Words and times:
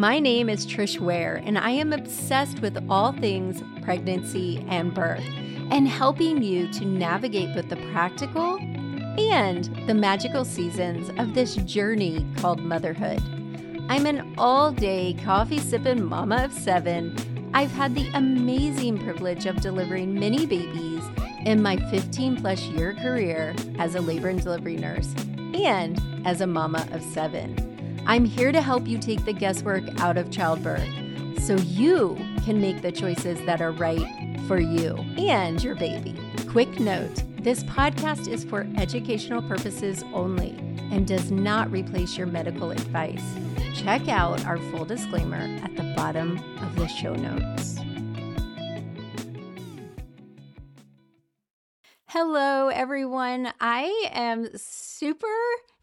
My 0.00 0.18
name 0.18 0.48
is 0.48 0.66
Trish 0.66 0.98
Ware, 0.98 1.42
and 1.44 1.58
I 1.58 1.72
am 1.72 1.92
obsessed 1.92 2.60
with 2.60 2.82
all 2.88 3.12
things 3.12 3.62
pregnancy 3.82 4.64
and 4.66 4.94
birth 4.94 5.26
and 5.70 5.86
helping 5.86 6.42
you 6.42 6.72
to 6.72 6.86
navigate 6.86 7.54
both 7.54 7.68
the 7.68 7.76
practical 7.92 8.56
and 8.56 9.66
the 9.86 9.92
magical 9.92 10.46
seasons 10.46 11.10
of 11.18 11.34
this 11.34 11.56
journey 11.56 12.26
called 12.38 12.60
motherhood. 12.60 13.20
I'm 13.90 14.06
an 14.06 14.34
all 14.38 14.72
day 14.72 15.18
coffee 15.22 15.58
sipping 15.58 16.02
mama 16.02 16.44
of 16.44 16.54
seven. 16.54 17.50
I've 17.52 17.72
had 17.72 17.94
the 17.94 18.10
amazing 18.14 19.04
privilege 19.04 19.44
of 19.44 19.60
delivering 19.60 20.18
many 20.18 20.46
babies 20.46 21.04
in 21.44 21.60
my 21.60 21.76
15 21.90 22.36
plus 22.36 22.62
year 22.62 22.94
career 22.94 23.54
as 23.78 23.96
a 23.96 24.00
labor 24.00 24.30
and 24.30 24.42
delivery 24.42 24.76
nurse 24.76 25.14
and 25.52 26.00
as 26.24 26.40
a 26.40 26.46
mama 26.46 26.88
of 26.90 27.02
seven. 27.02 27.69
I'm 28.06 28.24
here 28.24 28.52
to 28.52 28.60
help 28.60 28.86
you 28.86 28.98
take 28.98 29.24
the 29.24 29.32
guesswork 29.32 29.84
out 30.00 30.16
of 30.16 30.30
childbirth 30.30 30.88
so 31.40 31.56
you 31.56 32.18
can 32.44 32.60
make 32.60 32.82
the 32.82 32.92
choices 32.92 33.40
that 33.46 33.60
are 33.60 33.72
right 33.72 34.06
for 34.46 34.58
you 34.58 34.96
and 35.16 35.62
your 35.62 35.74
baby. 35.74 36.14
Quick 36.48 36.80
note 36.80 37.22
this 37.42 37.64
podcast 37.64 38.28
is 38.28 38.44
for 38.44 38.66
educational 38.76 39.40
purposes 39.40 40.04
only 40.12 40.50
and 40.90 41.06
does 41.06 41.30
not 41.30 41.70
replace 41.70 42.18
your 42.18 42.26
medical 42.26 42.70
advice. 42.70 43.24
Check 43.74 44.08
out 44.08 44.44
our 44.44 44.58
full 44.58 44.84
disclaimer 44.84 45.58
at 45.62 45.74
the 45.74 45.94
bottom 45.96 46.38
of 46.60 46.76
the 46.76 46.86
show 46.86 47.14
notes. 47.14 47.79
Hello, 52.12 52.66
everyone. 52.66 53.52
I 53.60 54.08
am 54.10 54.48
super 54.56 55.28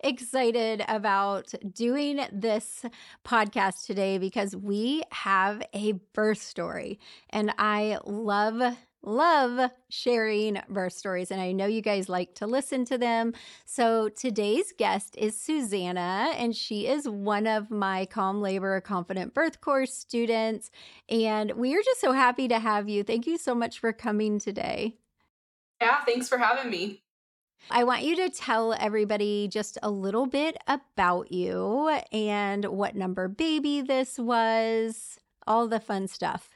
excited 0.02 0.84
about 0.90 1.54
doing 1.74 2.20
this 2.34 2.84
podcast 3.26 3.86
today 3.86 4.18
because 4.18 4.54
we 4.54 5.04
have 5.14 5.64
a 5.72 5.94
birth 6.12 6.42
story, 6.42 7.00
and 7.30 7.54
I 7.58 8.00
love 8.06 8.76
love 9.02 9.72
sharing 9.88 10.60
birth 10.68 10.92
stories, 10.92 11.32
and 11.32 11.40
I 11.40 11.54
know 11.54 11.66
you 11.66 11.80
guys 11.80 12.10
like 12.10 12.36
to 12.36 12.46
listen 12.46 12.84
to 12.86 12.98
them. 12.98 13.32
So 13.64 14.10
today's 14.10 14.74
guest 14.78 15.16
is 15.18 15.40
Suzannah, 15.40 16.34
and 16.36 16.54
she 16.54 16.88
is 16.88 17.08
one 17.08 17.48
of 17.48 17.72
my 17.72 18.06
Calm 18.06 18.42
Labor 18.42 18.82
Confident 18.82 19.34
Birth 19.34 19.62
Course 19.62 19.94
students. 19.94 20.72
And 21.08 21.54
we 21.54 21.74
are 21.74 21.82
just 21.82 22.02
so 22.02 22.12
happy 22.12 22.50
to 22.50 22.60
have 22.60 22.90
you. 22.90 23.04
Thank 23.04 23.28
you 23.28 23.38
so 23.38 23.56
much 23.56 23.80
for 23.80 23.94
coming 23.94 24.40
today. 24.40 24.98
Yeah, 25.82 26.04
thanks 26.06 26.28
for 26.28 26.38
having 26.38 26.72
me. 26.72 27.04
I 27.70 27.84
want 27.84 28.04
you 28.04 28.16
to 28.18 28.30
tell 28.30 28.74
everybody 28.74 29.48
just 29.48 29.78
a 29.84 29.90
little 29.90 30.26
bit 30.26 30.58
about 30.68 31.32
you 31.32 32.00
and 32.12 32.66
what 32.66 32.96
number 32.96 33.28
baby 33.28 33.82
this 33.82 34.18
was, 34.18 35.18
all 35.46 35.68
the 35.68 35.80
fun 35.80 36.08
stuff. 36.08 36.50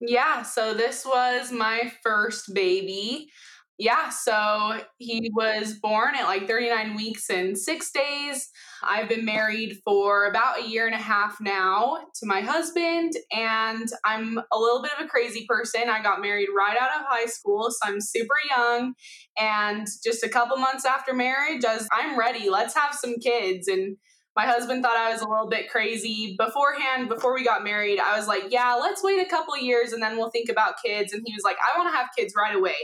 Yeah, 0.00 0.42
so 0.42 0.74
this 0.74 1.04
was 1.04 1.52
my 1.52 1.92
first 2.02 2.54
baby 2.54 3.30
yeah, 3.80 4.10
so 4.10 4.78
he 4.98 5.30
was 5.34 5.78
born 5.80 6.14
at 6.14 6.26
like 6.26 6.46
39 6.46 6.96
weeks 6.96 7.30
and 7.30 7.56
six 7.56 7.90
days. 7.90 8.50
I've 8.82 9.08
been 9.08 9.24
married 9.24 9.78
for 9.86 10.26
about 10.26 10.60
a 10.60 10.68
year 10.68 10.84
and 10.84 10.94
a 10.94 10.98
half 10.98 11.38
now 11.40 11.96
to 12.16 12.26
my 12.26 12.42
husband, 12.42 13.14
and 13.32 13.88
I'm 14.04 14.36
a 14.36 14.58
little 14.58 14.82
bit 14.82 14.92
of 14.98 15.06
a 15.06 15.08
crazy 15.08 15.46
person. 15.48 15.88
I 15.88 16.02
got 16.02 16.20
married 16.20 16.48
right 16.54 16.76
out 16.78 17.00
of 17.00 17.06
high 17.08 17.24
school, 17.24 17.70
so 17.70 17.90
I'm 17.90 18.02
super 18.02 18.34
young. 18.50 18.92
And 19.38 19.86
just 20.04 20.22
a 20.24 20.28
couple 20.28 20.58
months 20.58 20.84
after 20.84 21.14
marriage, 21.14 21.64
I 21.64 21.76
was, 21.76 21.88
I'm 21.90 22.18
ready. 22.18 22.50
Let's 22.50 22.74
have 22.74 22.94
some 22.94 23.14
kids. 23.14 23.66
And 23.66 23.96
my 24.36 24.44
husband 24.44 24.82
thought 24.82 24.98
I 24.98 25.10
was 25.10 25.22
a 25.22 25.28
little 25.28 25.48
bit 25.48 25.70
crazy. 25.70 26.36
Beforehand, 26.38 27.08
before 27.08 27.32
we 27.32 27.44
got 27.44 27.64
married, 27.64 27.98
I 27.98 28.18
was 28.18 28.28
like, 28.28 28.44
yeah, 28.50 28.74
let's 28.74 29.02
wait 29.02 29.26
a 29.26 29.30
couple 29.30 29.56
years 29.56 29.92
and 29.92 30.02
then 30.02 30.18
we'll 30.18 30.30
think 30.30 30.50
about 30.50 30.74
kids. 30.84 31.14
And 31.14 31.22
he 31.24 31.32
was 31.32 31.44
like, 31.44 31.56
I 31.62 31.78
want 31.78 31.90
to 31.90 31.96
have 31.96 32.08
kids 32.16 32.34
right 32.36 32.54
away. 32.54 32.76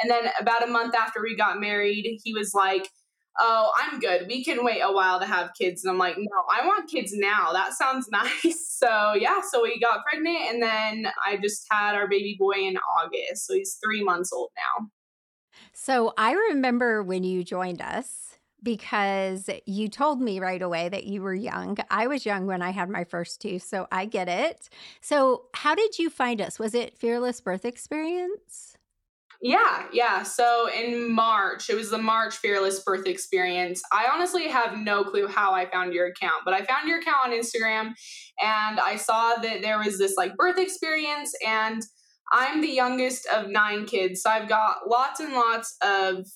And 0.00 0.10
then 0.10 0.30
about 0.40 0.62
a 0.62 0.70
month 0.70 0.94
after 0.94 1.22
we 1.22 1.36
got 1.36 1.60
married, 1.60 2.20
he 2.22 2.32
was 2.32 2.54
like, 2.54 2.88
Oh, 3.40 3.70
I'm 3.76 4.00
good. 4.00 4.26
We 4.26 4.44
can 4.44 4.64
wait 4.64 4.80
a 4.80 4.92
while 4.92 5.20
to 5.20 5.26
have 5.26 5.50
kids. 5.56 5.84
And 5.84 5.92
I'm 5.92 5.98
like, 5.98 6.16
No, 6.18 6.42
I 6.50 6.66
want 6.66 6.90
kids 6.90 7.12
now. 7.14 7.52
That 7.52 7.72
sounds 7.72 8.08
nice. 8.12 8.66
So, 8.68 9.14
yeah, 9.14 9.40
so 9.50 9.62
we 9.62 9.80
got 9.80 10.04
pregnant. 10.04 10.50
And 10.50 10.62
then 10.62 11.12
I 11.26 11.36
just 11.36 11.66
had 11.70 11.94
our 11.94 12.08
baby 12.08 12.36
boy 12.38 12.66
in 12.66 12.76
August. 12.76 13.46
So 13.46 13.54
he's 13.54 13.78
three 13.82 14.02
months 14.02 14.32
old 14.32 14.50
now. 14.56 14.86
So 15.72 16.12
I 16.16 16.32
remember 16.32 17.02
when 17.02 17.24
you 17.24 17.44
joined 17.44 17.80
us 17.80 18.28
because 18.62 19.48
you 19.66 19.88
told 19.88 20.20
me 20.20 20.40
right 20.40 20.62
away 20.62 20.88
that 20.88 21.04
you 21.04 21.22
were 21.22 21.34
young. 21.34 21.76
I 21.90 22.06
was 22.06 22.26
young 22.26 22.46
when 22.46 22.62
I 22.62 22.70
had 22.70 22.88
my 22.88 23.04
first 23.04 23.40
two, 23.40 23.58
so 23.58 23.86
I 23.92 24.06
get 24.06 24.28
it. 24.28 24.68
So, 25.00 25.44
how 25.54 25.74
did 25.74 25.98
you 25.98 26.10
find 26.10 26.40
us? 26.40 26.58
Was 26.58 26.74
it 26.74 26.96
Fearless 26.98 27.40
Birth 27.40 27.64
Experience? 27.64 28.77
Yeah, 29.40 29.84
yeah. 29.92 30.24
So 30.24 30.68
in 30.68 31.12
March, 31.14 31.70
it 31.70 31.76
was 31.76 31.90
the 31.90 31.98
March 31.98 32.36
Fearless 32.36 32.82
Birth 32.82 33.06
Experience. 33.06 33.80
I 33.92 34.08
honestly 34.12 34.48
have 34.48 34.76
no 34.76 35.04
clue 35.04 35.28
how 35.28 35.52
I 35.52 35.70
found 35.70 35.92
your 35.92 36.06
account, 36.06 36.42
but 36.44 36.54
I 36.54 36.64
found 36.64 36.88
your 36.88 36.98
account 36.98 37.26
on 37.26 37.30
Instagram 37.30 37.92
and 38.42 38.80
I 38.80 38.96
saw 38.96 39.36
that 39.36 39.62
there 39.62 39.78
was 39.78 39.96
this 39.96 40.14
like 40.16 40.36
birth 40.36 40.58
experience 40.58 41.32
and 41.46 41.82
I'm 42.32 42.60
the 42.60 42.68
youngest 42.68 43.26
of 43.28 43.48
nine 43.48 43.86
kids. 43.86 44.22
So 44.22 44.30
I've 44.30 44.48
got 44.48 44.88
lots 44.88 45.20
and 45.20 45.32
lots 45.32 45.76
of 45.82 46.26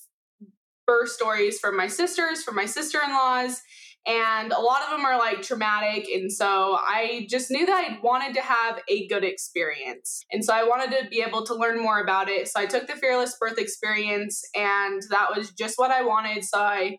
birth 0.87 1.09
stories 1.09 1.59
from 1.59 1.75
my 1.75 1.87
sisters, 1.87 2.41
from 2.43 2.55
my 2.55 2.65
sister 2.65 2.99
in 3.03 3.11
laws, 3.11 3.61
and 4.05 4.51
a 4.51 4.59
lot 4.59 4.83
of 4.83 4.89
them 4.89 5.05
are 5.05 5.17
like 5.17 5.41
traumatic 5.41 6.07
and 6.13 6.31
so 6.31 6.77
i 6.81 7.25
just 7.29 7.49
knew 7.49 7.65
that 7.65 7.89
i 7.89 7.97
wanted 8.03 8.33
to 8.33 8.41
have 8.41 8.81
a 8.89 9.07
good 9.07 9.23
experience. 9.23 10.25
And 10.31 10.43
so 10.43 10.53
i 10.53 10.63
wanted 10.63 10.97
to 10.97 11.09
be 11.09 11.21
able 11.21 11.45
to 11.45 11.55
learn 11.55 11.81
more 11.81 12.01
about 12.01 12.29
it. 12.29 12.47
So 12.47 12.59
i 12.59 12.65
took 12.65 12.87
the 12.87 12.95
fearless 12.95 13.35
birth 13.39 13.57
experience 13.57 14.43
and 14.55 15.01
that 15.09 15.29
was 15.35 15.51
just 15.51 15.77
what 15.77 15.91
i 15.91 16.03
wanted. 16.03 16.43
So 16.43 16.59
i 16.59 16.97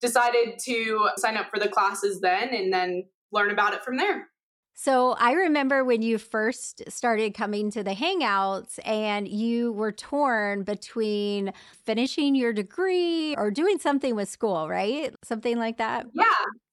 decided 0.00 0.58
to 0.66 1.08
sign 1.16 1.36
up 1.36 1.46
for 1.50 1.58
the 1.58 1.68
classes 1.68 2.20
then 2.20 2.54
and 2.54 2.72
then 2.72 3.04
learn 3.32 3.50
about 3.50 3.74
it 3.74 3.82
from 3.84 3.96
there 3.96 4.28
So 4.76 5.12
I 5.12 5.32
remember 5.32 5.84
when 5.84 6.02
you 6.02 6.18
first 6.18 6.82
started 6.88 7.32
coming 7.32 7.70
to 7.70 7.84
the 7.84 7.92
Hangouts 7.92 8.78
and 8.84 9.26
you 9.28 9.72
were 9.72 9.92
torn 9.92 10.64
between 10.64 11.52
finishing 11.86 12.34
your 12.34 12.52
degree 12.52 13.36
or 13.36 13.50
doing 13.50 13.78
something 13.78 14.16
with 14.16 14.28
school, 14.28 14.68
right? 14.68 15.14
Something 15.22 15.58
like 15.58 15.78
that. 15.78 16.06
Yeah. 16.12 16.24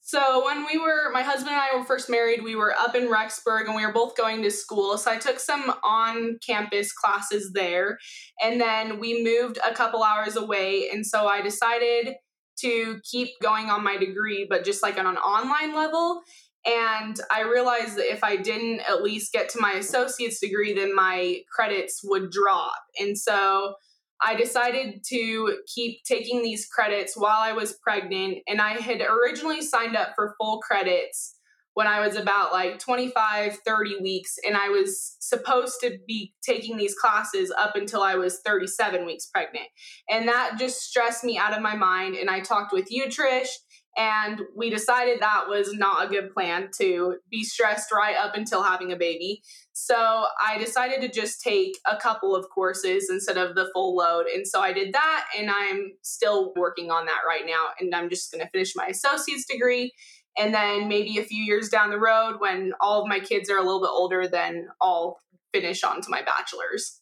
So 0.03 0.43
when 0.43 0.65
we 0.65 0.79
were, 0.79 1.11
my 1.13 1.21
husband 1.21 1.51
and 1.51 1.61
I 1.61 1.77
were 1.77 1.85
first 1.85 2.09
married, 2.09 2.43
we 2.43 2.55
were 2.55 2.73
up 2.73 2.95
in 2.95 3.03
Rexburg 3.03 3.67
and 3.67 3.75
we 3.75 3.85
were 3.85 3.93
both 3.93 4.17
going 4.17 4.41
to 4.41 4.51
school. 4.51 4.97
So 4.97 5.11
I 5.11 5.17
took 5.17 5.39
some 5.39 5.71
on 5.83 6.39
campus 6.45 6.91
classes 6.91 7.51
there. 7.53 7.99
And 8.41 8.59
then 8.59 8.99
we 8.99 9.23
moved 9.23 9.59
a 9.65 9.73
couple 9.73 10.03
hours 10.03 10.35
away. 10.35 10.89
And 10.91 11.05
so 11.05 11.27
I 11.27 11.41
decided 11.41 12.15
to 12.61 12.99
keep 13.09 13.29
going 13.41 13.69
on 13.69 13.83
my 13.83 13.97
degree, 13.97 14.47
but 14.49 14.65
just 14.65 14.81
like 14.81 14.97
on 14.97 15.05
an 15.05 15.17
online 15.17 15.75
level. 15.75 16.23
And 16.65 17.19
I 17.31 17.41
realized 17.41 17.97
that 17.97 18.11
if 18.11 18.23
I 18.23 18.37
didn't 18.37 18.81
at 18.81 19.01
least 19.01 19.33
get 19.33 19.49
to 19.49 19.61
my 19.61 19.71
associate's 19.73 20.39
degree, 20.39 20.73
then 20.73 20.95
my 20.95 21.39
credits 21.53 22.01
would 22.03 22.29
drop. 22.29 22.77
And 22.99 23.17
so 23.17 23.75
I 24.21 24.35
decided 24.35 25.03
to 25.07 25.57
keep 25.73 26.03
taking 26.03 26.43
these 26.43 26.67
credits 26.67 27.17
while 27.17 27.39
I 27.39 27.53
was 27.53 27.79
pregnant. 27.81 28.39
And 28.47 28.61
I 28.61 28.73
had 28.79 29.01
originally 29.01 29.61
signed 29.61 29.95
up 29.95 30.09
for 30.15 30.35
full 30.39 30.59
credits 30.59 31.35
when 31.73 31.87
I 31.87 32.05
was 32.05 32.15
about 32.15 32.51
like 32.51 32.77
25, 32.77 33.57
30 33.65 33.95
weeks. 34.01 34.35
And 34.45 34.55
I 34.55 34.69
was 34.69 35.15
supposed 35.19 35.77
to 35.81 35.97
be 36.07 36.33
taking 36.43 36.77
these 36.77 36.93
classes 36.93 37.51
up 37.57 37.75
until 37.75 38.03
I 38.03 38.15
was 38.15 38.41
37 38.45 39.05
weeks 39.05 39.27
pregnant. 39.27 39.67
And 40.09 40.27
that 40.27 40.59
just 40.59 40.81
stressed 40.81 41.23
me 41.23 41.39
out 41.39 41.55
of 41.55 41.61
my 41.63 41.75
mind. 41.75 42.15
And 42.15 42.29
I 42.29 42.41
talked 42.41 42.73
with 42.73 42.91
you, 42.91 43.05
Trish, 43.05 43.49
and 43.97 44.41
we 44.55 44.69
decided 44.69 45.19
that 45.19 45.49
was 45.49 45.73
not 45.73 46.05
a 46.05 46.09
good 46.09 46.33
plan 46.33 46.69
to 46.77 47.17
be 47.29 47.43
stressed 47.43 47.91
right 47.91 48.15
up 48.15 48.35
until 48.35 48.63
having 48.63 48.91
a 48.91 48.95
baby. 48.95 49.41
So 49.73 50.25
I 50.39 50.57
decided 50.57 51.01
to 51.01 51.09
just 51.09 51.41
take 51.41 51.77
a 51.85 51.97
couple 51.97 52.35
of 52.35 52.45
courses 52.49 53.09
instead 53.09 53.37
of 53.37 53.55
the 53.55 53.69
full 53.73 53.95
load. 53.95 54.27
And 54.27 54.47
so 54.47 54.61
I 54.61 54.73
did 54.73 54.93
that, 54.93 55.25
and 55.37 55.49
I'm 55.51 55.91
still 56.01 56.53
working 56.55 56.89
on 56.89 57.05
that 57.05 57.21
right 57.27 57.45
now. 57.45 57.67
And 57.79 57.93
I'm 57.93 58.09
just 58.09 58.31
going 58.31 58.43
to 58.43 58.49
finish 58.51 58.73
my 58.75 58.87
associate's 58.87 59.45
degree. 59.45 59.91
And 60.37 60.53
then 60.53 60.87
maybe 60.87 61.17
a 61.17 61.23
few 61.23 61.43
years 61.43 61.67
down 61.67 61.89
the 61.89 61.99
road, 61.99 62.35
when 62.39 62.71
all 62.79 63.01
of 63.01 63.09
my 63.09 63.19
kids 63.19 63.49
are 63.49 63.57
a 63.57 63.63
little 63.63 63.81
bit 63.81 63.89
older, 63.91 64.27
then 64.27 64.69
I'll 64.79 65.17
finish 65.53 65.83
on 65.83 66.01
to 66.01 66.09
my 66.09 66.21
bachelor's. 66.21 67.01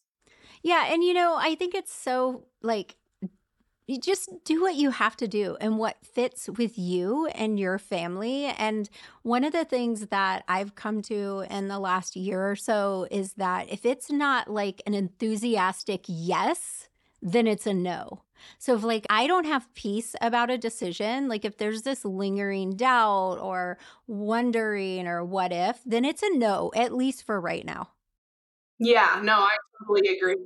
Yeah. 0.64 0.92
And, 0.92 1.04
you 1.04 1.14
know, 1.14 1.36
I 1.38 1.54
think 1.54 1.74
it's 1.74 1.92
so 1.92 2.46
like 2.60 2.96
you 3.90 3.98
just 3.98 4.30
do 4.44 4.62
what 4.62 4.76
you 4.76 4.90
have 4.90 5.16
to 5.16 5.26
do 5.26 5.56
and 5.60 5.76
what 5.76 5.96
fits 6.04 6.48
with 6.48 6.78
you 6.78 7.26
and 7.34 7.58
your 7.58 7.76
family. 7.76 8.44
And 8.44 8.88
one 9.22 9.42
of 9.42 9.52
the 9.52 9.64
things 9.64 10.06
that 10.06 10.44
I've 10.46 10.76
come 10.76 11.02
to 11.02 11.44
in 11.50 11.66
the 11.66 11.80
last 11.80 12.14
year 12.14 12.48
or 12.48 12.54
so 12.54 13.08
is 13.10 13.32
that 13.34 13.68
if 13.68 13.84
it's 13.84 14.08
not 14.10 14.48
like 14.48 14.80
an 14.86 14.94
enthusiastic 14.94 16.04
yes, 16.06 16.88
then 17.20 17.48
it's 17.48 17.66
a 17.66 17.74
no. 17.74 18.22
So 18.58 18.76
if 18.76 18.84
like 18.84 19.06
I 19.10 19.26
don't 19.26 19.44
have 19.44 19.74
peace 19.74 20.14
about 20.20 20.50
a 20.50 20.56
decision, 20.56 21.28
like 21.28 21.44
if 21.44 21.58
there's 21.58 21.82
this 21.82 22.04
lingering 22.04 22.76
doubt 22.76 23.38
or 23.40 23.76
wondering 24.06 25.08
or 25.08 25.24
what 25.24 25.52
if, 25.52 25.80
then 25.84 26.04
it's 26.04 26.22
a 26.22 26.30
no, 26.38 26.70
at 26.76 26.94
least 26.94 27.26
for 27.26 27.40
right 27.40 27.66
now. 27.66 27.88
Yeah, 28.78 29.20
no, 29.22 29.34
I 29.40 29.56
totally 29.84 30.16
agree. 30.16 30.36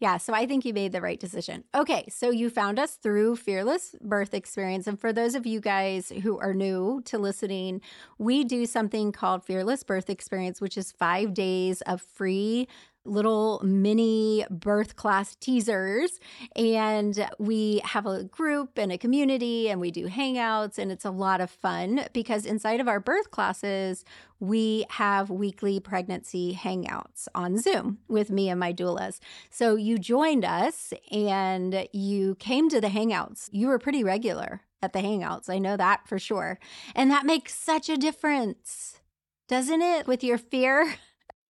Yeah, 0.00 0.16
so 0.18 0.32
I 0.32 0.46
think 0.46 0.64
you 0.64 0.72
made 0.72 0.92
the 0.92 1.00
right 1.00 1.18
decision. 1.18 1.64
Okay, 1.74 2.06
so 2.08 2.30
you 2.30 2.50
found 2.50 2.78
us 2.78 2.94
through 2.94 3.34
Fearless 3.34 3.96
Birth 4.00 4.32
Experience. 4.32 4.86
And 4.86 4.98
for 4.98 5.12
those 5.12 5.34
of 5.34 5.44
you 5.44 5.60
guys 5.60 6.12
who 6.22 6.38
are 6.38 6.54
new 6.54 7.02
to 7.06 7.18
listening, 7.18 7.80
we 8.16 8.44
do 8.44 8.64
something 8.64 9.10
called 9.10 9.44
Fearless 9.44 9.82
Birth 9.82 10.08
Experience, 10.08 10.60
which 10.60 10.76
is 10.78 10.92
five 10.92 11.34
days 11.34 11.80
of 11.82 12.00
free 12.00 12.68
little 13.08 13.60
mini 13.64 14.44
birth 14.50 14.96
class 14.96 15.34
teasers. 15.36 16.20
And 16.56 17.28
we 17.38 17.80
have 17.84 18.06
a 18.06 18.24
group 18.24 18.78
and 18.78 18.92
a 18.92 18.98
community, 18.98 19.68
and 19.68 19.80
we 19.80 19.90
do 19.90 20.08
hangouts, 20.08 20.78
and 20.78 20.92
it's 20.92 21.04
a 21.04 21.10
lot 21.10 21.40
of 21.40 21.50
fun 21.50 22.06
because 22.12 22.46
inside 22.46 22.80
of 22.80 22.88
our 22.88 23.00
birth 23.00 23.30
classes, 23.30 24.04
we 24.40 24.86
have 24.90 25.30
weekly 25.30 25.80
pregnancy 25.80 26.54
hangouts 26.54 27.26
on 27.34 27.58
Zoom 27.58 27.98
with 28.08 28.30
me 28.30 28.48
and 28.48 28.60
my 28.60 28.72
doulas. 28.72 29.18
So 29.50 29.74
you 29.74 29.98
joined 29.98 30.44
us 30.44 30.92
and 31.10 31.88
you 31.92 32.36
came 32.36 32.68
to 32.68 32.80
the 32.80 32.88
hangouts. 32.88 33.48
You 33.52 33.68
were 33.68 33.78
pretty 33.78 34.04
regular 34.04 34.62
at 34.82 34.92
the 34.92 35.00
hangouts. 35.00 35.50
I 35.50 35.58
know 35.58 35.76
that 35.76 36.06
for 36.06 36.18
sure. 36.18 36.58
And 36.94 37.10
that 37.10 37.26
makes 37.26 37.54
such 37.54 37.88
a 37.88 37.96
difference, 37.96 39.00
doesn't 39.48 39.82
it, 39.82 40.06
with 40.06 40.22
your 40.22 40.38
fear? 40.38 40.94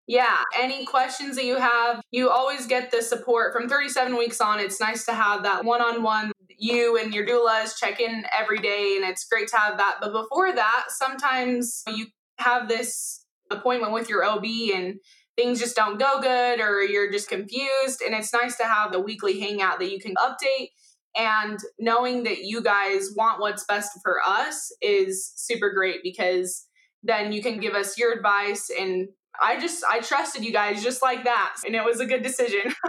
Yeah, 0.06 0.43
any 0.56 0.85
questions 0.85 1.35
that 1.35 1.44
you 1.44 1.56
have, 1.56 2.00
you 2.12 2.31
always 2.31 2.67
get 2.67 2.93
the 2.93 3.03
support 3.03 3.53
from 3.53 3.69
37 3.69 4.17
weeks 4.17 4.41
on. 4.41 4.61
It's 4.61 4.81
nice 4.81 5.05
to 5.06 5.12
have 5.12 5.43
that 5.43 5.64
one 5.64 5.82
on 5.82 6.03
one. 6.03 6.31
You 6.58 6.97
and 6.97 7.12
your 7.12 7.26
doulas 7.26 7.76
check 7.76 8.00
in 8.00 8.25
every 8.37 8.58
day, 8.58 8.97
and 8.97 9.05
it's 9.05 9.26
great 9.26 9.49
to 9.49 9.56
have 9.56 9.79
that. 9.79 9.97
But 10.00 10.12
before 10.12 10.53
that, 10.53 10.85
sometimes 10.88 11.82
you 11.88 12.06
have 12.38 12.69
this 12.69 13.25
appointment 13.50 13.93
with 13.93 14.08
your 14.08 14.25
OB 14.25 14.44
and 14.75 14.94
things 15.37 15.58
just 15.58 15.76
don't 15.76 15.99
go 15.99 16.20
good, 16.20 16.61
or 16.61 16.82
you're 16.82 17.11
just 17.11 17.29
confused. 17.29 18.00
And 18.05 18.14
it's 18.14 18.32
nice 18.32 18.56
to 18.58 18.64
have 18.64 18.93
the 18.93 19.00
weekly 19.00 19.41
hangout 19.41 19.81
that 19.81 19.91
you 19.91 19.99
can 19.99 20.14
update. 20.14 20.69
And 21.17 21.58
knowing 21.79 22.25
that 22.25 22.44
you 22.44 22.62
guys 22.62 23.11
want 23.17 23.41
what's 23.41 23.64
best 23.64 23.99
for 24.03 24.20
us 24.25 24.70
is 24.81 25.32
super 25.35 25.73
great 25.73 26.00
because 26.03 26.67
then 27.03 27.32
you 27.32 27.43
can 27.43 27.58
give 27.58 27.75
us 27.75 27.99
your 27.99 28.12
advice 28.12 28.70
and 28.79 29.08
I 29.40 29.60
just 29.60 29.84
I 29.88 30.00
trusted 30.00 30.44
you 30.44 30.52
guys 30.52 30.82
just 30.82 31.02
like 31.02 31.24
that 31.24 31.56
and 31.64 31.74
it 31.74 31.84
was 31.84 32.00
a 32.00 32.06
good 32.06 32.22
decision. 32.22 32.72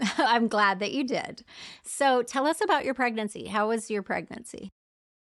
I'm 0.18 0.48
glad 0.48 0.80
that 0.80 0.92
you 0.92 1.04
did. 1.04 1.44
So 1.84 2.22
tell 2.22 2.46
us 2.46 2.60
about 2.62 2.84
your 2.84 2.94
pregnancy. 2.94 3.46
How 3.46 3.68
was 3.68 3.90
your 3.90 4.02
pregnancy? 4.02 4.72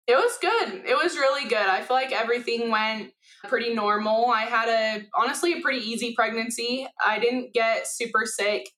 It 0.06 0.14
was 0.14 0.38
good. 0.40 0.82
It 0.86 0.96
was 1.00 1.16
really 1.16 1.48
good. 1.48 1.58
I 1.58 1.82
feel 1.82 1.96
like 1.96 2.12
everything 2.12 2.70
went 2.70 3.12
pretty 3.44 3.74
normal. 3.74 4.26
I 4.26 4.42
had 4.42 4.68
a 4.68 5.06
honestly 5.14 5.58
a 5.58 5.60
pretty 5.60 5.86
easy 5.88 6.14
pregnancy. 6.14 6.86
I 7.04 7.18
didn't 7.18 7.54
get 7.54 7.86
super 7.86 8.24
sick. 8.26 8.68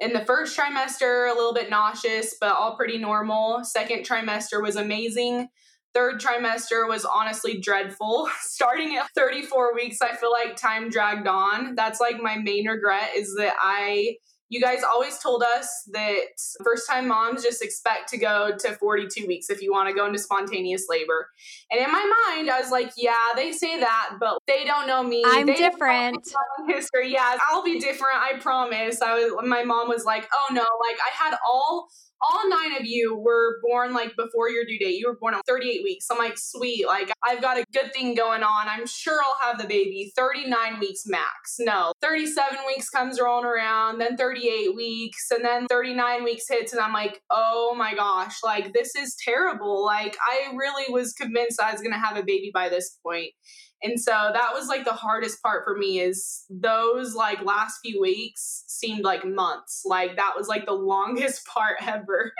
In 0.00 0.12
the 0.12 0.24
first 0.24 0.56
trimester, 0.56 1.30
a 1.30 1.34
little 1.34 1.52
bit 1.52 1.70
nauseous, 1.70 2.36
but 2.40 2.54
all 2.54 2.76
pretty 2.76 2.98
normal. 2.98 3.64
Second 3.64 4.06
trimester 4.06 4.62
was 4.62 4.76
amazing. 4.76 5.48
Third 5.94 6.20
trimester 6.20 6.86
was 6.88 7.04
honestly 7.04 7.60
dreadful. 7.60 8.28
Starting 8.40 8.96
at 8.96 9.08
34 9.14 9.74
weeks, 9.74 9.98
I 10.02 10.14
feel 10.14 10.32
like 10.32 10.56
time 10.56 10.90
dragged 10.90 11.26
on. 11.26 11.74
That's 11.74 12.00
like 12.00 12.20
my 12.20 12.36
main 12.36 12.66
regret 12.66 13.10
is 13.16 13.34
that 13.38 13.54
I 13.60 14.16
you 14.50 14.60
guys 14.60 14.82
always 14.82 15.18
told 15.18 15.42
us 15.42 15.88
that 15.92 16.20
first 16.64 16.88
time 16.88 17.08
moms 17.08 17.42
just 17.42 17.62
expect 17.62 18.08
to 18.10 18.18
go 18.18 18.56
to 18.58 18.74
42 18.74 19.26
weeks 19.26 19.50
if 19.50 19.60
you 19.60 19.72
want 19.72 19.88
to 19.88 19.94
go 19.94 20.06
into 20.06 20.18
spontaneous 20.18 20.86
labor. 20.88 21.28
And 21.70 21.80
in 21.80 21.92
my 21.92 22.12
mind, 22.28 22.50
I 22.50 22.58
was 22.58 22.70
like, 22.70 22.92
yeah, 22.96 23.28
they 23.36 23.52
say 23.52 23.78
that, 23.78 24.16
but 24.18 24.38
they 24.46 24.64
don't 24.64 24.86
know 24.86 25.02
me. 25.02 25.22
I'm 25.26 25.46
they 25.46 25.54
different. 25.54 26.26
History. 26.66 27.12
Yeah, 27.12 27.36
I'll 27.50 27.62
be 27.62 27.78
different. 27.78 28.16
I 28.16 28.38
promise. 28.38 29.02
I 29.02 29.14
was, 29.14 29.32
my 29.46 29.64
mom 29.64 29.88
was 29.88 30.04
like, 30.04 30.26
oh 30.32 30.46
no, 30.52 30.62
like 30.62 30.98
I 31.02 31.10
had 31.12 31.36
all 31.46 31.88
all 32.20 32.48
nine 32.48 32.76
of 32.78 32.86
you 32.86 33.16
were 33.16 33.60
born 33.62 33.94
like 33.94 34.16
before 34.16 34.48
your 34.48 34.64
due 34.64 34.78
date. 34.78 34.96
You 34.96 35.08
were 35.08 35.16
born 35.16 35.34
at 35.34 35.46
38 35.46 35.82
weeks. 35.84 36.06
I'm 36.10 36.18
like, 36.18 36.38
sweet. 36.38 36.86
Like, 36.86 37.12
I've 37.22 37.40
got 37.40 37.58
a 37.58 37.64
good 37.72 37.92
thing 37.92 38.14
going 38.14 38.42
on. 38.42 38.68
I'm 38.68 38.86
sure 38.86 39.20
I'll 39.22 39.48
have 39.48 39.60
the 39.60 39.66
baby 39.66 40.12
39 40.16 40.80
weeks 40.80 41.02
max. 41.06 41.56
No, 41.60 41.92
37 42.02 42.58
weeks 42.66 42.88
comes 42.88 43.20
rolling 43.20 43.46
around, 43.46 43.98
then 43.98 44.16
38 44.16 44.74
weeks, 44.74 45.30
and 45.30 45.44
then 45.44 45.66
39 45.68 46.24
weeks 46.24 46.44
hits. 46.48 46.72
And 46.72 46.80
I'm 46.80 46.92
like, 46.92 47.20
oh 47.30 47.74
my 47.76 47.94
gosh, 47.94 48.36
like, 48.44 48.72
this 48.72 48.94
is 48.96 49.16
terrible. 49.24 49.84
Like, 49.84 50.16
I 50.20 50.54
really 50.54 50.92
was 50.92 51.12
convinced 51.12 51.60
I 51.60 51.72
was 51.72 51.80
going 51.80 51.92
to 51.92 51.98
have 51.98 52.16
a 52.16 52.22
baby 52.22 52.50
by 52.52 52.68
this 52.68 52.98
point. 53.02 53.32
And 53.82 54.00
so 54.00 54.10
that 54.10 54.50
was 54.54 54.68
like 54.68 54.84
the 54.84 54.92
hardest 54.92 55.42
part 55.42 55.64
for 55.64 55.76
me 55.76 56.00
is 56.00 56.44
those 56.50 57.14
like 57.14 57.44
last 57.44 57.78
few 57.84 58.00
weeks 58.00 58.64
seemed 58.66 59.04
like 59.04 59.24
months. 59.24 59.82
Like 59.84 60.16
that 60.16 60.32
was 60.36 60.48
like 60.48 60.66
the 60.66 60.72
longest 60.88 61.46
part 61.46 61.76
ever. 61.82 62.32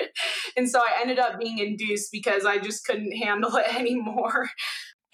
and 0.56 0.68
so 0.68 0.80
I 0.80 1.00
ended 1.00 1.18
up 1.18 1.38
being 1.38 1.58
induced 1.58 2.10
because 2.12 2.44
I 2.44 2.58
just 2.58 2.84
couldn't 2.84 3.12
handle 3.12 3.54
it 3.56 3.74
anymore. 3.74 4.50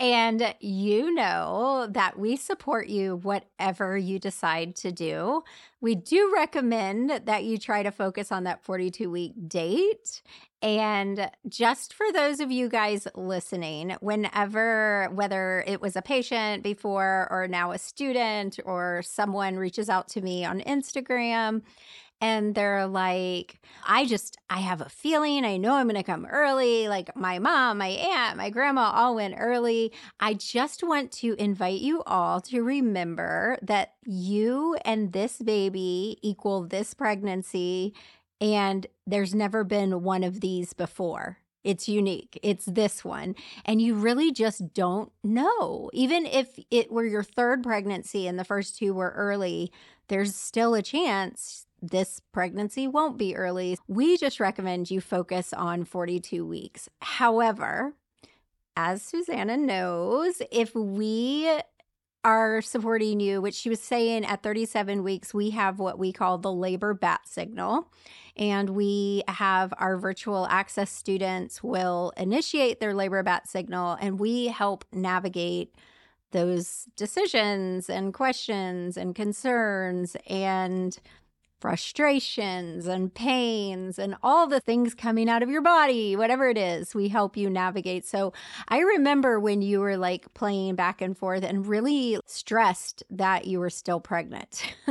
And 0.01 0.55
you 0.59 1.15
know 1.15 1.87
that 1.91 2.19
we 2.19 2.37
support 2.37 2.89
you 2.89 3.17
whatever 3.17 3.97
you 3.97 4.19
decide 4.19 4.75
to 4.77 4.91
do. 4.91 5.43
We 5.81 5.95
do 5.95 6.33
recommend 6.35 7.11
that 7.27 7.45
you 7.45 7.59
try 7.59 7.85
to 7.85 7.93
focus 7.93 8.33
on 8.33 8.45
that 8.45 8.65
42 8.65 9.09
week 9.09 9.35
date. 9.47 10.23
And 10.65 11.31
just 11.47 11.93
for 11.93 12.11
those 12.11 12.41
of 12.41 12.51
you 12.51 12.71
guys 12.71 13.07
listening, 13.15 13.99
whenever, 14.01 15.11
whether 15.13 15.63
it 15.67 15.83
was 15.83 15.95
a 15.95 16.01
patient 16.01 16.63
before 16.63 17.29
or 17.31 17.47
now 17.47 17.73
a 17.73 17.79
student 17.79 18.59
or 18.65 19.03
someone 19.05 19.57
reaches 19.57 19.91
out 19.91 20.09
to 20.09 20.23
me 20.23 20.43
on 20.43 20.63
Instagram 20.63 21.61
and 22.19 22.55
they're 22.55 22.87
like, 22.87 23.61
I 23.87 24.07
just, 24.07 24.39
I 24.49 24.61
have 24.61 24.81
a 24.81 24.89
feeling, 24.89 25.45
I 25.45 25.59
know 25.59 25.75
I'm 25.75 25.87
going 25.87 25.97
to 25.97 26.03
come 26.03 26.25
early. 26.25 26.89
Like 26.89 27.15
my 27.15 27.39
mom, 27.39 27.77
my 27.77 27.89
aunt, 27.89 28.39
my 28.39 28.49
grandma 28.49 28.91
all 28.95 29.17
went 29.17 29.35
early. 29.37 29.93
I 30.19 30.33
just 30.33 30.83
want 30.83 31.13
to 31.13 31.35
invite 31.35 31.83
you 31.83 32.03
all 32.07 32.41
to 32.41 32.63
remember 32.63 33.59
that 33.61 33.97
you 34.07 34.79
and 34.87 35.13
this 35.13 35.37
baby 35.43 36.17
equal 36.23 36.63
this 36.63 36.95
pregnancy. 36.95 37.93
And 38.41 38.87
there's 39.07 39.35
never 39.35 39.65
been 39.65 40.03
one 40.03 40.25
of 40.25 40.41
these 40.41 40.73
before. 40.73 41.39
It's 41.63 41.89
unique. 41.89 42.39
It's 42.43 42.67
this 42.67 43.05
one. 43.05 43.35
And 43.65 43.81
you 43.81 43.95
really 43.95 44.31
just 44.33 44.75
don't 44.75 45.11
know. 45.23 45.89
Even 45.95 46.27
if 46.27 46.59
it 46.71 46.93
were 46.93 47.07
your 47.07 47.23
third 47.23 47.63
pregnancy 47.63 48.27
and 48.27 48.39
the 48.39 48.45
first 48.45 48.79
two 48.79 48.93
were 48.93 49.11
early, 49.17 49.73
there's 50.09 50.37
still 50.37 50.75
a 50.75 50.83
chance 50.83 51.67
this 51.81 52.21
pregnancy 52.33 52.87
won't 52.87 53.19
be 53.19 53.35
early. 53.35 53.79
We 53.89 54.17
just 54.17 54.41
recommend 54.41 54.91
you 54.91 55.01
focus 55.01 55.53
on 55.53 55.85
42 55.85 56.47
weeks. 56.47 56.89
However, 57.01 57.95
as 58.77 59.03
Suzannah 59.03 59.57
knows, 59.57 60.43
if 60.51 60.75
we 60.75 61.61
are 62.25 62.63
supporting 62.63 63.21
you, 63.21 63.41
which 63.41 63.55
she 63.55 63.69
was 63.69 63.81
saying 63.81 64.25
at 64.25 64.43
37 64.43 65.03
weeks, 65.03 65.35
we 65.35 65.51
have 65.51 65.79
what 65.79 65.99
we 65.99 66.13
call 66.13 66.39
the 66.39 66.53
labor 66.53 66.95
bat 66.95 67.21
signal. 67.25 67.89
And 68.37 68.71
we 68.71 69.23
have 69.29 69.73
our 69.79 69.97
virtual 69.97 70.47
access 70.49 70.91
students 70.91 71.63
will 71.63 72.13
initiate 72.17 72.81
their 72.81 72.95
labor 72.95 73.23
bat 73.23 73.49
signal 73.49 73.97
and 74.01 74.19
we 74.19 74.49
help 74.49 74.85
navigate 74.93 75.75
those 76.33 76.87
decisions 76.97 77.89
and 77.89 78.13
questions 78.13 78.97
and 78.97 79.15
concerns 79.15 80.17
and 80.27 80.99
frustrations 81.65 82.87
and 82.87 83.15
pains 83.15 83.99
and 83.99 84.15
all 84.23 84.47
the 84.47 84.61
things 84.61 84.95
coming 84.95 85.31
out 85.31 85.43
of 85.43 85.49
your 85.49 85.63
body, 85.63 86.15
whatever 86.15 86.47
it 86.47 86.59
is, 86.59 86.95
we 86.95 87.09
help 87.09 87.39
you 87.39 87.49
navigate. 87.49 88.05
So 88.05 88.35
I 88.69 88.81
remember 88.81 89.41
when 89.41 89.63
you 89.63 89.81
were 89.81 89.97
like 89.97 90.35
playing 90.35 90.75
back 90.75 91.01
and 91.01 91.17
forth 91.17 91.43
and 91.43 91.67
really 91.67 92.21
stressed 92.27 93.03
that 93.09 93.47
you 93.47 93.61
were 93.61 93.71
still 93.71 93.99
pregnant. 93.99 94.63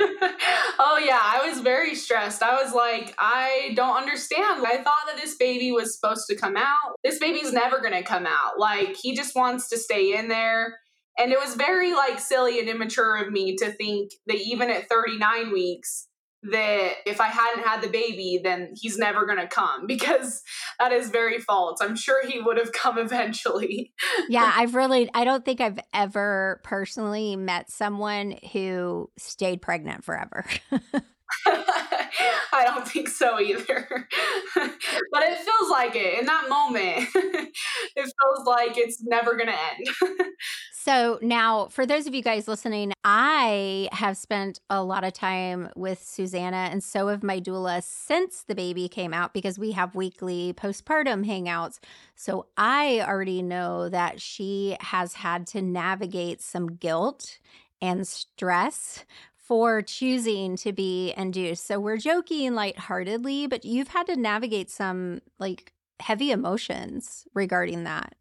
oh 0.00 1.02
yeah, 1.04 1.18
I 1.20 1.48
was 1.48 1.58
very 1.62 1.96
stressed. 1.96 2.44
I 2.44 2.62
was 2.62 2.72
like, 2.72 3.12
I 3.18 3.72
don't 3.74 3.96
understand. 3.96 4.64
I 4.64 4.76
thought 4.76 5.06
that 5.08 5.16
this 5.20 5.34
baby 5.34 5.72
was 5.72 5.96
supposed 5.96 6.28
to 6.28 6.36
come 6.36 6.56
out. 6.56 6.94
This 7.02 7.18
baby's 7.18 7.52
never 7.52 7.80
going 7.80 7.94
to 7.94 8.04
come 8.04 8.24
out. 8.24 8.56
Like 8.56 8.94
he 8.94 9.16
just 9.16 9.34
wants 9.34 9.68
to 9.70 9.76
stay 9.76 10.16
in 10.16 10.28
there 10.28 10.78
and 11.18 11.32
it 11.32 11.38
was 11.38 11.54
very 11.54 11.92
like 11.92 12.20
silly 12.20 12.60
and 12.60 12.68
immature 12.68 13.16
of 13.16 13.32
me 13.32 13.56
to 13.56 13.70
think 13.72 14.12
that 14.26 14.36
even 14.36 14.70
at 14.70 14.88
39 14.88 15.52
weeks, 15.52 16.08
that 16.44 16.92
if 17.04 17.20
I 17.20 17.26
hadn't 17.26 17.66
had 17.66 17.82
the 17.82 17.88
baby, 17.88 18.40
then 18.42 18.72
he's 18.76 18.96
never 18.96 19.26
going 19.26 19.38
to 19.38 19.48
come 19.48 19.86
because 19.88 20.42
that 20.78 20.92
is 20.92 21.10
very 21.10 21.40
false. 21.40 21.80
I'm 21.80 21.96
sure 21.96 22.26
he 22.26 22.40
would 22.40 22.58
have 22.58 22.72
come 22.72 22.98
eventually. 22.98 23.92
yeah, 24.28 24.52
I've 24.54 24.74
really, 24.74 25.10
I 25.14 25.24
don't 25.24 25.44
think 25.44 25.60
I've 25.60 25.80
ever 25.92 26.60
personally 26.64 27.36
met 27.36 27.70
someone 27.70 28.36
who 28.52 29.10
stayed 29.18 29.62
pregnant 29.62 30.04
forever. 30.04 30.46
I 31.46 32.64
don't 32.64 32.86
think 32.86 33.08
so 33.08 33.40
either. 33.40 33.86
but 34.54 35.22
it 35.22 35.38
feels 35.38 35.70
like 35.70 35.94
it 35.94 36.18
in 36.18 36.26
that 36.26 36.48
moment. 36.48 37.08
it 37.14 37.52
feels 37.94 38.46
like 38.46 38.76
it's 38.76 39.02
never 39.02 39.36
going 39.36 39.48
to 39.48 39.52
end. 39.52 40.30
so, 40.72 41.18
now 41.22 41.66
for 41.68 41.86
those 41.86 42.06
of 42.06 42.14
you 42.14 42.22
guys 42.22 42.48
listening, 42.48 42.92
I 43.04 43.88
have 43.92 44.16
spent 44.16 44.60
a 44.70 44.82
lot 44.82 45.04
of 45.04 45.12
time 45.12 45.68
with 45.76 46.02
Suzannah, 46.02 46.68
and 46.70 46.82
so 46.82 47.08
have 47.08 47.22
my 47.22 47.40
doula 47.40 47.82
since 47.82 48.42
the 48.42 48.54
baby 48.54 48.88
came 48.88 49.12
out 49.12 49.34
because 49.34 49.58
we 49.58 49.72
have 49.72 49.94
weekly 49.94 50.54
postpartum 50.54 51.26
hangouts. 51.26 51.78
So, 52.16 52.46
I 52.56 53.00
already 53.06 53.42
know 53.42 53.88
that 53.88 54.20
she 54.20 54.76
has 54.80 55.14
had 55.14 55.46
to 55.48 55.62
navigate 55.62 56.40
some 56.40 56.68
guilt 56.68 57.38
and 57.80 58.06
stress 58.06 59.04
for 59.48 59.80
choosing 59.80 60.56
to 60.58 60.72
be 60.72 61.14
induced. 61.16 61.66
So 61.66 61.80
we're 61.80 61.96
joking 61.96 62.54
lightheartedly, 62.54 63.46
but 63.46 63.64
you've 63.64 63.88
had 63.88 64.06
to 64.08 64.16
navigate 64.16 64.70
some 64.70 65.22
like 65.38 65.72
heavy 66.00 66.30
emotions 66.30 67.26
regarding 67.34 67.84
that. 67.84 68.14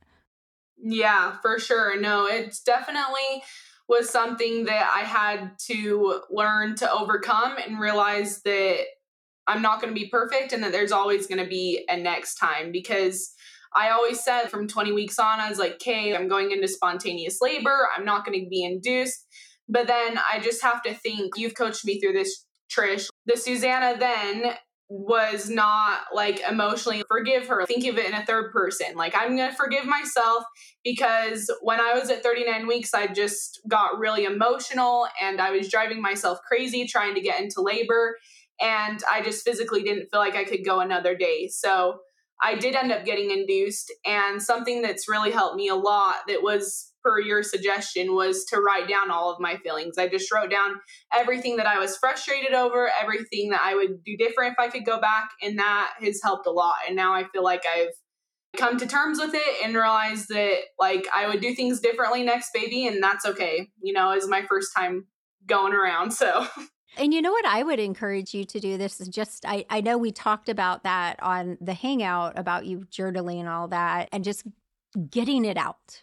Yeah, 0.77 1.35
for 1.41 1.59
sure. 1.59 1.99
No, 1.99 2.27
it's 2.27 2.63
definitely 2.63 3.43
was 3.89 4.09
something 4.09 4.65
that 4.65 4.89
I 4.93 5.01
had 5.01 5.51
to 5.67 6.21
learn 6.29 6.75
to 6.75 6.89
overcome 6.89 7.57
and 7.57 7.79
realize 7.79 8.41
that 8.43 8.85
I'm 9.47 9.61
not 9.61 9.81
going 9.81 9.93
to 9.93 9.99
be 9.99 10.07
perfect 10.07 10.53
and 10.53 10.63
that 10.63 10.71
there's 10.71 10.91
always 10.93 11.27
going 11.27 11.43
to 11.43 11.49
be 11.49 11.85
a 11.89 11.97
next 11.97 12.35
time 12.35 12.71
because 12.71 13.33
I 13.73 13.89
always 13.89 14.23
said 14.23 14.47
from 14.47 14.67
20 14.67 14.93
weeks 14.93 15.19
on, 15.19 15.39
I 15.39 15.49
was 15.49 15.59
like, 15.59 15.73
okay, 15.73 16.15
I'm 16.15 16.29
going 16.29 16.51
into 16.51 16.67
spontaneous 16.69 17.41
labor. 17.41 17.89
I'm 17.95 18.05
not 18.05 18.25
going 18.25 18.41
to 18.41 18.49
be 18.49 18.63
induced. 18.63 19.25
But 19.69 19.87
then 19.87 20.17
I 20.17 20.39
just 20.39 20.61
have 20.63 20.81
to 20.83 20.93
think 20.93 21.37
you've 21.37 21.55
coached 21.55 21.85
me 21.85 21.99
through 21.99 22.13
this, 22.13 22.45
Trish. 22.71 23.07
The 23.25 23.37
Suzannah 23.37 23.97
then 23.99 24.55
was 24.89 25.49
not 25.49 25.99
like 26.13 26.39
emotionally 26.49 27.03
forgive 27.09 27.47
her. 27.47 27.65
Think 27.65 27.85
of 27.87 27.97
it 27.97 28.05
in 28.05 28.13
a 28.13 28.25
third 28.25 28.53
person. 28.53 28.95
Like, 28.95 29.13
I'm 29.15 29.35
going 29.35 29.49
to 29.49 29.55
forgive 29.55 29.85
myself 29.85 30.45
because 30.83 31.51
when 31.61 31.81
I 31.81 31.93
was 31.93 32.09
at 32.09 32.23
39 32.23 32.67
weeks, 32.67 32.93
I 32.93 33.07
just 33.07 33.59
got 33.67 33.99
really 33.99 34.23
emotional 34.23 35.07
and 35.21 35.41
I 35.41 35.51
was 35.51 35.69
driving 35.69 36.01
myself 36.01 36.39
crazy 36.47 36.85
trying 36.87 37.15
to 37.15 37.21
get 37.21 37.41
into 37.41 37.61
labor. 37.61 38.17
And 38.61 38.99
I 39.09 39.21
just 39.21 39.43
physically 39.43 39.83
didn't 39.83 40.07
feel 40.09 40.21
like 40.21 40.35
I 40.35 40.45
could 40.45 40.63
go 40.65 40.79
another 40.79 41.15
day. 41.15 41.49
So 41.49 41.99
I 42.41 42.55
did 42.55 42.75
end 42.75 42.91
up 42.91 43.03
getting 43.03 43.31
induced. 43.31 43.93
And 44.05 44.41
something 44.41 44.81
that's 44.81 45.09
really 45.09 45.31
helped 45.31 45.57
me 45.57 45.67
a 45.67 45.75
lot 45.75 46.15
that 46.29 46.41
was 46.41 46.86
per 47.03 47.19
your 47.19 47.43
suggestion 47.43 48.15
was 48.15 48.45
to 48.45 48.59
write 48.59 48.87
down 48.87 49.11
all 49.11 49.31
of 49.31 49.39
my 49.39 49.57
feelings. 49.57 49.97
I 49.97 50.07
just 50.07 50.31
wrote 50.31 50.51
down 50.51 50.75
everything 51.13 51.57
that 51.57 51.67
I 51.67 51.79
was 51.79 51.97
frustrated 51.97 52.53
over, 52.53 52.89
everything 53.01 53.49
that 53.49 53.61
I 53.63 53.75
would 53.75 54.03
do 54.03 54.17
different 54.17 54.53
if 54.53 54.59
I 54.59 54.69
could 54.69 54.85
go 54.85 54.99
back, 54.99 55.29
and 55.41 55.57
that 55.59 55.93
has 56.01 56.19
helped 56.23 56.47
a 56.47 56.51
lot. 56.51 56.75
And 56.87 56.95
now 56.95 57.13
I 57.13 57.25
feel 57.33 57.43
like 57.43 57.63
I've 57.65 57.93
come 58.57 58.77
to 58.77 58.87
terms 58.87 59.19
with 59.19 59.33
it 59.33 59.63
and 59.63 59.75
realized 59.75 60.29
that 60.29 60.57
like 60.79 61.05
I 61.13 61.27
would 61.27 61.41
do 61.41 61.53
things 61.53 61.79
differently 61.79 62.23
next 62.23 62.51
baby 62.53 62.87
and 62.87 63.03
that's 63.03 63.25
okay. 63.25 63.69
You 63.81 63.93
know, 63.93 64.13
is 64.13 64.27
my 64.27 64.43
first 64.47 64.71
time 64.75 65.05
going 65.45 65.73
around. 65.73 66.11
So 66.11 66.47
And 66.97 67.13
you 67.13 67.21
know 67.21 67.31
what 67.31 67.45
I 67.45 67.63
would 67.63 67.79
encourage 67.79 68.33
you 68.33 68.43
to 68.45 68.59
do? 68.59 68.77
This 68.77 68.99
is 68.99 69.07
just, 69.07 69.45
I, 69.45 69.65
I 69.69 69.81
know 69.81 69.97
we 69.97 70.11
talked 70.11 70.49
about 70.49 70.83
that 70.83 71.21
on 71.21 71.57
the 71.61 71.73
hangout 71.73 72.37
about 72.37 72.65
you 72.65 72.87
journaling 72.91 73.39
and 73.39 73.49
all 73.49 73.67
that, 73.67 74.09
and 74.11 74.23
just 74.23 74.47
getting 75.09 75.45
it 75.45 75.57
out 75.57 76.01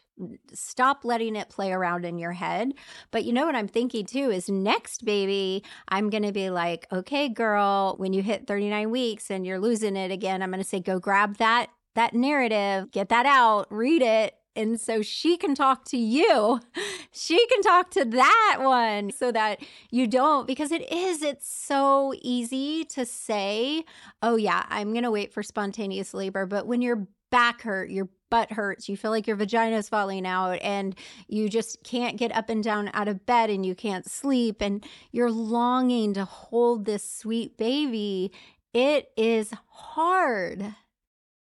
stop 0.52 1.04
letting 1.04 1.36
it 1.36 1.48
play 1.48 1.72
around 1.72 2.04
in 2.04 2.18
your 2.18 2.32
head. 2.32 2.72
But 3.10 3.24
you 3.24 3.32
know 3.32 3.46
what 3.46 3.56
I'm 3.56 3.68
thinking 3.68 4.06
too 4.06 4.30
is 4.30 4.48
next 4.48 5.04
baby, 5.04 5.64
I'm 5.88 6.10
going 6.10 6.22
to 6.22 6.32
be 6.32 6.50
like, 6.50 6.86
okay, 6.92 7.28
girl, 7.28 7.94
when 7.98 8.12
you 8.12 8.22
hit 8.22 8.46
39 8.46 8.90
weeks 8.90 9.30
and 9.30 9.46
you're 9.46 9.60
losing 9.60 9.96
it 9.96 10.10
again, 10.10 10.42
I'm 10.42 10.50
going 10.50 10.62
to 10.62 10.68
say, 10.68 10.80
go 10.80 10.98
grab 10.98 11.38
that 11.38 11.70
that 11.94 12.12
narrative, 12.12 12.90
get 12.90 13.08
that 13.08 13.26
out, 13.26 13.66
read 13.70 14.02
it. 14.02 14.34
And 14.56 14.80
so 14.80 15.02
she 15.02 15.36
can 15.36 15.54
talk 15.54 15.84
to 15.86 15.96
you. 15.96 16.60
She 17.16 17.46
can 17.46 17.62
talk 17.62 17.92
to 17.92 18.04
that 18.04 18.56
one 18.58 19.12
so 19.12 19.30
that 19.30 19.60
you 19.92 20.08
don't, 20.08 20.48
because 20.48 20.72
it 20.72 20.90
is, 20.90 21.22
it's 21.22 21.48
so 21.48 22.12
easy 22.20 22.84
to 22.86 23.06
say, 23.06 23.84
oh, 24.20 24.34
yeah, 24.34 24.64
I'm 24.68 24.90
going 24.90 25.04
to 25.04 25.12
wait 25.12 25.32
for 25.32 25.44
spontaneous 25.44 26.12
labor. 26.12 26.44
But 26.44 26.66
when 26.66 26.82
your 26.82 27.06
back 27.30 27.62
hurt, 27.62 27.88
your 27.90 28.08
butt 28.34 28.50
hurts, 28.50 28.88
you 28.88 28.96
feel 28.96 29.12
like 29.12 29.28
your 29.28 29.36
vagina 29.36 29.76
is 29.76 29.88
falling 29.88 30.26
out, 30.26 30.60
and 30.60 30.96
you 31.28 31.48
just 31.48 31.84
can't 31.84 32.16
get 32.16 32.34
up 32.34 32.48
and 32.48 32.64
down 32.64 32.90
out 32.92 33.06
of 33.06 33.24
bed 33.26 33.48
and 33.48 33.64
you 33.64 33.76
can't 33.76 34.10
sleep, 34.10 34.60
and 34.60 34.84
you're 35.12 35.30
longing 35.30 36.12
to 36.14 36.24
hold 36.24 36.84
this 36.84 37.08
sweet 37.08 37.56
baby, 37.56 38.32
it 38.72 39.12
is 39.16 39.52
hard. 39.68 40.74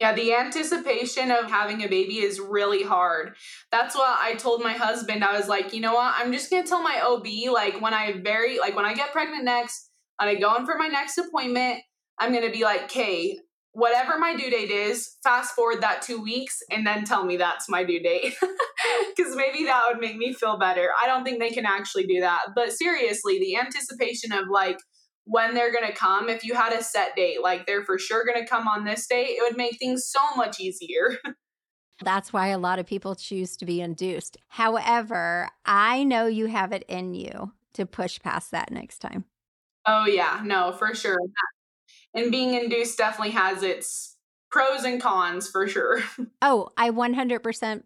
Yeah, 0.01 0.15
the 0.15 0.35
anticipation 0.35 1.31
of 1.31 1.49
having 1.49 1.85
a 1.85 1.89
baby 1.89 2.19
is 2.19 2.41
really 2.41 2.83
hard. 2.83 3.37
That's 3.71 3.95
what 3.95 4.19
I 4.19 4.35
told 4.35 4.61
my 4.61 4.73
husband. 4.73 5.23
I 5.23 5.39
was 5.39 5.47
like, 5.47 5.73
you 5.73 5.81
know 5.81 5.95
what? 5.95 6.13
I'm 6.17 6.33
just 6.33 6.51
gonna 6.51 6.67
tell 6.67 6.83
my 6.83 7.01
OB, 7.01 7.53
like 7.53 7.81
when 7.81 7.95
I 7.95 8.21
very 8.21 8.59
like 8.59 8.75
when 8.75 8.85
I 8.85 8.95
get 8.95 9.13
pregnant 9.13 9.45
next, 9.45 9.91
and 10.19 10.29
I 10.29 10.35
go 10.35 10.57
in 10.57 10.67
for 10.67 10.77
my 10.77 10.89
next 10.89 11.19
appointment, 11.19 11.83
I'm 12.19 12.33
gonna 12.33 12.51
be 12.51 12.65
like, 12.65 12.87
okay, 12.87 13.39
whatever 13.75 14.19
my 14.19 14.35
due 14.35 14.51
date 14.51 14.71
is, 14.71 15.17
fast 15.23 15.55
forward 15.55 15.83
that 15.83 16.01
two 16.01 16.23
weeks 16.23 16.63
and 16.71 16.87
then 16.87 17.05
tell 17.05 17.25
me 17.25 17.37
that's 17.37 17.69
my 17.69 17.85
due 17.85 18.01
date. 18.03 18.35
Because 19.17 19.35
maybe 19.35 19.65
that 19.65 19.85
would 19.89 20.01
make 20.01 20.17
me 20.17 20.35
feel 20.35 20.59
better. 20.59 20.91
I 21.01 21.07
don't 21.07 21.25
think 21.25 21.39
they 21.39 21.51
can 21.51 21.65
actually 21.65 22.07
do 22.07 22.21
that. 22.21 22.49
But 22.55 22.73
seriously, 22.73 23.39
the 23.39 23.57
anticipation 23.57 24.31
of 24.31 24.49
like 24.51 24.79
when 25.25 25.55
they're 25.55 25.73
going 25.73 25.87
to 25.87 25.97
come, 25.97 26.29
if 26.29 26.45
you 26.45 26.55
had 26.55 26.73
a 26.73 26.83
set 26.83 27.17
date, 27.17 27.43
like 27.43 27.65
they're 27.65 27.85
for 27.85 27.99
sure 27.99 28.25
going 28.27 28.43
to 28.43 28.49
come 28.49 28.69
on 28.69 28.85
this 28.85 29.07
date, 29.07 29.31
it 29.31 29.43
would 29.43 29.57
make 29.57 29.79
things 29.79 30.07
so 30.07 30.21
much 30.37 30.61
easier. 30.61 31.17
That's 32.03 32.33
why 32.33 32.49
a 32.49 32.59
lot 32.59 32.79
of 32.79 32.87
people 32.87 33.15
choose 33.15 33.57
to 33.57 33.65
be 33.65 33.81
induced. 33.81 34.37
However, 34.49 35.49
I 35.65 36.05
know 36.05 36.27
you 36.27 36.47
have 36.47 36.73
it 36.73 36.85
in 36.89 37.15
you 37.15 37.53
to 37.75 37.87
push 37.87 38.21
past 38.21 38.51
that 38.51 38.71
next 38.71 38.99
time. 38.99 39.25
Oh, 39.87 40.07
yeah. 40.07 40.43
No, 40.45 40.73
for 40.73 40.95
sure. 40.95 41.19
And 42.15 42.31
being 42.31 42.55
induced 42.55 42.97
definitely 42.97 43.33
has 43.33 43.63
its 43.63 44.17
pros 44.51 44.85
and 44.85 45.01
cons 45.01 45.49
for 45.49 45.67
sure. 45.69 46.03
Oh, 46.43 46.69
I 46.77 46.91
100% 46.91 47.83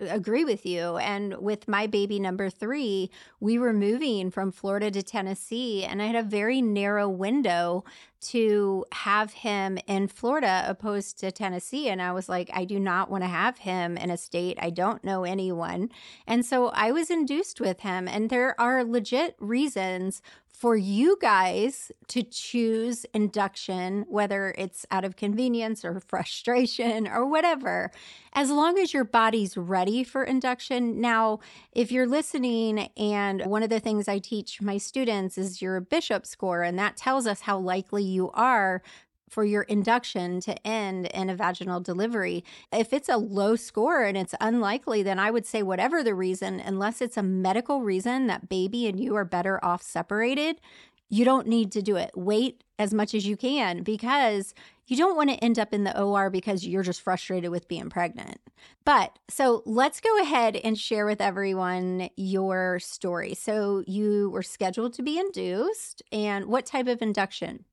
agree 0.00 0.44
with 0.44 0.66
you. 0.66 0.96
And 0.96 1.36
with 1.38 1.68
my 1.68 1.86
baby 1.86 2.18
number 2.18 2.50
three, 2.50 3.10
we 3.40 3.58
were 3.58 3.72
moving 3.72 4.30
from 4.30 4.52
Florida 4.52 4.90
to 4.90 5.02
Tennessee, 5.02 5.84
and 5.84 6.02
I 6.02 6.06
had 6.06 6.16
a 6.16 6.22
very 6.22 6.60
narrow 6.60 7.08
window 7.08 7.84
to 8.20 8.84
have 8.92 9.32
him 9.32 9.78
in 9.86 10.08
Florida 10.08 10.64
opposed 10.66 11.18
to 11.20 11.32
Tennessee. 11.32 11.88
And 11.88 12.02
I 12.02 12.12
was 12.12 12.28
like, 12.28 12.50
I 12.52 12.64
do 12.64 12.78
not 12.78 13.10
want 13.10 13.24
to 13.24 13.28
have 13.28 13.58
him 13.58 13.96
in 13.96 14.10
a 14.10 14.16
state 14.16 14.58
I 14.60 14.70
don't 14.70 15.02
know 15.04 15.24
anyone. 15.24 15.90
And 16.26 16.44
so 16.44 16.68
I 16.68 16.92
was 16.92 17.10
induced 17.10 17.60
with 17.60 17.80
him. 17.80 18.06
And 18.06 18.30
there 18.30 18.60
are 18.60 18.84
legit 18.84 19.36
reasons 19.38 20.22
for 20.60 20.76
you 20.76 21.16
guys 21.22 21.90
to 22.06 22.22
choose 22.22 23.06
induction, 23.14 24.04
whether 24.10 24.54
it's 24.58 24.84
out 24.90 25.06
of 25.06 25.16
convenience 25.16 25.86
or 25.86 25.98
frustration 26.06 27.08
or 27.08 27.24
whatever, 27.26 27.90
as 28.34 28.50
long 28.50 28.78
as 28.78 28.92
your 28.92 29.04
body's 29.04 29.56
ready 29.56 30.04
for 30.04 30.22
induction. 30.22 31.00
Now, 31.00 31.40
if 31.72 31.90
you're 31.90 32.06
listening, 32.06 32.90
and 32.98 33.46
one 33.46 33.62
of 33.62 33.70
the 33.70 33.80
things 33.80 34.06
I 34.06 34.18
teach 34.18 34.60
my 34.60 34.76
students 34.76 35.38
is 35.38 35.62
your 35.62 35.80
bishop 35.80 36.26
score, 36.26 36.62
and 36.62 36.78
that 36.78 36.98
tells 36.98 37.26
us 37.26 37.40
how 37.40 37.58
likely 37.58 38.04
you 38.10 38.30
are 38.32 38.82
for 39.30 39.44
your 39.44 39.62
induction 39.62 40.40
to 40.40 40.66
end 40.66 41.06
in 41.06 41.30
a 41.30 41.36
vaginal 41.36 41.80
delivery. 41.80 42.44
If 42.72 42.92
it's 42.92 43.08
a 43.08 43.16
low 43.16 43.54
score 43.56 44.02
and 44.02 44.18
it's 44.18 44.34
unlikely, 44.40 45.04
then 45.04 45.18
I 45.18 45.30
would 45.30 45.46
say, 45.46 45.62
whatever 45.62 46.02
the 46.02 46.14
reason, 46.14 46.58
unless 46.58 47.00
it's 47.00 47.16
a 47.16 47.22
medical 47.22 47.80
reason 47.82 48.26
that 48.26 48.48
baby 48.48 48.88
and 48.88 48.98
you 48.98 49.14
are 49.14 49.24
better 49.24 49.64
off 49.64 49.82
separated, 49.82 50.60
you 51.08 51.24
don't 51.24 51.46
need 51.46 51.72
to 51.72 51.82
do 51.82 51.96
it. 51.96 52.10
Wait 52.16 52.64
as 52.78 52.94
much 52.94 53.14
as 53.14 53.26
you 53.26 53.36
can 53.36 53.82
because 53.82 54.54
you 54.86 54.96
don't 54.96 55.16
want 55.16 55.30
to 55.30 55.36
end 55.36 55.58
up 55.58 55.72
in 55.72 55.84
the 55.84 56.00
OR 56.00 56.30
because 56.30 56.66
you're 56.66 56.82
just 56.82 57.00
frustrated 57.00 57.50
with 57.50 57.68
being 57.68 57.90
pregnant. 57.90 58.40
But 58.84 59.18
so 59.28 59.62
let's 59.66 60.00
go 60.00 60.22
ahead 60.22 60.56
and 60.56 60.78
share 60.78 61.06
with 61.06 61.20
everyone 61.20 62.10
your 62.16 62.80
story. 62.80 63.34
So 63.34 63.84
you 63.86 64.30
were 64.30 64.42
scheduled 64.42 64.94
to 64.94 65.02
be 65.02 65.18
induced, 65.18 66.02
and 66.10 66.46
what 66.46 66.66
type 66.66 66.88
of 66.88 67.02
induction? 67.02 67.64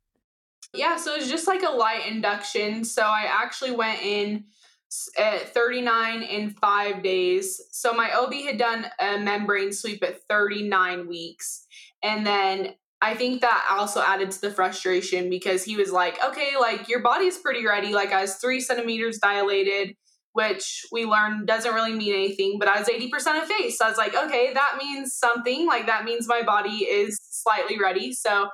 Yeah, 0.74 0.98
so 0.98 1.14
it 1.14 1.20
was 1.20 1.30
just 1.30 1.48
like 1.48 1.64
a 1.64 1.72
light 1.72 2.08
induction. 2.08 2.84
So 2.84 3.02
I 3.02 3.26
actually 3.30 3.72
went 3.72 4.02
in 4.02 4.46
at 5.18 5.54
39 5.54 6.24
in 6.24 6.52
five 6.52 7.04
days. 7.04 7.62
So 7.72 7.94
my 7.94 8.12
OB 8.12 8.34
had 8.34 8.58
done 8.58 8.86
a 9.00 9.18
membrane 9.18 9.72
sweep 9.72 10.04
at 10.04 10.22
39 10.30 11.08
weeks. 11.08 11.66
And 12.04 12.26
then 12.26 12.76
I 13.02 13.14
think 13.14 13.42
that 13.42 13.68
also 13.70 14.02
added 14.02 14.32
to 14.32 14.42
the 14.42 14.52
frustration 14.52 15.30
because 15.30 15.64
he 15.64 15.76
was 15.76 15.92
like, 15.92 16.18
okay, 16.24 16.54
like 16.60 16.90
your 16.90 17.02
body's 17.02 17.38
pretty 17.38 17.66
ready. 17.66 17.94
Like 17.94 18.12
I 18.12 18.22
was 18.22 18.36
three 18.36 18.60
centimeters 18.60 19.20
dilated, 19.20 19.96
which 20.34 20.86
we 20.92 21.06
learned 21.06 21.48
doesn't 21.48 21.74
really 21.74 21.94
mean 21.94 22.14
anything, 22.14 22.58
but 22.58 22.68
I 22.68 22.80
was 22.80 22.88
80% 22.88 23.12
effaced. 23.44 23.78
So 23.78 23.86
I 23.86 23.90
was 23.90 23.98
like, 23.98 24.16
okay, 24.16 24.52
that 24.54 24.78
means 24.80 25.16
something. 25.16 25.68
Like 25.68 25.86
that 25.88 26.06
means 26.06 26.28
my 26.28 26.42
body 26.42 26.86
is 26.86 27.20
slightly 27.30 27.78
ready. 27.80 28.14
So 28.14 28.50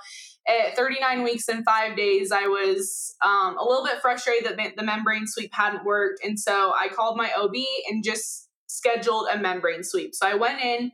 at 0.48 0.76
39 0.76 1.24
weeks 1.24 1.48
and 1.48 1.64
five 1.64 1.96
days, 1.96 2.32
I 2.32 2.48
was 2.48 3.16
um, 3.24 3.58
a 3.58 3.64
little 3.64 3.84
bit 3.84 4.02
frustrated 4.02 4.46
that 4.46 4.76
the 4.76 4.84
membrane 4.84 5.26
sweep 5.26 5.54
hadn't 5.54 5.86
worked. 5.86 6.24
And 6.24 6.40
so 6.40 6.74
I 6.78 6.90
called 6.90 7.18
my 7.18 7.32
OB 7.38 7.56
and 7.90 8.04
just 8.04 8.50
scheduled 8.68 9.28
a 9.32 9.38
membrane 9.38 9.84
sweep. 9.84 10.14
So 10.14 10.28
I 10.28 10.36
went 10.36 10.62
in 10.62 10.92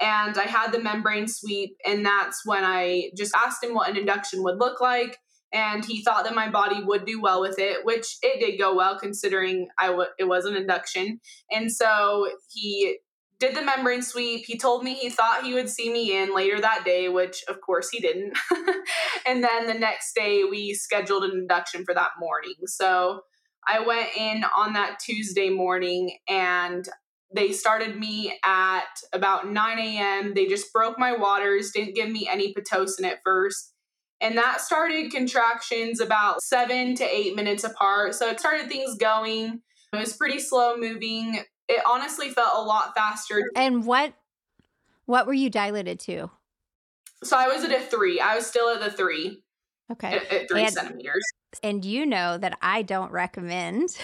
and 0.00 0.36
I 0.38 0.44
had 0.44 0.72
the 0.72 0.80
membrane 0.80 1.28
sweep. 1.28 1.76
And 1.86 2.04
that's 2.04 2.44
when 2.44 2.64
I 2.64 3.10
just 3.16 3.34
asked 3.34 3.62
him 3.62 3.74
what 3.74 3.88
an 3.88 3.96
induction 3.96 4.42
would 4.42 4.58
look 4.58 4.80
like. 4.80 5.18
And 5.52 5.84
he 5.84 6.02
thought 6.02 6.24
that 6.24 6.34
my 6.34 6.48
body 6.48 6.82
would 6.82 7.04
do 7.04 7.20
well 7.20 7.40
with 7.40 7.58
it, 7.58 7.84
which 7.84 8.18
it 8.22 8.40
did 8.40 8.58
go 8.58 8.74
well 8.74 8.98
considering 8.98 9.68
I 9.78 9.88
w- 9.88 10.08
it 10.18 10.24
was 10.24 10.44
an 10.44 10.54
induction. 10.54 11.20
And 11.50 11.72
so 11.72 12.28
he 12.52 12.98
did 13.40 13.56
the 13.56 13.62
membrane 13.62 14.02
sweep. 14.02 14.44
He 14.46 14.58
told 14.58 14.84
me 14.84 14.94
he 14.94 15.08
thought 15.08 15.42
he 15.42 15.54
would 15.54 15.68
see 15.68 15.90
me 15.90 16.16
in 16.16 16.34
later 16.34 16.60
that 16.60 16.84
day, 16.84 17.08
which 17.08 17.42
of 17.48 17.60
course 17.62 17.88
he 17.88 17.98
didn't. 17.98 18.36
and 19.26 19.42
then 19.42 19.66
the 19.66 19.74
next 19.74 20.14
day, 20.14 20.44
we 20.44 20.74
scheduled 20.74 21.24
an 21.24 21.32
induction 21.32 21.84
for 21.84 21.94
that 21.94 22.10
morning. 22.20 22.54
So 22.66 23.22
I 23.66 23.80
went 23.80 24.08
in 24.16 24.44
on 24.56 24.74
that 24.74 24.98
Tuesday 25.00 25.48
morning 25.48 26.18
and 26.28 26.86
they 27.34 27.52
started 27.52 27.98
me 27.98 28.38
at 28.44 28.88
about 29.12 29.50
9 29.50 29.78
a.m. 29.78 30.34
They 30.34 30.46
just 30.46 30.72
broke 30.72 30.98
my 30.98 31.16
waters, 31.16 31.70
didn't 31.70 31.94
give 31.94 32.10
me 32.10 32.28
any 32.30 32.52
Pitocin 32.52 33.04
at 33.04 33.20
first. 33.24 33.72
And 34.20 34.36
that 34.36 34.60
started 34.60 35.10
contractions 35.10 36.00
about 36.00 36.42
seven 36.42 36.94
to 36.96 37.04
eight 37.04 37.36
minutes 37.36 37.64
apart. 37.64 38.14
So 38.14 38.28
it 38.28 38.38
started 38.38 38.68
things 38.68 38.98
going. 38.98 39.62
It 39.94 39.96
was 39.96 40.12
pretty 40.12 40.40
slow 40.40 40.76
moving 40.76 41.42
it 41.70 41.82
honestly 41.86 42.30
felt 42.30 42.50
a 42.54 42.62
lot 42.62 42.94
faster. 42.94 43.42
And 43.54 43.86
what 43.86 44.12
what 45.06 45.26
were 45.26 45.34
you 45.34 45.50
dilated 45.50 46.00
to? 46.00 46.30
So 47.22 47.36
I 47.36 47.48
was 47.48 47.64
at 47.64 47.72
a 47.72 47.80
three. 47.80 48.20
I 48.20 48.36
was 48.36 48.46
still 48.46 48.68
at 48.68 48.80
the 48.80 48.90
three. 48.90 49.42
Okay. 49.92 50.16
At, 50.16 50.32
at 50.32 50.48
three 50.48 50.62
and, 50.62 50.72
centimeters. 50.72 51.24
And 51.62 51.84
you 51.84 52.06
know 52.06 52.38
that 52.38 52.56
I 52.62 52.82
don't 52.82 53.10
recommend 53.10 53.98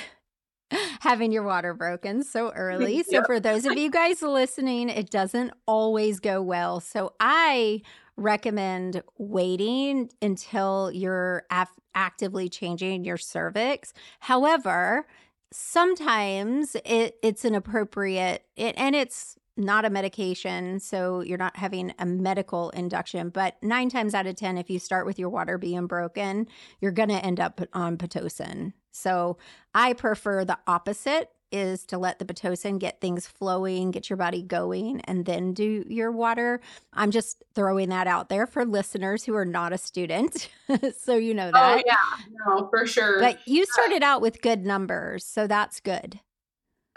having 1.01 1.33
your 1.33 1.45
water 1.45 1.75
broken 1.75 2.23
so 2.23 2.51
early. 2.51 3.05
So, 3.11 3.23
for 3.25 3.39
those 3.39 3.65
of 3.67 3.79
you 3.79 3.91
guys 3.91 4.21
listening, 4.21 4.89
it 4.89 5.11
doesn't 5.11 5.53
always 5.67 6.19
go 6.19 6.43
well. 6.43 6.81
So, 6.81 7.15
I 7.21 7.83
recommend 8.17 9.03
waiting 9.19 10.11
until 10.21 10.91
you're 10.93 11.45
af- 11.51 11.79
actively 11.95 12.49
changing 12.49 13.05
your 13.05 13.17
cervix. 13.17 13.93
However, 14.21 15.07
sometimes 15.53 16.77
it, 16.85 17.17
it's 17.23 17.45
an 17.45 17.55
appropriate 17.55 18.45
it, 18.57 18.75
and 18.77 18.95
it's 18.95 19.37
not 19.57 19.87
a 19.87 19.91
medication 19.91 20.79
so 20.79 21.21
you're 21.21 21.39
not 21.39 21.57
having 21.57 21.95
a 21.99 22.05
medical 22.05 22.69
induction 22.71 23.31
but 23.31 23.57
nine 23.63 23.89
times 23.89 24.13
out 24.15 24.27
of 24.27 24.37
ten 24.37 24.59
if 24.59 24.69
you 24.69 24.79
start 24.79 25.07
with 25.07 25.19
your 25.19 25.31
water 25.31 25.57
being 25.57 25.87
broken 25.87 26.47
you're 26.81 26.93
going 26.93 27.09
to 27.09 27.25
end 27.25 27.41
up 27.41 27.61
on 27.73 27.97
pitocin. 27.97 28.73
So 28.93 29.39
i 29.75 29.93
prefer 29.93 30.45
the 30.45 30.59
opposite 30.67 31.31
is 31.53 31.85
to 31.87 31.99
let 31.99 32.19
the 32.19 32.25
Pitocin 32.25 32.79
get 32.79 33.01
things 33.01 33.27
flowing, 33.27 33.91
get 33.91 34.11
your 34.11 34.17
body 34.17 34.43
going, 34.43 35.01
and 35.03 35.25
then 35.25 35.53
do 35.53 35.85
your 35.89 36.11
water. 36.11 36.61
I'm 36.93 37.11
just 37.11 37.43
throwing 37.55 37.89
that 37.91 38.07
out 38.07 38.29
there 38.29 38.47
for 38.47 38.65
listeners 38.65 39.25
who 39.25 39.35
are 39.35 39.45
not 39.45 39.73
a 39.73 39.79
student. 39.79 40.49
so 40.99 41.17
you 41.17 41.35
know 41.35 41.49
oh, 41.49 41.53
that. 41.53 41.79
Oh, 41.79 41.83
yeah. 41.87 42.25
No, 42.47 42.69
for 42.69 42.87
sure. 42.87 43.21
But 43.21 43.39
you 43.47 43.65
started 43.67 44.03
out 44.03 44.21
with 44.21 44.43
good 44.43 44.65
numbers. 44.65 45.25
So 45.25 45.47
that's 45.47 45.81
good. 45.81 46.21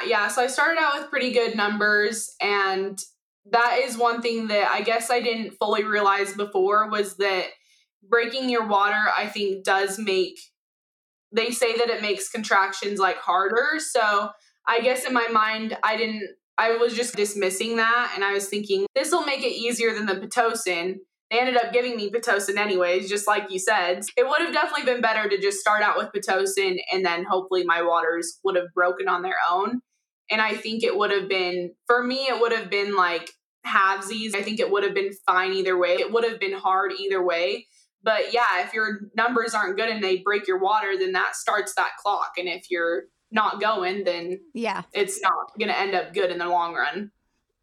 Yeah. 0.05 0.27
So 0.29 0.41
I 0.41 0.47
started 0.47 0.79
out 0.79 0.99
with 0.99 1.09
pretty 1.09 1.31
good 1.31 1.55
numbers. 1.55 2.35
And 2.41 2.99
that 3.51 3.81
is 3.83 3.97
one 3.97 4.21
thing 4.21 4.47
that 4.47 4.69
I 4.69 4.81
guess 4.81 5.09
I 5.09 5.21
didn't 5.21 5.51
fully 5.51 5.83
realize 5.83 6.33
before 6.33 6.89
was 6.89 7.17
that 7.17 7.45
breaking 8.07 8.49
your 8.49 8.67
water, 8.67 9.01
I 9.17 9.27
think, 9.27 9.63
does 9.63 9.99
make 9.99 10.39
they 11.31 11.51
say 11.51 11.77
that 11.77 11.89
it 11.89 12.01
makes 12.01 12.29
contractions 12.29 12.99
like 12.99 13.17
harder. 13.17 13.79
So 13.79 14.29
I 14.67 14.81
guess 14.81 15.05
in 15.05 15.13
my 15.13 15.27
mind, 15.27 15.77
I 15.83 15.97
didn't, 15.97 16.27
I 16.57 16.77
was 16.77 16.93
just 16.93 17.15
dismissing 17.15 17.77
that. 17.77 18.11
And 18.15 18.23
I 18.23 18.33
was 18.33 18.47
thinking, 18.47 18.85
this 18.95 19.11
will 19.11 19.25
make 19.25 19.43
it 19.43 19.53
easier 19.53 19.93
than 19.93 20.05
the 20.05 20.15
Pitocin. 20.15 20.95
They 21.31 21.39
ended 21.39 21.57
up 21.57 21.71
giving 21.71 21.95
me 21.95 22.11
Pitocin 22.11 22.57
anyways, 22.57 23.07
just 23.07 23.27
like 23.27 23.51
you 23.51 23.59
said. 23.59 24.01
It 24.17 24.27
would 24.27 24.41
have 24.41 24.53
definitely 24.53 24.85
been 24.85 25.01
better 25.01 25.29
to 25.29 25.39
just 25.39 25.59
start 25.59 25.83
out 25.83 25.97
with 25.97 26.09
Pitocin 26.15 26.77
and 26.91 27.05
then 27.05 27.23
hopefully 27.29 27.63
my 27.63 27.83
waters 27.83 28.39
would 28.43 28.55
have 28.55 28.73
broken 28.73 29.07
on 29.07 29.21
their 29.21 29.37
own. 29.49 29.81
And 30.31 30.41
I 30.41 30.55
think 30.55 30.83
it 30.83 30.97
would 30.97 31.11
have 31.11 31.29
been, 31.29 31.73
for 31.87 32.03
me, 32.03 32.27
it 32.27 32.39
would 32.39 32.51
have 32.51 32.69
been 32.69 32.95
like 32.95 33.31
halvesies. 33.65 34.35
I 34.35 34.41
think 34.41 34.59
it 34.59 34.71
would 34.71 34.83
have 34.83 34.93
been 34.93 35.11
fine 35.25 35.53
either 35.53 35.77
way. 35.77 35.95
It 35.95 36.11
would 36.11 36.23
have 36.23 36.39
been 36.39 36.53
hard 36.53 36.93
either 36.99 37.23
way. 37.23 37.67
But 38.03 38.33
yeah, 38.33 38.63
if 38.63 38.73
your 38.73 39.01
numbers 39.15 39.53
aren't 39.53 39.77
good 39.77 39.89
and 39.89 40.03
they 40.03 40.17
break 40.17 40.47
your 40.47 40.59
water, 40.59 40.93
then 40.97 41.11
that 41.13 41.35
starts 41.35 41.75
that 41.75 41.91
clock. 42.01 42.33
And 42.37 42.47
if 42.47 42.71
you're 42.71 43.03
not 43.31 43.59
going, 43.59 44.03
then 44.03 44.39
yeah, 44.53 44.83
it's 44.93 45.21
not 45.21 45.33
going 45.57 45.69
to 45.69 45.77
end 45.77 45.93
up 45.93 46.13
good 46.13 46.31
in 46.31 46.39
the 46.39 46.47
long 46.47 46.73
run. 46.73 47.11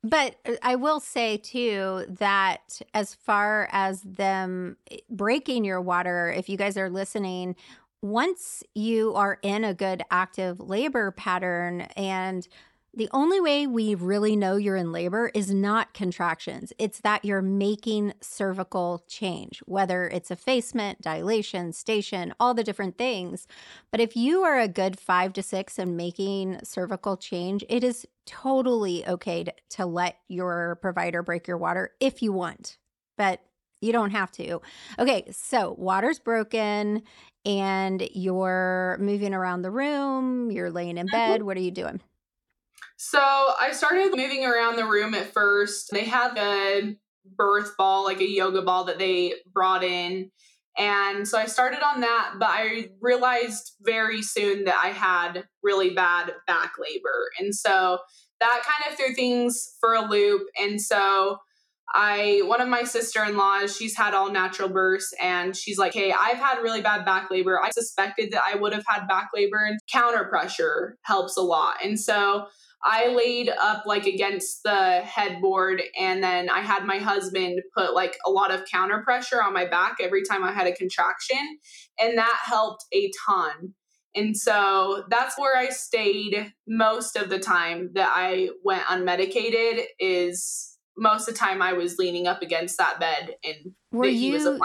But 0.05 0.37
I 0.63 0.77
will 0.77 1.01
say 1.01 1.39
too 1.39 2.05
that 2.09 2.81
as 2.95 3.15
far 3.15 3.69
as 3.73 4.03
them 4.03 4.77
breaking 5.11 5.65
your 5.65 5.81
water, 5.81 6.31
if 6.31 6.49
you 6.49 6.57
guys 6.57 6.77
are 6.77 6.91
listening, 6.91 7.57
once 8.03 8.63
you 8.75 9.15
are 9.15 9.39
in 9.43 9.65
a 9.65 9.75
good 9.75 10.03
active 10.11 10.61
labor 10.61 11.11
pattern 11.11 11.83
and 11.97 12.47
the 12.97 13.11
only 13.13 13.41
way 13.41 13.67
we 13.67 13.95
really 13.95 14.35
know 14.37 14.57
you're 14.57 14.75
in 14.75 14.91
labor 14.91 15.31
is 15.35 15.53
not 15.53 15.93
contractions. 15.93 16.73
It's 16.79 17.01
that 17.01 17.27
you're 17.27 17.43
making 17.43 18.15
cervical 18.23 19.05
change, 19.07 19.61
whether 19.67 20.09
it's 20.09 20.31
effacement, 20.31 21.03
dilation, 21.03 21.75
station, 21.75 22.33
all 22.41 22.55
the 22.55 22.65
different 22.65 22.97
things. 22.97 23.47
But 23.91 24.01
if 24.01 24.17
you 24.17 24.43
are 24.45 24.59
a 24.59 24.67
good 24.67 24.99
five 24.99 25.35
to 25.35 25.43
six 25.43 25.79
and 25.79 25.95
making 25.95 26.61
cervical 26.65 27.19
change, 27.19 27.65
it 27.69 27.85
is 27.85 28.07
totally 28.25 29.07
okay 29.07 29.45
to, 29.45 29.53
to 29.71 29.87
let 29.87 30.17
your 30.29 30.79
provider 30.81 31.23
break 31.23 31.47
your 31.47 31.59
water 31.59 31.91
if 32.01 32.23
you 32.23 32.33
want. 32.33 32.79
But 33.19 33.41
You 33.81 33.93
don't 33.93 34.11
have 34.11 34.33
to. 34.33 34.61
Okay, 34.99 35.27
so 35.31 35.75
water's 35.79 36.19
broken 36.19 37.03
and 37.45 38.09
you're 38.13 38.97
moving 38.99 39.35
around 39.35 39.63
the 39.63 39.71
room, 39.71 40.51
you're 40.51 40.71
laying 40.71 40.97
in 40.99 41.07
mm-hmm. 41.07 41.15
bed. 41.15 41.43
What 41.43 41.57
are 41.57 41.61
you 41.61 41.71
doing? 41.71 42.01
So 42.97 43.21
I 43.21 43.73
started 43.73 44.17
moving 44.17 44.45
around 44.45 44.77
the 44.77 44.87
room 44.87 45.15
at 45.15 45.33
first. 45.33 45.91
They 45.93 46.05
had 46.05 46.37
a 46.39 46.97
birth 47.37 47.77
ball, 47.77 48.05
like 48.05 48.21
a 48.21 48.29
yoga 48.29 48.63
ball 48.63 48.85
that 48.85 48.99
they 48.99 49.35
brought 49.53 49.85
in. 49.85 50.31
And 50.79 51.27
so 51.27 51.39
I 51.39 51.47
started 51.47 51.81
on 51.83 52.01
that, 52.03 52.35
but 52.39 52.49
I 52.51 52.91
realized 53.01 53.73
very 53.81 54.23
soon 54.23 54.65
that 54.65 54.81
I 54.83 54.89
had 54.89 55.45
really 55.63 55.91
bad 55.91 56.33
back 56.47 56.73
labor. 56.79 57.31
And 57.39 57.55
so 57.55 57.99
that 58.41 58.63
kind 58.65 58.93
of 58.93 58.99
threw 58.99 59.15
things 59.15 59.75
for 59.81 59.95
a 59.95 60.03
loop. 60.03 60.43
And 60.59 60.81
so 60.81 61.39
I 61.95 62.43
one 62.45 62.61
of 62.61 62.69
my 62.69 62.83
sister-in-laws, 62.83 63.77
she's 63.77 63.97
had 63.97 64.13
all 64.13 64.31
natural 64.31 64.69
births 64.69 65.15
and 65.23 65.57
she's 65.57 65.79
like, 65.79 65.95
"Hey, 65.95 66.13
I've 66.13 66.37
had 66.37 66.61
really 66.61 66.83
bad 66.83 67.05
back 67.05 67.31
labor. 67.31 67.63
I 67.63 67.71
suspected 67.71 68.33
that 68.33 68.43
I 68.45 68.57
would 68.57 68.73
have 68.75 68.85
had 68.87 69.07
back 69.07 69.31
labor 69.35 69.65
and 69.65 69.79
counter 69.91 70.25
pressure 70.25 70.99
helps 71.03 71.37
a 71.37 71.43
lot." 71.43 71.77
And 71.83 71.99
so 71.99 72.49
I 72.85 73.09
laid 73.09 73.49
up 73.49 73.85
like 73.87 74.07
against 74.07 74.63
the 74.63 75.01
headboard 75.03 75.83
and 75.99 76.23
then 76.23 76.49
I 76.49 76.61
had 76.61 76.85
my 76.85 76.99
husband 76.99 77.61
put 77.77 77.95
like 77.95 78.17
a 78.25 78.31
lot 78.31 78.53
of 78.53 78.65
counter 78.71 79.03
pressure 79.03 79.43
on 79.43 79.53
my 79.53 79.67
back 79.67 79.97
every 80.01 80.23
time 80.23 80.45
I 80.45 80.53
had 80.53 80.67
a 80.67 80.75
contraction 80.75 81.59
and 81.99 82.19
that 82.19 82.39
helped 82.45 82.85
a 82.93 83.11
ton. 83.27 83.75
And 84.15 84.37
so 84.37 85.05
that's 85.11 85.39
where 85.39 85.57
I 85.57 85.69
stayed 85.69 86.53
most 86.67 87.17
of 87.17 87.29
the 87.29 87.39
time 87.39 87.91
that 87.95 88.11
I 88.15 88.51
went 88.65 88.85
unmedicated 88.85 89.85
is 89.99 90.79
most 90.97 91.29
of 91.29 91.35
the 91.35 91.39
time 91.39 91.61
I 91.61 91.75
was 91.75 91.99
leaning 91.99 92.27
up 92.27 92.41
against 92.41 92.79
that 92.79 92.99
bed 92.99 93.35
and 93.45 93.73
were 93.93 94.07
you 94.07 94.33
was 94.33 94.45
applying 94.45 94.61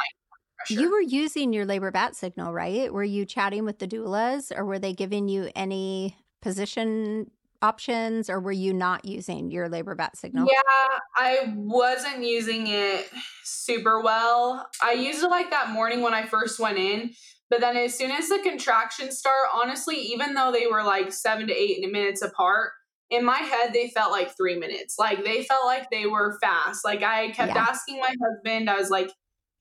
pressure. 0.58 0.82
you 0.82 0.90
were 0.90 1.02
using 1.02 1.52
your 1.52 1.66
labor 1.66 1.92
bat 1.92 2.16
signal, 2.16 2.54
right? 2.54 2.94
Were 2.94 3.04
you 3.04 3.26
chatting 3.26 3.66
with 3.66 3.80
the 3.80 3.88
doulas 3.88 4.56
or 4.56 4.64
were 4.64 4.80
they 4.80 4.94
giving 4.94 5.28
you 5.28 5.50
any 5.56 6.16
position 6.42 7.30
options 7.62 8.30
or 8.30 8.40
were 8.40 8.52
you 8.52 8.74
not 8.74 9.06
using 9.06 9.52
your 9.52 9.70
labor 9.70 9.96
bat 9.96 10.18
signal? 10.18 10.48
Yeah, 10.50 11.00
I 11.16 11.54
wasn't 11.56 12.24
using 12.26 12.68
it 12.68 13.10
super 13.44 14.02
well. 14.02 14.68
I 14.82 14.94
used 14.94 15.24
it 15.24 15.30
like 15.30 15.50
that 15.52 15.70
morning 15.70 16.02
when 16.02 16.14
I 16.14 16.26
first 16.26 16.60
went 16.60 16.78
in, 16.78 17.12
but 17.50 17.60
then 17.60 17.78
as 17.78 17.98
soon 17.98 18.12
as 18.12 18.30
the 18.30 18.40
contractions 18.44 19.18
start, 19.18 19.48
honestly, 19.54 19.98
even 19.98 20.34
though 20.34 20.52
they 20.52 20.68
were 20.68 20.84
like 20.84 21.12
seven 21.12 21.48
to 21.48 21.54
eight 21.54 21.80
minutes 21.92 22.22
apart, 22.22 22.72
in 23.10 23.26
my 23.26 23.40
head 23.40 23.74
they 23.74 23.90
felt 23.90 24.12
like 24.12 24.36
three 24.36 24.58
minutes. 24.58 24.96
Like 24.98 25.24
they 25.24 25.44
felt 25.44 25.66
like 25.66 25.90
they 25.92 26.06
were 26.06 26.38
fast. 26.42 26.84
Like 26.86 27.04
I 27.04 27.32
kept 27.32 27.54
yeah. 27.54 27.66
asking 27.70 28.00
my 28.00 28.16
husband, 28.24 28.70
I 28.70 28.78
was 28.78 28.90
like, 28.90 29.12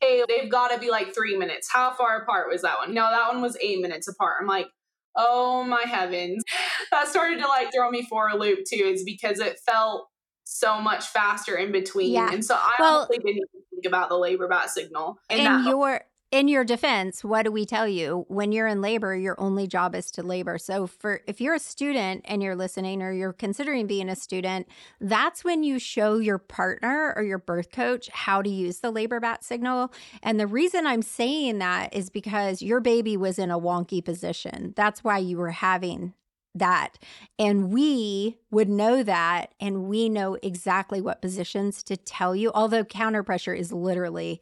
hey, 0.00 0.22
they've 0.28 0.50
got 0.50 0.68
to 0.68 0.78
be 0.78 0.90
like 0.90 1.14
three 1.14 1.36
minutes. 1.36 1.68
How 1.70 1.92
far 1.92 2.22
apart 2.22 2.48
was 2.50 2.62
that 2.62 2.78
one? 2.78 2.94
No, 2.94 3.10
that 3.10 3.32
one 3.32 3.42
was 3.42 3.56
eight 3.60 3.80
minutes 3.80 4.08
apart. 4.08 4.36
I'm 4.40 4.46
like, 4.46 4.68
oh 5.16 5.64
my 5.64 5.82
heavens. 5.82 6.42
That 6.90 7.08
started 7.08 7.40
to 7.40 7.48
like 7.48 7.72
throw 7.74 7.90
me 7.90 8.02
for 8.02 8.28
a 8.28 8.36
loop 8.36 8.60
too, 8.68 8.84
is 8.84 9.04
because 9.04 9.38
it 9.38 9.58
felt 9.66 10.08
so 10.44 10.80
much 10.80 11.06
faster 11.06 11.56
in 11.56 11.72
between. 11.72 12.12
Yeah. 12.12 12.32
And 12.32 12.44
so 12.44 12.54
I 12.54 12.74
well, 12.78 12.98
honestly 12.98 13.18
didn't 13.18 13.36
even 13.36 13.62
think 13.70 13.86
about 13.86 14.08
the 14.08 14.18
labor 14.18 14.48
bat 14.48 14.70
signal. 14.70 15.18
And 15.28 15.64
your 15.64 16.00
in 16.32 16.46
your 16.46 16.62
defense, 16.64 17.24
what 17.24 17.42
do 17.42 17.50
we 17.50 17.66
tell 17.66 17.88
you? 17.88 18.24
When 18.28 18.52
you're 18.52 18.68
in 18.68 18.80
labor, 18.80 19.16
your 19.16 19.34
only 19.40 19.66
job 19.66 19.96
is 19.96 20.12
to 20.12 20.22
labor. 20.22 20.58
So 20.58 20.86
for 20.86 21.22
if 21.26 21.40
you're 21.40 21.54
a 21.54 21.60
student 21.60 22.24
and 22.24 22.40
you're 22.40 22.54
listening 22.54 23.02
or 23.02 23.12
you're 23.12 23.32
considering 23.32 23.88
being 23.88 24.08
a 24.08 24.14
student, 24.14 24.68
that's 25.00 25.42
when 25.42 25.64
you 25.64 25.80
show 25.80 26.18
your 26.18 26.38
partner 26.38 27.12
or 27.16 27.24
your 27.24 27.38
birth 27.38 27.72
coach 27.72 28.08
how 28.10 28.42
to 28.42 28.50
use 28.50 28.78
the 28.78 28.92
labor 28.92 29.18
bat 29.18 29.42
signal. 29.42 29.92
And 30.22 30.38
the 30.38 30.46
reason 30.46 30.86
I'm 30.86 31.02
saying 31.02 31.58
that 31.58 31.94
is 31.94 32.10
because 32.10 32.62
your 32.62 32.80
baby 32.80 33.16
was 33.16 33.38
in 33.38 33.50
a 33.50 33.58
wonky 33.58 34.04
position. 34.04 34.72
That's 34.76 35.02
why 35.02 35.18
you 35.18 35.36
were 35.36 35.50
having 35.50 36.14
that. 36.54 36.98
And 37.38 37.72
we 37.72 38.38
would 38.50 38.68
know 38.68 39.02
that. 39.02 39.52
And 39.60 39.84
we 39.84 40.08
know 40.08 40.36
exactly 40.42 41.00
what 41.00 41.22
positions 41.22 41.82
to 41.84 41.96
tell 41.96 42.34
you, 42.36 42.50
although 42.54 42.84
counter 42.84 43.22
pressure 43.22 43.54
is 43.54 43.72
literally 43.72 44.40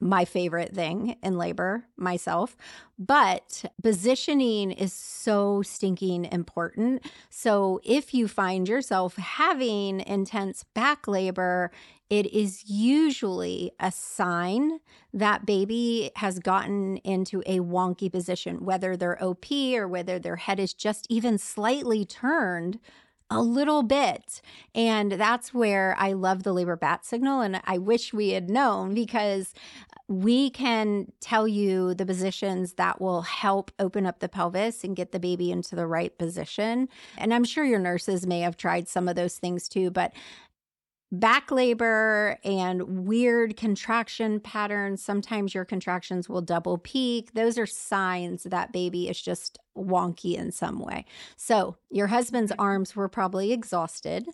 my 0.00 0.24
favorite 0.24 0.74
thing 0.74 1.16
in 1.22 1.36
labor 1.36 1.84
myself. 1.96 2.56
But 2.98 3.64
positioning 3.82 4.70
is 4.70 4.92
so 4.92 5.62
stinking 5.62 6.26
important. 6.26 7.04
So 7.30 7.80
if 7.84 8.14
you 8.14 8.28
find 8.28 8.68
yourself 8.68 9.16
having 9.16 10.00
intense 10.00 10.64
back 10.74 11.08
labor, 11.08 11.70
it 12.10 12.32
is 12.32 12.64
usually 12.68 13.72
a 13.78 13.92
sign 13.92 14.80
that 15.12 15.44
baby 15.44 16.10
has 16.16 16.38
gotten 16.38 16.98
into 16.98 17.42
a 17.44 17.60
wonky 17.60 18.10
position, 18.10 18.64
whether 18.64 18.96
they're 18.96 19.22
OP 19.22 19.50
or 19.50 19.86
whether 19.86 20.18
their 20.18 20.36
head 20.36 20.58
is 20.58 20.72
just 20.72 21.06
even 21.10 21.38
slightly 21.38 22.04
turned 22.04 22.78
a 23.30 23.42
little 23.42 23.82
bit. 23.82 24.40
And 24.74 25.12
that's 25.12 25.52
where 25.52 25.94
I 25.98 26.12
love 26.12 26.42
the 26.42 26.52
labor 26.52 26.76
bat 26.76 27.04
signal. 27.04 27.42
And 27.42 27.60
I 27.64 27.78
wish 27.78 28.14
we 28.14 28.30
had 28.30 28.48
known 28.48 28.94
because 28.94 29.52
we 30.08 30.48
can 30.48 31.12
tell 31.20 31.46
you 31.46 31.92
the 31.94 32.06
positions 32.06 32.74
that 32.74 33.00
will 33.00 33.22
help 33.22 33.70
open 33.78 34.06
up 34.06 34.20
the 34.20 34.28
pelvis 34.28 34.82
and 34.82 34.96
get 34.96 35.12
the 35.12 35.20
baby 35.20 35.50
into 35.52 35.76
the 35.76 35.86
right 35.86 36.16
position. 36.16 36.88
And 37.18 37.32
I'm 37.34 37.44
sure 37.44 37.64
your 37.64 37.78
nurses 37.78 38.26
may 38.26 38.40
have 38.40 38.56
tried 38.56 38.88
some 38.88 39.06
of 39.06 39.16
those 39.16 39.36
things 39.36 39.68
too, 39.68 39.90
but 39.90 40.14
back 41.12 41.50
labor 41.50 42.38
and 42.42 43.06
weird 43.06 43.56
contraction 43.56 44.40
patterns. 44.40 45.02
Sometimes 45.02 45.54
your 45.54 45.64
contractions 45.64 46.28
will 46.28 46.42
double 46.42 46.78
peak. 46.78 47.32
Those 47.34 47.58
are 47.58 47.66
signs 47.66 48.44
that 48.44 48.72
baby 48.72 49.08
is 49.08 49.20
just 49.20 49.58
wonky 49.76 50.36
in 50.36 50.52
some 50.52 50.78
way. 50.78 51.04
So, 51.36 51.76
your 51.90 52.08
husband's 52.08 52.52
mm-hmm. 52.52 52.60
arms 52.60 52.96
were 52.96 53.08
probably 53.08 53.52
exhausted. 53.52 54.26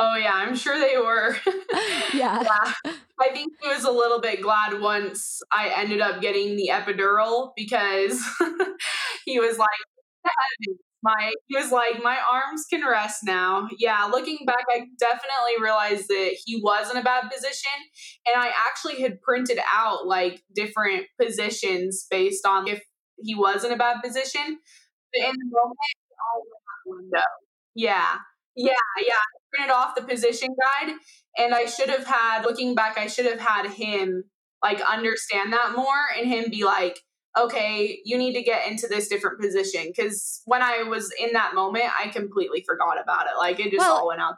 Oh, 0.00 0.14
yeah, 0.14 0.32
I'm 0.32 0.54
sure 0.54 0.78
they 0.78 0.96
were. 0.96 1.36
yeah. 2.14 2.40
yeah. 2.42 2.92
I 3.20 3.30
think 3.32 3.52
he 3.60 3.68
was 3.68 3.82
a 3.82 3.90
little 3.90 4.20
bit 4.20 4.40
glad 4.40 4.80
once 4.80 5.42
I 5.50 5.72
ended 5.76 6.00
up 6.00 6.20
getting 6.20 6.54
the 6.54 6.70
epidural 6.72 7.50
because 7.56 8.24
he 9.24 9.40
was 9.40 9.58
like, 9.58 9.68
my 11.02 11.32
he 11.46 11.56
was 11.56 11.70
like 11.72 12.02
my 12.02 12.16
arms 12.30 12.64
can 12.68 12.86
rest 12.86 13.20
now 13.24 13.68
yeah 13.78 14.08
looking 14.10 14.38
back 14.46 14.64
i 14.70 14.80
definitely 14.98 15.60
realized 15.60 16.08
that 16.08 16.36
he 16.44 16.60
was 16.60 16.90
in 16.90 16.96
a 16.96 17.02
bad 17.02 17.30
position 17.30 17.70
and 18.26 18.40
i 18.42 18.50
actually 18.66 19.00
had 19.00 19.20
printed 19.20 19.58
out 19.70 20.06
like 20.06 20.42
different 20.54 21.04
positions 21.20 22.06
based 22.10 22.44
on 22.44 22.66
if 22.66 22.82
he 23.22 23.34
was 23.34 23.64
in 23.64 23.72
a 23.72 23.76
bad 23.76 24.02
position 24.02 24.58
but 25.12 25.20
in 25.20 25.32
the 25.32 25.44
moment 25.44 25.76
all 26.34 26.42
went 26.86 27.00
window 27.00 27.22
yeah 27.74 28.16
yeah 28.58 28.72
yeah 29.06 29.14
I 29.14 29.56
printed 29.56 29.74
off 29.74 29.94
the 29.94 30.02
position 30.02 30.48
guide 30.48 30.94
and 31.38 31.54
i 31.54 31.64
should 31.64 31.88
have 31.88 32.06
had 32.06 32.42
looking 32.42 32.74
back 32.74 32.98
i 32.98 33.06
should 33.06 33.24
have 33.24 33.40
had 33.40 33.70
him 33.70 34.24
like 34.62 34.80
understand 34.82 35.52
that 35.54 35.72
more 35.74 36.04
and 36.18 36.28
him 36.28 36.50
be 36.50 36.64
like 36.64 37.00
okay, 37.36 38.00
you 38.04 38.18
need 38.18 38.34
to 38.34 38.42
get 38.42 38.66
into 38.68 38.86
this 38.88 39.08
different 39.08 39.40
position. 39.40 39.84
Because 39.86 40.42
when 40.44 40.62
I 40.62 40.82
was 40.82 41.12
in 41.20 41.32
that 41.32 41.54
moment, 41.54 41.86
I 41.98 42.08
completely 42.08 42.64
forgot 42.66 43.00
about 43.00 43.26
it. 43.26 43.38
Like 43.38 43.60
it 43.60 43.70
just 43.70 43.78
well, 43.78 43.98
all 43.98 44.08
went 44.08 44.20
out. 44.20 44.34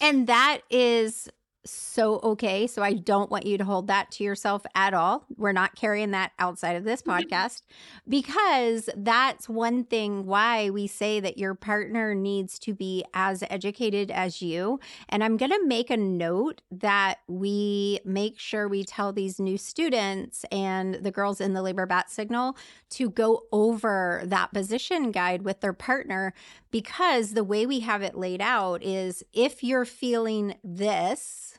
And 0.00 0.26
that 0.26 0.60
is 0.70 1.28
so 1.70 2.20
okay. 2.22 2.66
So 2.66 2.82
I 2.82 2.94
don't 2.94 3.30
want 3.30 3.46
you 3.46 3.58
to 3.58 3.64
hold 3.64 3.86
that 3.88 4.10
to 4.12 4.24
yourself 4.24 4.64
at 4.74 4.94
all. 4.94 5.24
We're 5.36 5.52
not 5.52 5.74
carrying 5.74 6.10
that 6.12 6.32
outside 6.38 6.76
of 6.76 6.84
this 6.84 7.02
mm-hmm. 7.02 7.18
podcast 7.18 7.62
because 8.08 8.88
that's 8.96 9.48
one 9.48 9.84
thing 9.84 10.26
why 10.26 10.70
we 10.70 10.86
say 10.86 11.20
that 11.20 11.38
your 11.38 11.54
partner 11.54 12.14
needs 12.14 12.58
to 12.60 12.74
be 12.74 13.04
as 13.14 13.42
educated 13.50 14.10
as 14.10 14.42
you. 14.42 14.80
And 15.08 15.22
I'm 15.22 15.36
going 15.36 15.52
to 15.52 15.66
make 15.66 15.90
a 15.90 15.96
note 15.96 16.62
that 16.70 17.18
we 17.26 18.00
make 18.04 18.38
sure 18.38 18.68
we 18.68 18.84
tell 18.84 19.12
these 19.12 19.38
new 19.40 19.58
students 19.58 20.44
and 20.50 20.94
the 20.94 21.10
girls 21.10 21.40
in 21.40 21.54
the 21.54 21.62
labor 21.62 21.86
bat 21.86 22.10
signal 22.10 22.56
to 22.90 23.10
go 23.10 23.42
over 23.52 24.22
that 24.24 24.52
position 24.52 25.10
guide 25.10 25.42
with 25.42 25.60
their 25.60 25.72
partner 25.72 26.32
because 26.70 27.32
the 27.32 27.44
way 27.44 27.64
we 27.64 27.80
have 27.80 28.02
it 28.02 28.16
laid 28.16 28.40
out 28.42 28.82
is 28.82 29.22
if 29.32 29.64
you're 29.64 29.84
feeling 29.84 30.56
this, 30.62 31.55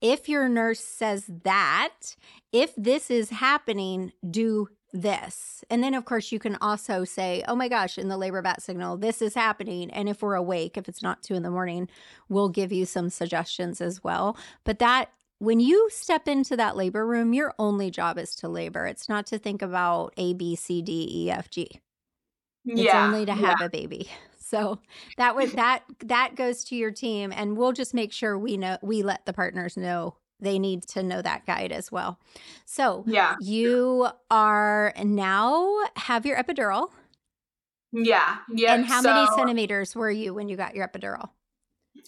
if 0.00 0.28
your 0.28 0.48
nurse 0.48 0.80
says 0.80 1.24
that, 1.44 2.16
if 2.52 2.74
this 2.76 3.10
is 3.10 3.30
happening, 3.30 4.12
do 4.30 4.68
this. 4.92 5.62
And 5.70 5.82
then, 5.84 5.94
of 5.94 6.04
course, 6.04 6.32
you 6.32 6.38
can 6.38 6.56
also 6.60 7.04
say, 7.04 7.44
oh 7.46 7.54
my 7.54 7.68
gosh, 7.68 7.96
in 7.98 8.08
the 8.08 8.18
labor 8.18 8.42
bat 8.42 8.62
signal, 8.62 8.96
this 8.96 9.22
is 9.22 9.34
happening. 9.34 9.90
And 9.90 10.08
if 10.08 10.22
we're 10.22 10.34
awake, 10.34 10.76
if 10.76 10.88
it's 10.88 11.02
not 11.02 11.22
two 11.22 11.34
in 11.34 11.42
the 11.42 11.50
morning, 11.50 11.88
we'll 12.28 12.48
give 12.48 12.72
you 12.72 12.86
some 12.86 13.10
suggestions 13.10 13.80
as 13.80 14.02
well. 14.02 14.36
But 14.64 14.78
that, 14.80 15.12
when 15.38 15.60
you 15.60 15.88
step 15.90 16.28
into 16.28 16.56
that 16.56 16.76
labor 16.76 17.06
room, 17.06 17.32
your 17.32 17.54
only 17.58 17.90
job 17.90 18.18
is 18.18 18.34
to 18.36 18.48
labor. 18.48 18.86
It's 18.86 19.08
not 19.08 19.26
to 19.26 19.38
think 19.38 19.62
about 19.62 20.12
A, 20.16 20.34
B, 20.34 20.56
C, 20.56 20.82
D, 20.82 21.08
E, 21.10 21.30
F, 21.30 21.50
G. 21.50 21.80
It's 22.66 22.80
yeah, 22.82 23.06
only 23.06 23.24
to 23.24 23.32
have 23.32 23.56
yeah. 23.60 23.66
a 23.66 23.70
baby. 23.70 24.10
So 24.50 24.80
that 25.16 25.36
was 25.36 25.52
that 25.52 25.84
that 26.00 26.34
goes 26.34 26.64
to 26.64 26.76
your 26.76 26.90
team 26.90 27.32
and 27.32 27.56
we'll 27.56 27.72
just 27.72 27.94
make 27.94 28.12
sure 28.12 28.36
we 28.36 28.56
know 28.56 28.78
we 28.82 29.02
let 29.02 29.24
the 29.24 29.32
partners 29.32 29.76
know 29.76 30.16
they 30.40 30.58
need 30.58 30.82
to 30.88 31.02
know 31.02 31.20
that 31.22 31.46
guide 31.46 31.70
as 31.70 31.92
well. 31.92 32.18
So, 32.64 33.04
Yeah. 33.06 33.36
you 33.40 34.08
are 34.30 34.92
now 35.04 35.84
have 35.96 36.24
your 36.24 36.36
epidural. 36.42 36.90
Yeah. 37.92 38.38
Yeah. 38.52 38.74
And 38.74 38.86
how 38.86 39.02
many 39.02 39.26
centimeters 39.36 39.94
were 39.94 40.10
you 40.10 40.32
when 40.32 40.48
you 40.48 40.56
got 40.56 40.74
your 40.74 40.88
epidural? 40.88 41.28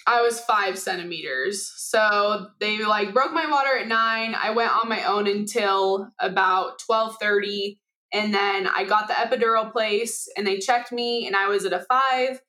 I 0.06 0.22
was 0.22 0.40
five 0.40 0.78
centimeters. 0.78 1.70
So 1.76 2.46
they 2.60 2.84
like 2.84 3.12
broke 3.12 3.32
my 3.32 3.46
water 3.50 3.76
at 3.76 3.86
nine. 3.88 4.34
I 4.34 4.50
went 4.50 4.70
on 4.72 4.88
my 4.88 5.04
own 5.04 5.26
until 5.26 6.10
about 6.18 6.78
twelve 6.78 7.16
thirty, 7.20 7.80
and 8.12 8.32
then 8.34 8.66
I 8.66 8.84
got 8.84 9.08
the 9.08 9.14
epidural 9.14 9.72
place, 9.72 10.28
and 10.36 10.46
they 10.46 10.58
checked 10.58 10.92
me, 10.92 11.26
and 11.26 11.36
I 11.36 11.48
was 11.48 11.64
at 11.64 11.72
a 11.72 11.80
five. 11.80 12.40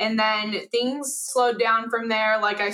And 0.00 0.16
then 0.16 0.68
things 0.70 1.18
slowed 1.18 1.58
down 1.58 1.90
from 1.90 2.08
there. 2.08 2.38
Like 2.40 2.60
I 2.60 2.72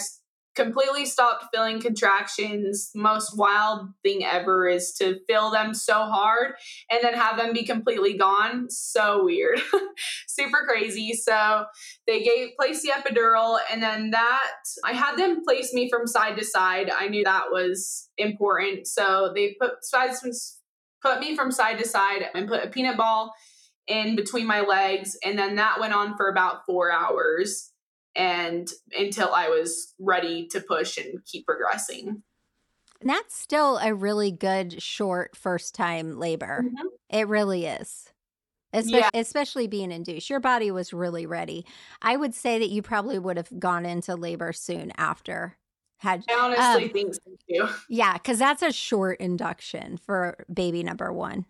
completely 0.55 1.05
stopped 1.05 1.47
feeling 1.53 1.81
contractions. 1.81 2.91
Most 2.95 3.37
wild 3.37 3.89
thing 4.03 4.25
ever 4.25 4.69
is 4.69 4.93
to 4.99 5.19
feel 5.27 5.51
them 5.51 5.75
so 5.75 5.95
hard 5.95 6.55
and 6.91 7.01
then 7.03 7.15
have 7.15 7.37
them 7.37 7.53
be 7.53 7.65
completely 7.65 8.17
gone. 8.17 8.71
So 8.71 9.25
weird, 9.25 9.61
super 10.29 10.65
crazy. 10.69 11.13
So 11.15 11.65
they 12.07 12.23
gave 12.23 12.51
place 12.59 12.83
the 12.83 12.91
epidural 12.91 13.59
and 13.73 13.83
then 13.83 14.11
that 14.11 14.53
i 14.85 14.93
had 14.93 15.17
them 15.17 15.43
place 15.45 15.73
me 15.73 15.89
from 15.89 16.07
side 16.07 16.37
to 16.37 16.45
side 16.45 16.91
i 16.91 17.09
knew 17.09 17.25
that 17.25 17.47
was 17.51 18.11
important 18.19 18.87
so 18.87 19.33
they 19.35 19.57
put 19.61 19.85
sides 19.85 20.61
put 21.05 21.21
me 21.21 21.37
from 21.37 21.53
side 21.53 21.79
to 21.79 21.87
side 21.89 22.25
and 22.35 22.49
put 22.49 22.65
a 22.65 22.69
peanut 22.71 22.97
ball 22.97 23.35
in 23.87 24.17
between 24.17 24.47
my 24.47 24.61
legs 24.63 25.17
and 25.25 25.39
then 25.39 25.57
that 25.57 25.79
went 25.81 25.93
on 25.95 26.17
for 26.17 26.29
about 26.29 26.65
four 26.67 26.91
hours 26.91 27.73
and 28.17 28.69
until 28.99 29.33
i 29.35 29.49
was 29.49 29.95
ready 30.01 30.49
to 30.49 30.61
push 30.61 30.97
and 30.99 31.25
keep 31.27 31.45
progressing 31.47 32.23
And 33.01 33.11
that's 33.11 33.37
still 33.37 33.77
a 33.79 33.93
really 33.95 34.33
good 34.33 34.83
short 34.83 35.37
first 35.37 35.75
time 35.75 36.19
labor. 36.19 36.65
Mhm. 36.67 36.89
It 37.11 37.29
really 37.29 37.67
is. 37.67 38.11
Especially, 38.73 38.99
Yeah. 39.01 39.11
especially 39.15 39.67
being 39.69 39.93
induced. 39.93 40.31
Your 40.31 40.41
body 40.41 40.71
was 40.71 40.93
really 40.93 41.27
ready. 41.27 41.67
I 42.03 42.17
would 42.17 42.35
say 42.35 42.59
that 42.59 42.71
you 42.71 42.83
probably 42.83 43.19
would 43.19 43.37
have 43.37 43.61
gone 43.61 43.87
into 43.87 44.17
labor 44.17 44.53
soon 44.53 44.93
after. 44.97 45.59
Had 46.05 46.23
i 46.29 46.35
honestly 46.35 46.85
Um, 46.85 46.91
think 46.91 47.15
so 47.15 47.21
too. 47.49 47.69
yeah, 47.89 48.13
because 48.15 48.39
that's 48.39 48.63
a 48.63 48.71
short 48.73 49.19
induction 49.21 49.97
for 49.97 50.45
baby 50.53 50.83
number 50.83 51.11
one. 51.13 51.47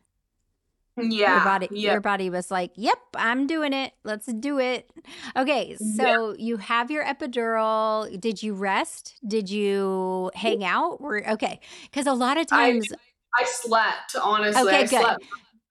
yeah 0.97 1.35
your 1.35 1.45
body 1.45 1.69
yeah. 1.73 1.91
your 1.93 2.01
body 2.01 2.31
was 2.31 2.53
like 2.53 2.71
yep 2.77 2.99
i'm 3.17 3.49
doing 3.49 3.73
it. 3.73 3.93
Let's 4.05 4.27
do 4.33 4.61
it. 4.61 4.89
Okay 5.37 5.77
so 5.97 6.37
you 6.39 6.57
have 6.59 6.89
your 6.91 7.05
epidural. 7.05 8.09
Did 8.21 8.45
you 8.45 8.55
rest? 8.55 9.15
Did 9.27 9.51
you 9.51 10.31
hang 10.37 10.65
out? 10.65 11.01
Were, 11.01 11.29
okay 11.33 11.59
because 11.91 12.07
a 12.07 12.15
lot 12.15 12.37
of 12.39 12.47
I- 12.53 12.71
times 12.71 12.93
i 13.37 13.45
slept 13.45 14.15
honestly. 14.23 14.63
Okay, 14.63 14.77
i 14.77 14.87
good. 14.87 15.01
slept 15.01 15.25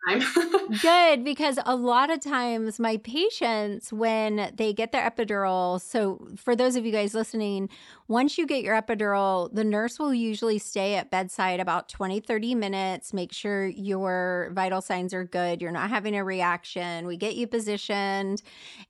time. 0.07 0.21
good 0.81 1.23
because 1.23 1.59
a 1.65 1.75
lot 1.75 2.09
of 2.09 2.19
times 2.19 2.79
my 2.79 2.97
patients 2.97 3.91
when 3.91 4.51
they 4.55 4.73
get 4.73 4.91
their 4.91 5.09
epidural 5.09 5.79
so 5.79 6.27
for 6.35 6.55
those 6.55 6.75
of 6.75 6.85
you 6.85 6.91
guys 6.91 7.13
listening 7.13 7.69
once 8.07 8.37
you 8.37 8.45
get 8.45 8.63
your 8.63 8.79
epidural 8.79 9.53
the 9.53 9.63
nurse 9.63 9.99
will 9.99 10.13
usually 10.13 10.57
stay 10.57 10.95
at 10.95 11.11
bedside 11.11 11.59
about 11.59 11.89
20 11.89 12.19
30 12.19 12.55
minutes 12.55 13.13
make 13.13 13.31
sure 13.31 13.67
your 13.67 14.49
vital 14.53 14.81
signs 14.81 15.13
are 15.13 15.23
good 15.23 15.61
you're 15.61 15.71
not 15.71 15.89
having 15.89 16.15
a 16.15 16.23
reaction 16.23 17.05
we 17.07 17.17
get 17.17 17.35
you 17.35 17.47
positioned 17.47 18.41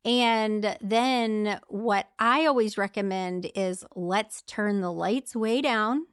and 0.05 0.77
then 0.81 1.59
what 1.67 2.07
i 2.19 2.45
always 2.45 2.77
recommend 2.77 3.49
is 3.55 3.83
let's 3.95 4.41
turn 4.43 4.81
the 4.81 4.91
lights 4.91 5.35
way 5.35 5.61
down 5.61 6.05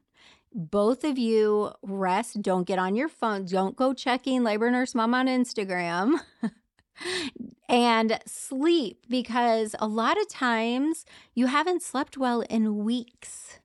both 0.53 1.05
of 1.05 1.19
you 1.19 1.73
rest. 1.83 2.43
Don't 2.43 2.67
get 2.67 2.79
on 2.79 2.97
your 2.97 3.09
phone. 3.09 3.45
Don't 3.45 3.77
go 3.77 3.93
checking 3.93 4.43
labor 4.43 4.71
nurse 4.71 4.95
mom 4.95 5.15
on 5.15 5.27
Instagram. 5.27 6.21
and 7.69 8.19
sleep 8.27 9.07
because 9.09 9.75
a 9.79 9.87
lot 9.87 10.21
of 10.21 10.29
times 10.29 11.05
you 11.35 11.47
haven't 11.47 11.83
slept 11.83 12.19
well 12.19 12.41
in 12.43 12.85
weeks. 12.85 13.60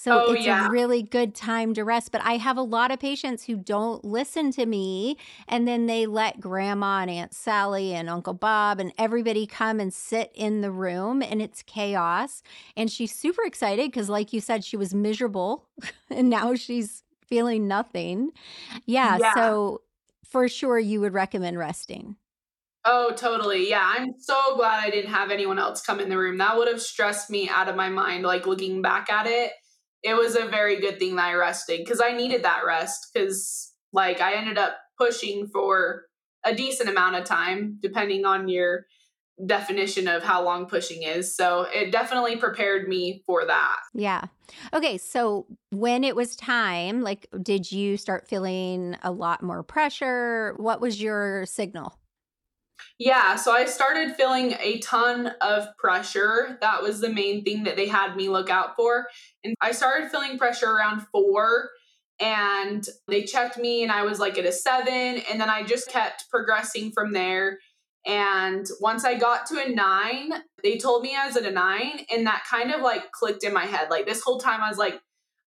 So 0.00 0.18
Oh, 0.18 0.32
it's 0.32 0.46
yeah. 0.46 0.66
a 0.66 0.70
really 0.70 1.02
good 1.02 1.34
time 1.34 1.74
to 1.74 1.84
rest. 1.84 2.10
But 2.10 2.22
I 2.24 2.38
have 2.38 2.56
a 2.56 2.62
lot 2.62 2.90
of 2.90 2.98
patients 2.98 3.44
who 3.44 3.56
don't 3.56 4.02
listen 4.02 4.50
to 4.52 4.64
me 4.64 5.18
and 5.46 5.68
then 5.68 5.84
they 5.84 6.06
let 6.06 6.40
grandma 6.40 7.00
and 7.00 7.10
Aunt 7.10 7.34
Sally 7.34 7.92
and 7.92 8.08
Uncle 8.08 8.32
Bob 8.32 8.80
and 8.80 8.94
everybody 8.96 9.46
come 9.46 9.78
and 9.78 9.92
sit 9.92 10.32
in 10.34 10.62
the 10.62 10.70
room 10.70 11.20
and 11.22 11.42
it's 11.42 11.62
chaos. 11.62 12.42
And 12.78 12.90
she's 12.90 13.14
super 13.14 13.42
excited 13.44 13.90
because, 13.90 14.08
like 14.08 14.32
you 14.32 14.40
said, 14.40 14.64
she 14.64 14.78
was 14.78 14.94
miserable 14.94 15.68
and 16.10 16.30
now 16.30 16.54
she's 16.54 17.02
feeling 17.26 17.68
nothing. 17.68 18.30
Yeah, 18.86 19.18
Yeah. 19.18 19.34
So 19.34 19.82
for 20.24 20.48
sure, 20.48 20.78
you 20.78 21.02
would 21.02 21.12
recommend 21.12 21.58
resting. 21.58 22.16
Oh, 22.86 23.12
totally. 23.14 23.68
Yeah. 23.68 23.92
I'm 23.96 24.14
so 24.18 24.56
glad 24.56 24.82
I 24.82 24.88
didn't 24.88 25.10
have 25.10 25.30
anyone 25.30 25.58
else 25.58 25.82
come 25.82 26.00
in 26.00 26.08
the 26.08 26.16
room. 26.16 26.38
That 26.38 26.56
would 26.56 26.68
have 26.68 26.80
stressed 26.80 27.28
me 27.28 27.48
out 27.50 27.68
of 27.68 27.76
my 27.76 27.90
mind. 27.90 28.24
Like 28.24 28.46
looking 28.46 28.80
back 28.80 29.10
at 29.10 29.26
it, 29.26 29.52
it 30.02 30.14
was 30.14 30.36
a 30.36 30.46
very 30.46 30.80
good 30.80 30.98
thing 30.98 31.16
that 31.16 31.28
I 31.28 31.34
rested 31.34 31.80
because 31.84 32.00
I 32.00 32.12
needed 32.12 32.42
that 32.44 32.62
rest 32.66 33.08
because, 33.12 33.72
like, 33.92 34.20
I 34.20 34.34
ended 34.34 34.58
up 34.58 34.76
pushing 34.98 35.46
for 35.48 36.04
a 36.44 36.54
decent 36.54 36.88
amount 36.88 37.16
of 37.16 37.24
time, 37.24 37.78
depending 37.82 38.24
on 38.24 38.48
your 38.48 38.86
definition 39.46 40.08
of 40.08 40.22
how 40.22 40.44
long 40.44 40.66
pushing 40.66 41.02
is. 41.02 41.34
So 41.34 41.66
it 41.72 41.92
definitely 41.92 42.36
prepared 42.36 42.88
me 42.88 43.22
for 43.26 43.46
that. 43.46 43.76
Yeah. 43.94 44.24
Okay. 44.72 44.98
So 44.98 45.46
when 45.70 46.04
it 46.04 46.16
was 46.16 46.36
time, 46.36 47.02
like, 47.02 47.26
did 47.42 47.70
you 47.70 47.96
start 47.96 48.28
feeling 48.28 48.96
a 49.02 49.10
lot 49.10 49.42
more 49.42 49.62
pressure? 49.62 50.54
What 50.56 50.80
was 50.80 51.00
your 51.00 51.46
signal? 51.46 51.99
Yeah, 52.98 53.36
so 53.36 53.52
I 53.52 53.64
started 53.64 54.14
feeling 54.16 54.54
a 54.60 54.78
ton 54.78 55.32
of 55.40 55.68
pressure. 55.78 56.58
That 56.60 56.82
was 56.82 57.00
the 57.00 57.08
main 57.08 57.44
thing 57.44 57.64
that 57.64 57.76
they 57.76 57.88
had 57.88 58.16
me 58.16 58.28
look 58.28 58.50
out 58.50 58.76
for. 58.76 59.06
And 59.44 59.54
I 59.60 59.72
started 59.72 60.10
feeling 60.10 60.38
pressure 60.38 60.70
around 60.70 61.06
four, 61.12 61.70
and 62.20 62.86
they 63.08 63.22
checked 63.22 63.58
me, 63.58 63.82
and 63.82 63.90
I 63.90 64.04
was 64.04 64.18
like 64.18 64.38
at 64.38 64.44
a 64.44 64.52
seven. 64.52 65.22
And 65.30 65.40
then 65.40 65.50
I 65.50 65.62
just 65.62 65.88
kept 65.88 66.28
progressing 66.30 66.92
from 66.92 67.12
there. 67.12 67.58
And 68.06 68.66
once 68.80 69.04
I 69.04 69.18
got 69.18 69.46
to 69.46 69.62
a 69.62 69.68
nine, 69.68 70.32
they 70.62 70.78
told 70.78 71.02
me 71.02 71.14
I 71.16 71.26
was 71.26 71.36
at 71.36 71.44
a 71.44 71.50
nine, 71.50 72.06
and 72.10 72.26
that 72.26 72.44
kind 72.50 72.72
of 72.72 72.80
like 72.80 73.12
clicked 73.12 73.44
in 73.44 73.52
my 73.52 73.66
head. 73.66 73.88
Like 73.90 74.06
this 74.06 74.22
whole 74.22 74.38
time, 74.38 74.60
I 74.62 74.68
was 74.68 74.78
like, 74.78 75.00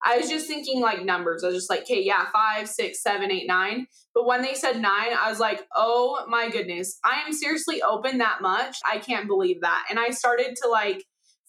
I 0.03 0.17
was 0.17 0.29
just 0.29 0.47
thinking 0.47 0.81
like 0.81 1.03
numbers. 1.05 1.43
I 1.43 1.47
was 1.47 1.55
just 1.55 1.69
like, 1.69 1.81
okay, 1.81 2.01
yeah, 2.03 2.25
five, 2.31 2.67
six, 2.67 3.01
seven, 3.01 3.31
eight, 3.31 3.47
nine. 3.47 3.87
But 4.13 4.25
when 4.25 4.41
they 4.41 4.53
said 4.53 4.81
nine, 4.81 5.13
I 5.19 5.29
was 5.29 5.39
like, 5.39 5.65
oh 5.75 6.25
my 6.27 6.49
goodness, 6.49 6.99
I 7.03 7.21
am 7.25 7.33
seriously 7.33 7.81
open 7.81 8.17
that 8.19 8.41
much. 8.41 8.77
I 8.85 8.97
can't 8.99 9.27
believe 9.27 9.61
that. 9.61 9.85
And 9.89 9.99
I 9.99 10.09
started 10.09 10.55
to 10.61 10.67
like 10.69 11.03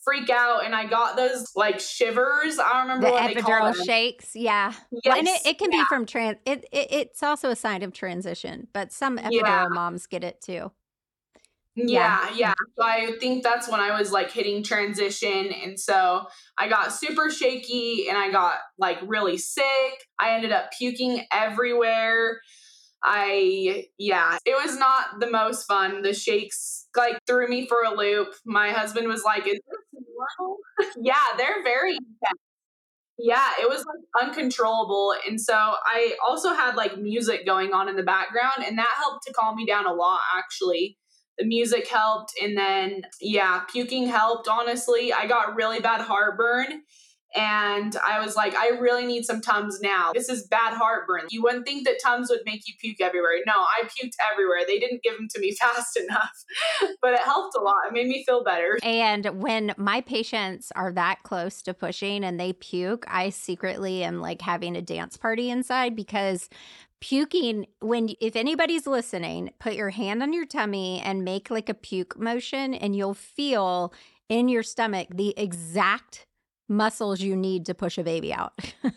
freak 0.05 0.29
out 0.31 0.65
and 0.65 0.75
I 0.75 0.87
got 0.87 1.17
those 1.17 1.51
like 1.57 1.81
shivers. 1.81 2.59
I 2.59 2.73
don't 2.75 2.83
remember 2.83 3.07
The 3.07 3.13
what 3.13 3.37
epidural 3.37 3.75
them. 3.75 3.85
shakes. 3.87 4.31
Yeah. 4.35 4.73
Yes, 5.05 5.19
and 5.19 5.27
it, 5.27 5.47
it 5.47 5.59
can 5.59 5.73
yeah. 5.73 5.79
be 5.81 5.85
from 5.87 6.07
trans, 6.07 6.37
it, 6.45 6.65
it, 6.73 6.89
it's 6.93 7.23
also 7.23 7.51
a 7.51 7.57
sign 7.57 7.83
of 7.83 7.93
transition, 7.93 8.69
but 8.73 8.93
some 8.93 9.19
epidural 9.19 9.33
Yeah. 9.47 9.67
moms 9.71 10.07
get 10.07 10.23
it 10.23 10.41
too. 10.43 10.71
Yeah, 11.77 12.31
yeah. 12.35 12.55
So 12.79 12.85
I 12.85 13.17
think 13.19 13.43
that's 13.43 13.69
when 13.69 13.81
I 13.81 13.99
was 13.99 14.13
like 14.13 14.31
hitting 14.31 14.63
transition. 14.63 15.53
And 15.53 15.79
so 15.79 16.27
I 16.57 16.69
got 16.69 16.93
super 16.93 17.31
shaky 17.31 18.07
and 18.09 18.17
I 18.17 18.31
got 18.31 18.59
like 18.79 18.99
really 19.05 19.39
sick. 19.39 20.07
I 20.21 20.35
ended 20.37 20.53
up 20.53 20.71
puking 20.79 21.23
everywhere. 21.33 22.41
I, 23.03 23.87
yeah, 23.99 24.39
it 24.47 24.57
was 24.65 24.79
not 24.79 25.21
the 25.21 25.31
most 25.31 25.65
fun. 25.67 26.03
The 26.03 26.15
shakes 26.15 26.87
like 26.97 27.19
threw 27.27 27.49
me 27.49 27.67
for 27.67 27.83
a 27.85 27.95
loop. 27.95 28.29
My 28.47 28.71
husband 28.71 29.09
was 29.09 29.25
like, 29.25 29.47
Is 29.47 29.55
this 29.55 30.05
normal? 30.39 30.59
yeah, 31.03 31.15
they're 31.37 31.63
very 31.65 31.93
intense. 31.93 32.41
Yeah, 33.19 33.51
it 33.61 33.69
was 33.69 33.85
like 33.87 34.29
uncontrollable. 34.29 35.15
And 35.29 35.41
so 35.41 35.55
I 35.55 36.17
also 36.27 36.53
had 36.55 36.77
like 36.77 36.99
music 36.99 37.47
going 37.47 37.73
on 37.73 37.89
in 37.89 37.97
the 37.97 38.03
background, 38.03 38.65
and 38.67 38.79
that 38.79 38.95
helped 38.97 39.27
to 39.27 39.33
calm 39.33 39.57
me 39.57 39.67
down 39.67 39.87
a 39.87 39.93
lot, 39.93 40.21
actually 40.37 40.99
the 41.39 41.45
music 41.45 41.89
helped 41.89 42.33
and 42.43 42.57
then 42.57 43.03
yeah 43.21 43.63
puking 43.71 44.07
helped 44.07 44.49
honestly. 44.49 45.13
I 45.13 45.27
got 45.27 45.57
really 45.57 45.81
bad 45.81 46.01
heartburn 46.01 46.83
and 47.37 47.97
i 48.07 48.25
was 48.25 48.37
like 48.37 48.55
i 48.55 48.69
really 48.69 49.05
need 49.05 49.25
some 49.25 49.41
tums 49.41 49.81
now. 49.81 50.13
This 50.13 50.29
is 50.29 50.47
bad 50.47 50.77
heartburn. 50.77 51.23
You 51.31 51.43
wouldn't 51.43 51.67
think 51.67 51.87
that 51.87 51.99
tums 52.03 52.31
would 52.31 52.43
make 52.47 52.67
you 52.67 52.75
puke 52.81 53.01
everywhere. 53.01 53.33
No 53.47 53.55
i 53.55 53.83
puked 53.85 54.13
everywhere. 54.33 54.61
They 54.67 54.79
didn't 54.79 55.03
give 55.03 55.17
them 55.17 55.29
to 55.35 55.41
me 55.41 55.53
fast 55.61 55.97
enough 55.97 56.45
but 57.03 57.13
it 57.15 57.21
helped 57.21 57.55
a 57.57 57.61
lot. 57.61 57.77
It 57.89 57.93
made 57.93 58.07
me 58.07 58.25
feel 58.25 58.43
better. 58.45 58.79
And 58.83 59.43
when 59.43 59.75
my 59.77 60.01
patients 60.01 60.73
are 60.75 60.93
that 60.93 61.23
close 61.23 61.63
to 61.63 61.75
pushing 61.75 62.25
and 62.25 62.39
they 62.39 62.53
puke, 62.53 63.05
I 63.09 63.31
secretly 63.31 64.05
am 64.05 64.21
like 64.21 64.41
having 64.41 64.77
a 64.77 64.83
dance 64.83 65.17
party 65.17 65.51
inside 65.51 65.95
because 65.97 66.49
puking 67.01 67.67
when 67.81 68.11
if 68.21 68.37
anybody's 68.37 68.87
listening, 68.87 69.51
put 69.59 69.75
your 69.75 69.91
hand 69.91 70.23
on 70.23 70.33
your 70.33 70.47
tummy 70.47 71.01
and 71.01 71.25
make 71.25 71.51
like 71.51 71.69
a 71.69 71.75
puke 71.75 72.19
motion 72.19 72.75
and 72.75 72.97
you'll 72.97 73.15
feel 73.15 73.93
in 74.29 74.49
your 74.49 74.63
stomach 74.63 75.09
the 75.11 75.35
exact 75.37 76.27
muscles 76.69 77.21
you 77.21 77.37
need 77.37 77.67
to 77.67 77.75
push 77.75 77.99
a 77.99 78.03
baby 78.03 78.33
out. 78.33 78.53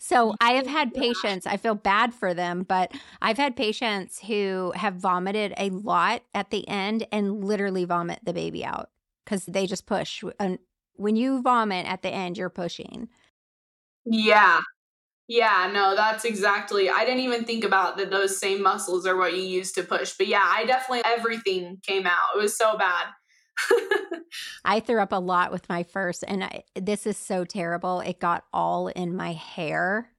so 0.00 0.34
I 0.40 0.52
have 0.52 0.66
had 0.66 0.92
patients, 0.92 1.46
I 1.46 1.56
feel 1.56 1.74
bad 1.74 2.12
for 2.12 2.34
them, 2.34 2.64
but 2.64 2.92
I've 3.20 3.38
had 3.38 3.54
patients 3.56 4.20
who 4.20 4.72
have 4.74 4.94
vomited 4.94 5.54
a 5.56 5.70
lot 5.70 6.22
at 6.34 6.50
the 6.50 6.66
end 6.68 7.06
and 7.12 7.44
literally 7.44 7.84
vomit 7.84 8.20
the 8.24 8.32
baby 8.32 8.64
out 8.64 8.90
because 9.24 9.46
they 9.46 9.66
just 9.66 9.86
push. 9.86 10.24
And 10.40 10.58
when 10.94 11.16
you 11.16 11.42
vomit 11.42 11.86
at 11.86 12.02
the 12.02 12.10
end, 12.10 12.36
you're 12.36 12.50
pushing. 12.50 13.08
Yeah. 14.04 14.60
Yeah, 15.32 15.70
no, 15.72 15.96
that's 15.96 16.26
exactly. 16.26 16.90
I 16.90 17.06
didn't 17.06 17.20
even 17.20 17.44
think 17.44 17.64
about 17.64 17.96
that 17.96 18.10
those 18.10 18.38
same 18.38 18.62
muscles 18.62 19.06
are 19.06 19.16
what 19.16 19.32
you 19.32 19.40
use 19.42 19.72
to 19.72 19.82
push. 19.82 20.12
But 20.18 20.26
yeah, 20.26 20.44
I 20.44 20.66
definitely 20.66 21.00
everything 21.06 21.78
came 21.82 22.06
out. 22.06 22.36
It 22.36 22.38
was 22.38 22.54
so 22.54 22.76
bad. 22.76 23.06
I 24.66 24.80
threw 24.80 25.00
up 25.00 25.10
a 25.12 25.18
lot 25.18 25.50
with 25.50 25.66
my 25.70 25.84
first, 25.84 26.22
and 26.28 26.44
I, 26.44 26.64
this 26.74 27.06
is 27.06 27.16
so 27.16 27.46
terrible. 27.46 28.00
It 28.00 28.20
got 28.20 28.44
all 28.52 28.88
in 28.88 29.16
my 29.16 29.32
hair. 29.32 30.10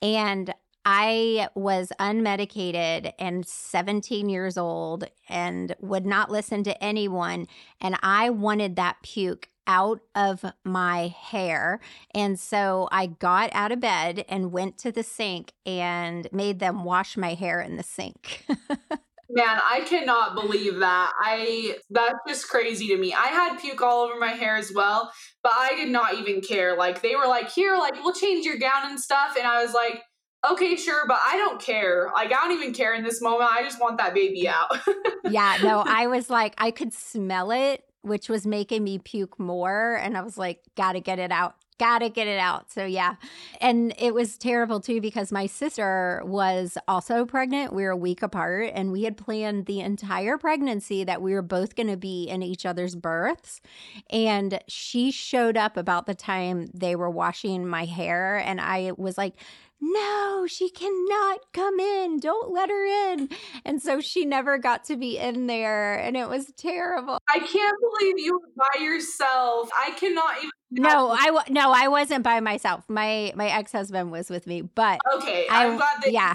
And 0.00 0.54
I 0.84 1.48
was 1.54 1.92
unmedicated 1.98 3.12
and 3.18 3.46
17 3.46 4.28
years 4.28 4.58
old 4.58 5.04
and 5.28 5.74
would 5.80 6.04
not 6.04 6.30
listen 6.30 6.62
to 6.64 6.84
anyone. 6.84 7.46
And 7.80 7.96
I 8.02 8.30
wanted 8.30 8.76
that 8.76 8.98
puke 9.02 9.48
out 9.66 10.00
of 10.14 10.44
my 10.62 11.08
hair. 11.08 11.80
And 12.14 12.38
so 12.38 12.88
I 12.92 13.06
got 13.06 13.50
out 13.52 13.72
of 13.72 13.80
bed 13.80 14.24
and 14.28 14.52
went 14.52 14.76
to 14.78 14.92
the 14.92 15.02
sink 15.02 15.52
and 15.64 16.28
made 16.32 16.58
them 16.58 16.84
wash 16.84 17.16
my 17.16 17.34
hair 17.34 17.60
in 17.60 17.76
the 17.76 17.82
sink. 17.82 18.44
Man, 19.30 19.58
I 19.64 19.80
cannot 19.88 20.34
believe 20.34 20.78
that. 20.80 21.12
I 21.18 21.78
that's 21.88 22.18
just 22.28 22.48
crazy 22.48 22.88
to 22.88 22.96
me. 22.98 23.14
I 23.14 23.28
had 23.28 23.58
puke 23.58 23.80
all 23.80 24.02
over 24.02 24.20
my 24.20 24.28
hair 24.28 24.56
as 24.56 24.70
well, 24.72 25.10
but 25.42 25.52
I 25.56 25.74
did 25.74 25.88
not 25.88 26.14
even 26.18 26.42
care. 26.42 26.76
Like 26.76 27.00
they 27.00 27.16
were 27.16 27.26
like, 27.26 27.50
"Here, 27.50 27.74
like 27.76 27.94
we'll 27.94 28.12
change 28.12 28.44
your 28.44 28.58
gown 28.58 28.90
and 28.90 29.00
stuff." 29.00 29.34
And 29.36 29.46
I 29.46 29.64
was 29.64 29.72
like, 29.72 30.02
"Okay, 30.50 30.76
sure, 30.76 31.04
but 31.06 31.18
I 31.22 31.36
don't 31.36 31.60
care. 31.60 32.10
Like 32.14 32.28
I 32.28 32.36
don't 32.36 32.52
even 32.52 32.72
care 32.72 32.94
in 32.94 33.02
this 33.02 33.20
moment. 33.20 33.50
I 33.52 33.62
just 33.62 33.80
want 33.80 33.98
that 33.98 34.14
baby 34.14 34.48
out." 34.48 34.76
yeah, 35.30 35.58
no, 35.62 35.84
I 35.86 36.06
was 36.06 36.30
like 36.30 36.54
I 36.58 36.70
could 36.70 36.92
smell 36.92 37.50
it, 37.50 37.84
which 38.02 38.28
was 38.28 38.46
making 38.46 38.84
me 38.84 38.98
puke 38.98 39.38
more, 39.38 39.96
and 39.96 40.16
I 40.16 40.22
was 40.22 40.38
like, 40.38 40.62
"Got 40.76 40.92
to 40.92 41.00
get 41.00 41.18
it 41.18 41.30
out." 41.30 41.56
Gotta 41.76 42.08
get 42.08 42.28
it 42.28 42.38
out. 42.38 42.70
So, 42.70 42.84
yeah. 42.84 43.16
And 43.60 43.92
it 43.98 44.14
was 44.14 44.38
terrible 44.38 44.78
too 44.78 45.00
because 45.00 45.32
my 45.32 45.46
sister 45.46 46.22
was 46.24 46.78
also 46.86 47.26
pregnant. 47.26 47.72
We 47.72 47.82
were 47.82 47.90
a 47.90 47.96
week 47.96 48.22
apart 48.22 48.70
and 48.74 48.92
we 48.92 49.02
had 49.02 49.16
planned 49.16 49.66
the 49.66 49.80
entire 49.80 50.38
pregnancy 50.38 51.02
that 51.02 51.20
we 51.20 51.34
were 51.34 51.42
both 51.42 51.74
going 51.74 51.88
to 51.88 51.96
be 51.96 52.24
in 52.28 52.44
each 52.44 52.64
other's 52.64 52.94
births. 52.94 53.60
And 54.08 54.60
she 54.68 55.10
showed 55.10 55.56
up 55.56 55.76
about 55.76 56.06
the 56.06 56.14
time 56.14 56.68
they 56.72 56.94
were 56.94 57.10
washing 57.10 57.66
my 57.66 57.86
hair. 57.86 58.36
And 58.36 58.60
I 58.60 58.92
was 58.96 59.18
like, 59.18 59.34
no, 59.80 60.46
she 60.48 60.70
cannot 60.70 61.40
come 61.52 61.78
in. 61.78 62.18
Don't 62.20 62.52
let 62.52 62.70
her 62.70 63.12
in. 63.12 63.28
And 63.64 63.82
so 63.82 64.00
she 64.00 64.24
never 64.24 64.58
got 64.58 64.84
to 64.84 64.96
be 64.96 65.18
in 65.18 65.46
there. 65.46 65.94
And 65.94 66.16
it 66.16 66.28
was 66.28 66.52
terrible. 66.56 67.18
I 67.28 67.38
can't 67.38 67.76
believe 67.80 68.18
you 68.18 68.34
were 68.34 68.48
by 68.56 68.80
yourself. 68.80 69.70
I 69.76 69.90
cannot 69.90 70.38
even. 70.38 70.50
No, 70.70 71.10
I 71.10 71.26
w- 71.26 71.44
no, 71.50 71.72
I 71.72 71.88
wasn't 71.88 72.24
by 72.24 72.40
myself. 72.40 72.84
My 72.88 73.32
my 73.36 73.48
ex 73.48 73.70
husband 73.70 74.10
was 74.10 74.28
with 74.28 74.46
me, 74.46 74.62
but 74.62 74.98
okay, 75.14 75.46
I, 75.48 75.66
I'm 75.66 75.76
glad 75.76 76.02
that 76.02 76.12
yeah. 76.12 76.34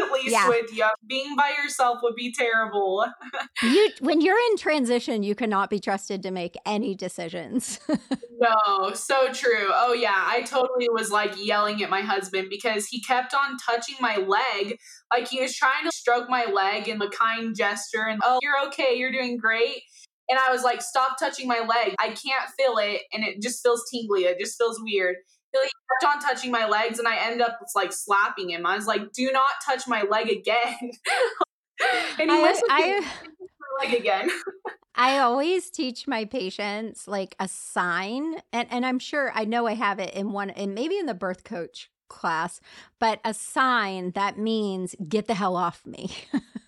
At 0.00 0.12
least 0.12 0.30
yeah. 0.30 0.48
with 0.48 0.74
you. 0.74 0.86
Being 1.06 1.36
by 1.36 1.52
yourself 1.62 1.98
would 2.02 2.14
be 2.14 2.32
terrible. 2.32 3.06
you 3.62 3.90
when 4.00 4.20
you're 4.20 4.38
in 4.50 4.56
transition, 4.56 5.22
you 5.22 5.34
cannot 5.34 5.70
be 5.70 5.78
trusted 5.78 6.22
to 6.22 6.30
make 6.30 6.56
any 6.66 6.94
decisions. 6.94 7.80
no, 8.40 8.92
so 8.94 9.32
true. 9.32 9.70
Oh 9.72 9.92
yeah, 9.92 10.24
I 10.26 10.42
totally 10.42 10.88
was 10.90 11.10
like 11.10 11.32
yelling 11.36 11.82
at 11.82 11.90
my 11.90 12.02
husband 12.02 12.48
because 12.50 12.86
he 12.86 13.00
kept 13.00 13.34
on 13.34 13.56
touching 13.58 13.96
my 14.00 14.16
leg. 14.16 14.78
Like 15.12 15.28
he 15.28 15.40
was 15.40 15.54
trying 15.54 15.84
to 15.84 15.92
stroke 15.92 16.28
my 16.28 16.44
leg 16.44 16.88
in 16.88 17.00
a 17.02 17.10
kind 17.10 17.54
gesture 17.54 18.06
and 18.08 18.20
oh, 18.24 18.38
you're 18.42 18.66
okay, 18.68 18.94
you're 18.94 19.12
doing 19.12 19.36
great. 19.36 19.82
And 20.28 20.38
I 20.38 20.52
was 20.52 20.62
like, 20.62 20.80
stop 20.80 21.18
touching 21.18 21.48
my 21.48 21.58
leg. 21.58 21.96
I 21.98 22.08
can't 22.08 22.48
feel 22.56 22.78
it. 22.78 23.02
And 23.12 23.24
it 23.24 23.42
just 23.42 23.62
feels 23.64 23.82
tingly. 23.90 24.22
It 24.22 24.38
just 24.38 24.56
feels 24.56 24.80
weird. 24.80 25.16
He 25.52 25.58
kept 25.60 26.14
on 26.14 26.22
touching 26.22 26.50
my 26.50 26.66
legs 26.66 26.98
and 26.98 27.08
I 27.08 27.16
end 27.30 27.42
up 27.42 27.60
like 27.74 27.92
slapping 27.92 28.50
him. 28.50 28.66
I 28.66 28.76
was 28.76 28.86
like, 28.86 29.12
do 29.12 29.30
not 29.32 29.50
touch 29.64 29.86
my 29.86 30.02
leg 30.02 30.28
again. 30.28 30.76
and 32.18 32.30
he 32.30 32.36
I, 32.36 32.42
went 32.42 32.62
I, 32.70 33.00
my 33.00 33.84
leg 33.84 34.00
again. 34.00 34.30
I 34.94 35.18
always 35.18 35.70
teach 35.70 36.06
my 36.06 36.24
patients 36.24 37.08
like 37.08 37.34
a 37.40 37.48
sign, 37.48 38.36
and, 38.52 38.68
and 38.70 38.84
I'm 38.84 38.98
sure 38.98 39.32
I 39.34 39.44
know 39.44 39.66
I 39.66 39.74
have 39.74 39.98
it 39.98 40.12
in 40.14 40.32
one, 40.32 40.50
and 40.50 40.74
maybe 40.74 40.98
in 40.98 41.06
the 41.06 41.14
birth 41.14 41.42
coach 41.42 41.90
class, 42.08 42.60
but 42.98 43.20
a 43.24 43.32
sign 43.32 44.10
that 44.10 44.36
means 44.36 44.94
get 45.08 45.26
the 45.26 45.34
hell 45.34 45.56
off 45.56 45.86
me. 45.86 46.10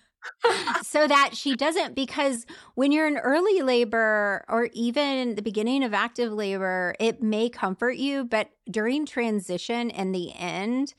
so 0.83 1.07
that 1.07 1.31
she 1.33 1.55
doesn't 1.55 1.95
because 1.95 2.45
when 2.75 2.91
you're 2.91 3.07
in 3.07 3.17
early 3.17 3.61
labor 3.61 4.43
or 4.47 4.69
even 4.73 5.35
the 5.35 5.41
beginning 5.41 5.83
of 5.83 5.93
active 5.93 6.31
labor 6.31 6.95
it 6.99 7.21
may 7.21 7.49
comfort 7.49 7.97
you 7.97 8.23
but 8.23 8.49
during 8.69 9.05
transition 9.05 9.91
and 9.91 10.13
the 10.13 10.33
end 10.33 10.93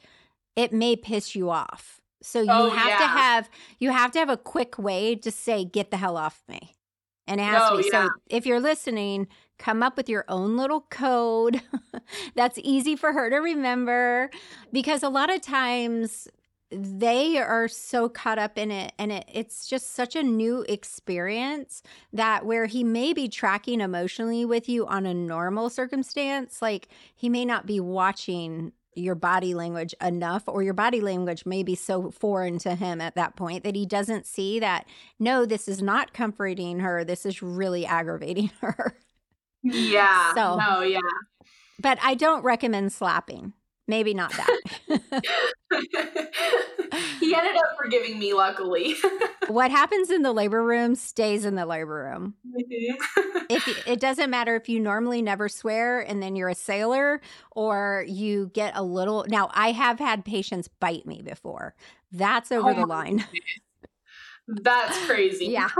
it 0.57 0.73
may 0.73 0.97
piss 0.97 1.35
you 1.35 1.51
off 1.51 2.01
so 2.23 2.41
you 2.41 2.51
oh, 2.51 2.71
have 2.71 2.89
yeah. 2.89 2.99
to 2.99 3.07
have 3.07 3.51
you 3.79 3.91
have 3.91 4.11
to 4.13 4.19
have 4.19 4.31
a 4.31 4.37
quick 4.37 4.79
way 4.79 5.15
to 5.15 5.31
say 5.31 5.65
get 5.65 5.91
the 5.91 5.97
hell 5.97 6.17
off 6.17 6.43
me 6.49 6.75
and 7.27 7.41
ask 7.41 7.73
oh, 7.73 7.77
me 7.77 7.89
yeah. 7.93 8.05
so 8.05 8.11
if 8.29 8.47
you're 8.47 8.61
listening 8.61 9.27
come 9.59 9.83
up 9.83 9.97
with 9.97 10.09
your 10.09 10.25
own 10.29 10.57
little 10.57 10.83
code 10.91 11.61
that's 12.35 12.59
easy 12.63 12.97
for 12.97 13.13
her 13.13 13.31
to 13.31 13.37
remember 13.37 14.31
because 14.73 15.03
a 15.03 15.09
lot 15.09 15.33
of 15.33 15.41
times 15.41 16.29
they 16.77 17.39
are 17.39 17.69
so 17.69 18.09
caught 18.09 18.39
up 18.39 18.59
in 18.59 18.71
it 18.71 18.93
and 18.99 19.13
it, 19.13 19.25
it's 19.33 19.67
just 19.67 19.95
such 19.95 20.17
a 20.17 20.23
new 20.23 20.65
experience 20.69 21.83
that 22.13 22.45
where 22.45 22.67
he 22.67 22.83
may 22.83 23.13
be 23.13 23.29
tracking 23.29 23.81
emotionally 23.81 24.45
with 24.45 24.69
you 24.69 24.87
on 24.87 25.07
a 25.07 25.15
normal 25.15 25.71
circumstance 25.71 26.61
like 26.61 26.89
he 27.15 27.29
may 27.29 27.45
not 27.45 27.67
be 27.67 27.81
watching 27.81 28.73
your 28.97 29.15
body 29.15 29.55
language 29.55 29.95
enough 30.01 30.45
or 30.47 30.63
your 30.63 30.75
body 30.75 31.01
language 31.01 31.45
may 31.47 31.63
be 31.63 31.75
so 31.75 32.11
foreign 32.11 32.59
to 32.59 32.75
him 32.75 33.01
at 33.01 33.15
that 33.15 33.37
point 33.37 33.65
that 33.65 33.75
he 33.75 33.87
doesn't 33.87 34.27
see 34.27 34.61
that 34.61 34.87
no 35.19 35.45
this 35.45 35.69
is 35.69 35.83
not 35.83 36.13
comforting 36.13 36.81
her 36.81 37.05
this 37.05 37.27
is 37.27 37.43
really 37.43 37.85
aggravating 37.85 38.51
her. 38.61 38.99
Yeah. 39.63 40.35
So 40.35 40.57
no 40.57 40.83
yeah. 40.83 41.01
But 41.81 41.99
i 42.03 42.15
don't 42.15 42.43
recommend 42.43 42.93
slapping 42.93 43.53
Maybe 43.87 44.15
not 44.15 44.33
that. 44.33 44.61
he 47.21 47.35
ended 47.35 47.57
up 47.57 47.77
forgiving 47.77 48.19
me, 48.19 48.33
luckily. 48.33 48.95
what 49.49 49.71
happens 49.71 50.11
in 50.11 50.23
the 50.23 50.33
labor 50.33 50.63
room 50.65 50.95
stays 50.95 51.45
in 51.45 51.55
the 51.55 51.67
labor 51.67 52.11
room. 52.11 52.35
Mm-hmm. 52.49 53.39
if 53.51 53.87
it 53.87 54.01
doesn't 54.01 54.31
matter 54.31 54.57
if 54.57 54.69
you 54.69 54.81
normally 54.81 55.21
never 55.21 55.49
swear 55.49 56.01
and 56.01 56.23
then 56.23 56.35
you're 56.35 56.49
a 56.49 56.55
sailor 56.55 57.21
or 57.51 58.05
you 58.09 58.51
get 58.55 58.73
a 58.75 58.83
little. 58.83 59.27
Now, 59.29 59.51
I 59.53 59.73
have 59.73 59.99
had 59.99 60.25
patients 60.25 60.69
bite 60.69 61.07
me 61.07 61.21
before. 61.23 61.75
That's 62.11 62.51
over 62.51 62.71
oh, 62.71 62.75
the 62.75 62.87
line. 62.87 63.25
That's 64.49 64.99
crazy. 65.07 65.47
yeah. 65.47 65.69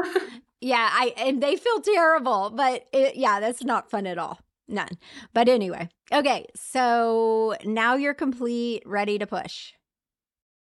Yeah, 0.61 0.89
I 0.91 1.13
and 1.19 1.43
they 1.43 1.57
feel 1.57 1.83
terrible, 1.83 2.49
but 2.49 2.87
it, 2.91 3.17
yeah, 3.17 3.39
that's 3.39 3.63
not 3.63 3.91
fun 3.91 4.07
at 4.07 4.17
all. 4.17 4.41
None. 4.69 4.91
But 5.33 5.49
anyway, 5.49 5.89
okay. 6.13 6.47
So 6.55 7.55
now 7.65 7.97
you're 7.97 8.15
complete, 8.15 8.83
ready 8.87 9.19
to 9.19 9.27
push. 9.27 9.73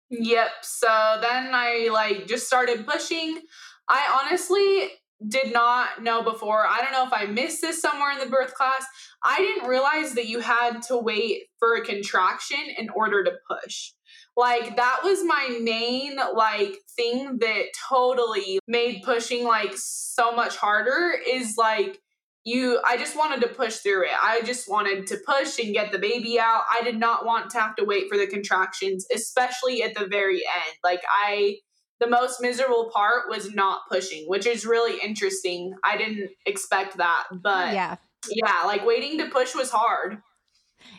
Yep. 0.09 0.49
So 0.61 0.87
then 1.21 1.51
I 1.53 1.89
like 1.91 2.27
just 2.27 2.47
started 2.47 2.85
pushing. 2.85 3.39
I 3.87 4.21
honestly 4.23 4.89
did 5.27 5.53
not 5.53 6.01
know 6.01 6.23
before. 6.23 6.65
I 6.67 6.81
don't 6.81 6.91
know 6.91 7.05
if 7.05 7.13
I 7.13 7.31
missed 7.31 7.61
this 7.61 7.81
somewhere 7.81 8.11
in 8.11 8.19
the 8.19 8.25
birth 8.25 8.53
class. 8.55 8.85
I 9.23 9.37
didn't 9.37 9.69
realize 9.69 10.13
that 10.13 10.27
you 10.27 10.39
had 10.39 10.81
to 10.83 10.97
wait 10.97 11.43
for 11.59 11.75
a 11.75 11.85
contraction 11.85 12.59
in 12.77 12.89
order 12.89 13.23
to 13.23 13.31
push. 13.47 13.91
Like 14.35 14.75
that 14.77 15.01
was 15.03 15.23
my 15.23 15.59
main 15.61 16.17
like 16.35 16.75
thing 16.95 17.37
that 17.39 17.65
totally 17.87 18.59
made 18.67 19.03
pushing 19.03 19.45
like 19.45 19.73
so 19.75 20.31
much 20.31 20.55
harder 20.55 21.13
is 21.27 21.55
like 21.57 21.99
you 22.43 22.79
i 22.85 22.97
just 22.97 23.17
wanted 23.17 23.41
to 23.41 23.47
push 23.47 23.77
through 23.77 24.03
it. 24.03 24.11
I 24.21 24.41
just 24.41 24.69
wanted 24.69 25.07
to 25.07 25.17
push 25.17 25.59
and 25.59 25.73
get 25.73 25.91
the 25.91 25.99
baby 25.99 26.39
out. 26.39 26.63
I 26.71 26.81
did 26.83 26.97
not 26.97 27.25
want 27.25 27.49
to 27.51 27.59
have 27.59 27.75
to 27.75 27.85
wait 27.85 28.09
for 28.09 28.17
the 28.17 28.27
contractions 28.27 29.05
especially 29.13 29.83
at 29.83 29.95
the 29.95 30.07
very 30.07 30.37
end. 30.37 30.75
Like 30.83 31.01
i 31.07 31.57
the 31.99 32.07
most 32.07 32.41
miserable 32.41 32.89
part 32.91 33.29
was 33.29 33.53
not 33.53 33.81
pushing 33.91 34.25
which 34.27 34.45
is 34.45 34.65
really 34.65 34.99
interesting. 35.01 35.73
I 35.83 35.97
didn't 35.97 36.29
expect 36.45 36.97
that 36.97 37.25
but 37.31 37.73
yeah. 37.73 37.95
yeah 38.29 38.63
like 38.65 38.85
waiting 38.85 39.17
to 39.19 39.29
push 39.29 39.55
was 39.55 39.71
hard. 39.71 40.17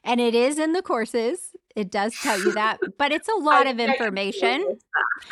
And 0.04 0.20
it 0.20 0.34
is 0.34 0.58
in 0.58 0.72
the 0.72 0.82
courses 0.82 1.51
It 1.76 1.90
does 1.90 2.14
tell 2.22 2.38
you 2.38 2.52
that, 2.52 2.78
but 2.98 3.12
it's 3.12 3.28
a 3.28 3.34
lot 3.40 3.66
of 3.66 3.80
information. 3.80 4.78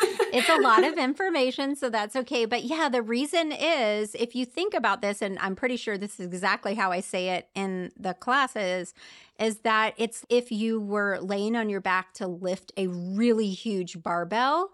it's 0.01 0.49
a 0.49 0.57
lot 0.61 0.83
of 0.83 0.97
information, 0.97 1.75
so 1.75 1.89
that's 1.89 2.15
okay. 2.15 2.45
But 2.45 2.63
yeah, 2.63 2.89
the 2.89 3.01
reason 3.01 3.51
is 3.51 4.15
if 4.15 4.35
you 4.35 4.45
think 4.45 4.73
about 4.73 5.01
this, 5.01 5.21
and 5.21 5.37
I'm 5.39 5.55
pretty 5.55 5.77
sure 5.77 5.97
this 5.97 6.19
is 6.19 6.27
exactly 6.27 6.75
how 6.75 6.91
I 6.91 6.99
say 7.01 7.29
it 7.29 7.49
in 7.55 7.91
the 7.97 8.13
classes, 8.13 8.93
is 9.39 9.59
that 9.59 9.93
it's 9.97 10.25
if 10.29 10.51
you 10.51 10.79
were 10.79 11.19
laying 11.19 11.55
on 11.55 11.69
your 11.69 11.81
back 11.81 12.13
to 12.15 12.27
lift 12.27 12.71
a 12.77 12.87
really 12.87 13.49
huge 13.49 14.01
barbell 14.01 14.71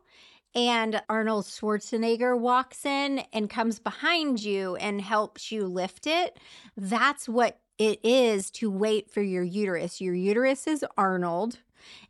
and 0.56 1.02
Arnold 1.08 1.46
Schwarzenegger 1.46 2.38
walks 2.38 2.84
in 2.86 3.20
and 3.32 3.50
comes 3.50 3.80
behind 3.80 4.44
you 4.44 4.76
and 4.78 5.00
helps 5.00 5.52
you 5.52 5.68
lift 5.68 6.08
it, 6.08 6.40
that's 6.76 7.30
what 7.30 7.60
it 7.78 8.00
is 8.04 8.50
to 8.52 8.72
wait 8.72 9.10
for 9.12 9.22
your 9.22 9.44
uterus. 9.44 10.02
Your 10.02 10.16
uterus 10.16 10.68
is 10.68 10.86
Arnold 10.98 11.60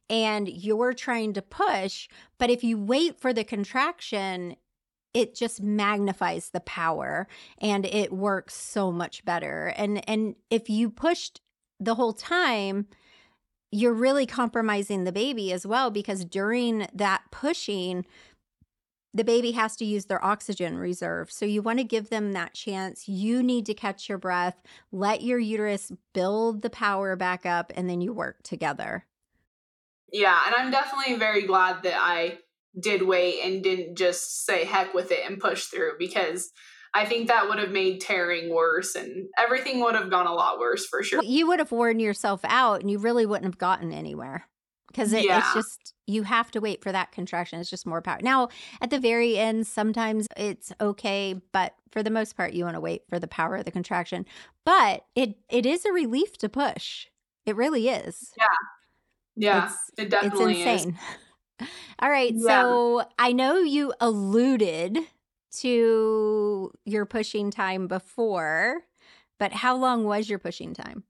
and 0.10 0.48
you're 0.48 0.94
trying 0.94 1.34
to 1.34 1.42
push, 1.42 2.08
but 2.38 2.50
if 2.50 2.64
you 2.64 2.78
wait 2.78 3.20
for 3.20 3.34
the 3.34 3.44
contraction, 3.44 4.56
it 5.14 5.36
just 5.36 5.62
magnifies 5.62 6.50
the 6.50 6.60
power 6.62 7.28
and 7.60 7.86
it 7.86 8.14
works 8.14 8.54
so 8.56 8.92
much 8.92 9.26
better. 9.26 9.74
And 9.76 10.08
and 10.10 10.36
if 10.50 10.70
you 10.70 10.90
pushed 10.90 11.42
the 11.80 11.96
whole 11.96 12.14
time, 12.14 12.88
you're 13.72 13.94
really 13.94 14.26
compromising 14.26 15.04
the 15.04 15.12
baby 15.12 15.52
as 15.52 15.68
well 15.68 15.92
because 15.92 16.24
during 16.24 16.88
that 16.94 17.24
pushing, 17.32 18.06
the 19.18 19.24
baby 19.24 19.52
has 19.52 19.76
to 19.78 19.86
use 19.86 20.06
their 20.06 20.24
oxygen 20.24 20.78
reserve. 20.78 21.32
So 21.32 21.46
you 21.46 21.62
want 21.62 21.80
to 21.80 21.84
give 21.84 22.10
them 22.10 22.34
that 22.34 22.54
chance. 22.54 23.08
You 23.08 23.42
need 23.42 23.66
to 23.66 23.74
catch 23.74 24.08
your 24.08 24.20
breath, 24.20 24.62
let 24.92 25.24
your 25.24 25.40
uterus 25.40 25.92
build 26.14 26.62
the 26.62 26.70
power 26.70 27.16
back 27.16 27.46
up, 27.46 27.74
and 27.76 27.90
then 27.90 28.00
you 28.00 28.14
work 28.14 28.44
together. 28.44 29.06
Yeah, 30.14 30.38
and 30.46 30.56
I'm 30.56 30.72
definitely 30.72 31.16
very 31.16 31.48
glad 31.48 31.84
that 31.84 31.98
I 32.00 32.38
did 32.80 33.02
wait 33.02 33.40
and 33.44 33.64
didn't 33.64 33.98
just 33.98 34.46
say 34.46 34.64
heck 34.64 34.94
with 34.94 35.12
it 35.12 35.28
and 35.28 35.40
push 35.40 35.66
through 35.66 35.94
because 35.98 36.52
I 36.94 37.06
think 37.06 37.28
that 37.28 37.50
would 37.50 37.58
have 37.58 37.72
made 37.72 38.02
tearing 38.02 38.54
worse 38.54 38.96
and 38.96 39.28
everything 39.38 39.80
would 39.82 39.96
have 39.96 40.12
gone 40.12 40.28
a 40.28 40.34
lot 40.34 40.60
worse 40.60 40.86
for 40.86 41.02
sure. 41.02 41.24
You 41.24 41.48
would 41.48 41.60
have 41.60 41.72
worn 41.72 42.00
yourself 42.00 42.42
out 42.44 42.82
and 42.82 42.92
you 42.92 43.00
really 43.00 43.26
wouldn't 43.26 43.46
have 43.46 43.58
gotten 43.58 43.92
anywhere 43.92 44.48
because 44.88 45.12
it, 45.12 45.26
yeah. 45.26 45.40
it's 45.40 45.54
just 45.54 45.94
you 46.08 46.24
have 46.24 46.50
to 46.52 46.62
wait 46.62 46.82
for 46.82 46.92
that 46.92 47.12
contraction. 47.12 47.60
It's 47.60 47.70
just 47.70 47.86
more 47.86 48.02
power. 48.02 48.20
Now 48.22 48.50
at 48.82 48.90
the 48.90 49.00
very 49.00 49.38
end 49.38 49.68
sometimes 49.68 50.28
it's 50.36 50.72
okay 50.82 51.40
but 51.52 51.76
for 51.92 52.02
the 52.02 52.10
most 52.10 52.36
part 52.36 52.54
you 52.54 52.64
want 52.64 52.76
to 52.76 52.82
wait 52.82 53.04
for 53.10 53.20
the 53.20 53.28
power 53.28 53.58
of 53.58 53.66
the 53.66 53.72
contraction. 53.72 54.26
But 54.66 55.06
it 55.16 55.36
it 55.50 55.66
is 55.66 55.86
a 55.86 55.92
relief 55.92 56.38
to 56.40 56.50
push. 56.50 57.08
It 57.46 57.56
really 57.56 57.90
is. 57.90 58.32
Yeah. 58.38 58.46
Yeah 59.36 59.66
it's, 59.66 59.92
it 59.98 60.10
definitely 60.10 60.62
it's 60.64 60.86
insane. 60.86 60.98
Is. 61.62 61.68
all 62.00 62.10
right 62.10 62.34
yeah. 62.36 62.62
so 62.62 63.04
i 63.18 63.32
know 63.32 63.58
you 63.58 63.92
alluded 64.00 65.00
to 65.52 66.72
your 66.86 67.06
pushing 67.06 67.50
time 67.50 67.88
before 67.88 68.82
but 69.40 69.52
how 69.54 69.76
long 69.76 70.04
was 70.04 70.30
your 70.30 70.38
pushing 70.38 70.74
time 70.76 71.04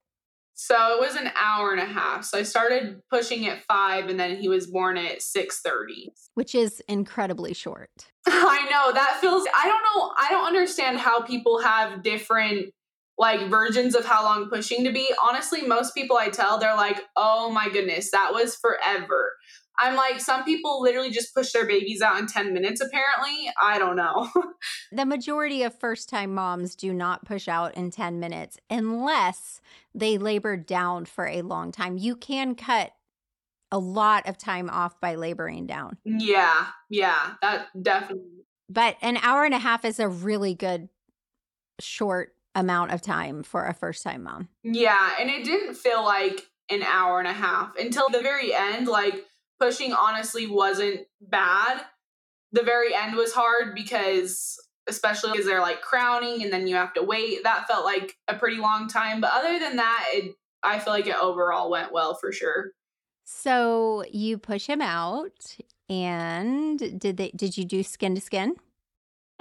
so 0.60 0.96
it 0.96 1.00
was 1.00 1.14
an 1.16 1.30
hour 1.40 1.72
and 1.72 1.80
a 1.80 1.86
half. 1.86 2.26
So 2.26 2.40
I 2.40 2.42
started 2.42 3.00
pushing 3.12 3.48
at 3.48 3.64
five, 3.66 4.10
and 4.10 4.20
then 4.20 4.38
he 4.38 4.50
was 4.50 4.66
born 4.66 4.98
at 4.98 5.22
six 5.22 5.62
thirty, 5.62 6.12
which 6.34 6.56
is 6.56 6.82
incredibly 6.90 7.54
short. 7.54 7.92
I 8.26 8.68
know 8.72 8.92
that 8.92 9.20
feels. 9.22 9.48
I 9.56 9.68
don't 9.68 9.84
know. 9.84 10.14
I 10.18 10.30
don't 10.32 10.48
understand 10.48 10.98
how 10.98 11.22
people 11.22 11.62
have 11.62 12.02
different 12.02 12.74
like 13.20 13.50
versions 13.52 13.94
of 13.94 14.04
how 14.04 14.24
long 14.24 14.50
pushing 14.50 14.84
to 14.86 14.92
be. 14.92 15.14
Honestly, 15.24 15.62
most 15.62 15.94
people 15.94 16.18
I 16.18 16.30
tell, 16.30 16.58
they're 16.58 16.76
like, 16.76 17.02
"Oh 17.16 17.52
my 17.52 17.70
goodness, 17.70 18.10
that 18.10 18.34
was 18.34 18.56
forever." 18.56 19.34
I'm 19.78 19.96
like, 19.96 20.20
some 20.20 20.44
people 20.44 20.82
literally 20.82 21.12
just 21.12 21.34
push 21.34 21.52
their 21.52 21.66
babies 21.66 22.02
out 22.02 22.18
in 22.20 22.28
10 22.28 22.54
minutes, 22.54 22.82
apparently. 22.82 23.50
I 23.62 23.78
don't 23.78 23.96
know. 23.96 24.30
the 24.92 25.06
majority 25.06 25.64
of 25.64 25.78
first 25.78 26.10
time 26.10 26.34
moms 26.34 26.76
do 26.76 26.94
not 26.94 27.26
push 27.26 27.48
out 27.48 27.76
in 27.76 27.92
10 27.92 28.20
minutes 28.20 28.58
unless 28.70 29.62
they 29.94 30.18
labor 30.18 30.58
down 30.58 31.06
for 31.06 31.28
a 31.28 31.42
long 31.42 31.72
time. 31.72 31.98
You 31.98 32.16
can 32.16 32.56
cut 32.56 32.92
a 33.72 33.78
lot 33.78 34.28
of 34.28 34.38
time 34.38 34.70
off 34.70 35.00
by 35.00 35.16
laboring 35.16 35.68
down. 35.68 35.98
Yeah, 36.06 36.68
yeah, 36.90 37.34
that 37.42 37.68
definitely. 37.82 38.46
But 38.70 38.98
an 39.02 39.18
hour 39.18 39.46
and 39.46 39.54
a 39.54 39.60
half 39.60 39.86
is 39.86 40.00
a 40.00 40.08
really 40.08 40.54
good 40.54 40.90
short 41.80 42.34
amount 42.56 42.92
of 42.92 43.02
time 43.02 43.44
for 43.44 43.66
a 43.66 43.74
first 43.74 44.04
time 44.04 44.24
mom. 44.24 44.50
Yeah, 44.64 45.12
and 45.20 45.30
it 45.30 45.46
didn't 45.46 45.76
feel 45.76 46.04
like 46.04 46.42
an 46.70 46.84
hour 46.84 47.20
and 47.20 47.28
a 47.28 47.34
half 47.34 47.78
until 47.78 48.10
the 48.10 48.22
very 48.22 48.54
end. 48.54 48.88
Like, 48.88 49.26
pushing 49.60 49.94
honestly 49.94 50.48
wasn't 50.48 51.02
bad. 51.22 51.82
The 52.52 52.64
very 52.64 52.94
end 52.96 53.16
was 53.16 53.34
hard 53.34 53.76
because 53.76 54.58
especially 54.88 55.32
because 55.32 55.46
they're 55.46 55.62
like 55.62 55.82
crowning 55.82 56.44
and 56.44 56.52
then 56.52 56.66
you 56.66 56.76
have 56.76 56.94
to 56.94 57.04
wait. 57.04 57.44
That 57.44 57.68
felt 57.68 57.86
like 57.86 58.16
a 58.28 58.36
pretty 58.36 58.58
long 58.58 58.88
time. 58.88 59.20
But 59.20 59.32
other 59.34 59.60
than 59.60 59.76
that, 59.78 60.06
it 60.14 60.36
I 60.64 60.80
feel 60.80 60.94
like 60.94 61.08
it 61.08 61.16
overall 61.22 61.70
went 61.70 61.92
well 61.92 62.16
for 62.16 62.32
sure. 62.32 62.72
So 63.26 64.04
you 64.12 64.38
push 64.38 64.68
him 64.68 64.82
out 64.82 65.58
and 65.90 66.80
did 67.00 67.18
they 67.18 67.32
did 67.36 67.58
you 67.58 67.66
do 67.66 67.84
skin 67.84 68.16
to 68.16 68.22
skin? 68.22 68.56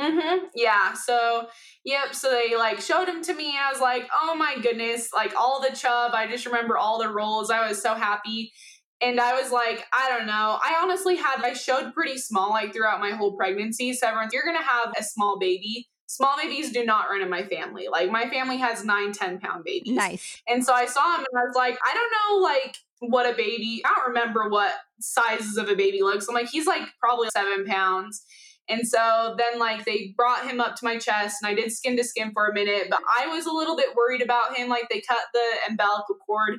Mm-hmm. 0.00 0.46
Yeah. 0.54 0.92
So, 0.92 1.48
yep. 1.84 2.14
So 2.14 2.30
they 2.30 2.54
like 2.56 2.80
showed 2.80 3.08
him 3.08 3.22
to 3.24 3.34
me. 3.34 3.56
I 3.58 3.72
was 3.72 3.80
like, 3.80 4.08
oh 4.12 4.34
my 4.34 4.56
goodness, 4.60 5.10
like 5.14 5.34
all 5.36 5.60
the 5.60 5.74
chub. 5.74 6.12
I 6.14 6.26
just 6.26 6.44
remember 6.44 6.76
all 6.76 6.98
the 6.98 7.08
rolls. 7.08 7.50
I 7.50 7.66
was 7.66 7.80
so 7.80 7.94
happy. 7.94 8.52
And 9.00 9.20
I 9.20 9.40
was 9.40 9.52
like, 9.52 9.84
I 9.92 10.08
don't 10.08 10.26
know. 10.26 10.58
I 10.62 10.78
honestly 10.82 11.16
had, 11.16 11.42
I 11.42 11.52
showed 11.52 11.92
pretty 11.92 12.18
small 12.18 12.50
like 12.50 12.72
throughout 12.72 13.00
my 13.00 13.10
whole 13.10 13.36
pregnancy. 13.36 13.92
So 13.92 14.06
everyone's, 14.06 14.32
you're 14.32 14.44
going 14.44 14.56
to 14.56 14.62
have 14.62 14.92
a 14.98 15.02
small 15.02 15.38
baby. 15.38 15.88
Small 16.06 16.36
babies 16.40 16.72
do 16.72 16.84
not 16.84 17.08
run 17.10 17.20
in 17.20 17.28
my 17.28 17.42
family. 17.42 17.88
Like 17.90 18.10
my 18.10 18.30
family 18.30 18.58
has 18.58 18.84
nine, 18.84 19.12
10 19.12 19.40
pound 19.40 19.64
babies. 19.64 19.94
Nice. 19.94 20.40
And 20.48 20.64
so 20.64 20.72
I 20.72 20.86
saw 20.86 21.16
him 21.16 21.26
and 21.30 21.40
I 21.40 21.44
was 21.44 21.54
like, 21.54 21.78
I 21.84 21.92
don't 21.92 22.12
know, 22.12 22.42
like 22.42 22.76
what 23.00 23.30
a 23.30 23.36
baby, 23.36 23.82
I 23.84 23.92
don't 23.94 24.08
remember 24.08 24.48
what 24.48 24.72
sizes 25.00 25.58
of 25.58 25.68
a 25.68 25.74
baby 25.74 26.02
looks. 26.02 26.28
I'm 26.28 26.34
like, 26.34 26.48
he's 26.48 26.66
like 26.66 26.82
probably 27.00 27.28
seven 27.30 27.66
pounds. 27.66 28.24
And 28.68 28.86
so 28.86 29.36
then, 29.38 29.60
like, 29.60 29.84
they 29.84 30.12
brought 30.16 30.48
him 30.48 30.60
up 30.60 30.74
to 30.76 30.84
my 30.84 30.98
chest, 30.98 31.36
and 31.40 31.48
I 31.48 31.54
did 31.54 31.70
skin 31.70 31.96
to 31.98 32.04
skin 32.04 32.32
for 32.32 32.48
a 32.48 32.52
minute, 32.52 32.88
but 32.90 33.00
I 33.08 33.28
was 33.28 33.46
a 33.46 33.52
little 33.52 33.76
bit 33.76 33.94
worried 33.94 34.22
about 34.22 34.56
him. 34.56 34.68
Like, 34.68 34.88
they 34.90 35.00
cut 35.00 35.20
the 35.32 35.70
umbilical 35.70 36.16
cord, 36.26 36.58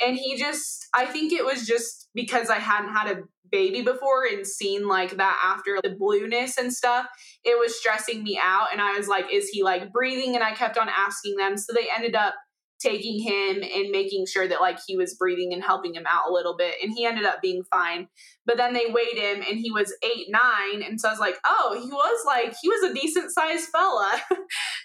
and 0.00 0.16
he 0.16 0.36
just 0.36 0.86
i 0.94 1.04
think 1.04 1.32
it 1.32 1.44
was 1.44 1.66
just 1.66 2.08
because 2.14 2.50
i 2.50 2.58
hadn't 2.58 2.92
had 2.92 3.16
a 3.16 3.22
baby 3.50 3.82
before 3.82 4.24
and 4.24 4.46
seen 4.46 4.86
like 4.86 5.16
that 5.16 5.40
after 5.42 5.78
the 5.82 5.96
blueness 5.98 6.58
and 6.58 6.72
stuff 6.72 7.06
it 7.44 7.58
was 7.58 7.78
stressing 7.78 8.22
me 8.22 8.38
out. 8.42 8.68
And 8.72 8.80
i 8.80 8.96
was 8.96 9.08
like 9.08 9.26
is 9.32 9.48
he 9.48 9.62
like 9.62 9.92
breathing? 9.92 10.34
And 10.34 10.44
i 10.44 10.52
kept 10.52 10.78
on 10.78 10.88
asking 10.88 11.36
them. 11.36 11.56
So 11.56 11.72
they 11.72 11.88
ended 11.94 12.14
up 12.14 12.34
taking 12.78 13.20
him 13.20 13.62
and 13.62 13.90
making 13.90 14.26
sure 14.26 14.46
that 14.46 14.60
like 14.60 14.78
he 14.86 14.96
was 14.96 15.14
breathing 15.14 15.52
and 15.52 15.62
helping 15.62 15.94
him 15.94 16.04
out 16.06 16.28
a 16.28 16.32
little 16.32 16.56
bit 16.56 16.74
and 16.82 16.92
he 16.92 17.04
ended 17.04 17.24
up 17.24 17.42
being 17.42 17.62
fine. 17.70 18.08
But 18.46 18.56
then 18.56 18.72
they 18.72 18.86
weighed 18.86 19.18
him 19.18 19.42
and 19.48 19.58
he 19.58 19.70
was 19.70 19.94
eight 20.02 20.26
nine 20.30 20.82
and 20.82 21.00
so 21.00 21.08
i 21.08 21.12
was 21.12 21.20
like 21.20 21.38
oh 21.44 21.78
he 21.82 21.90
was 21.90 22.24
like 22.26 22.54
he 22.60 22.68
was 22.68 22.90
a 22.90 22.94
decent 22.94 23.32
sized 23.32 23.68
fella. 23.68 24.20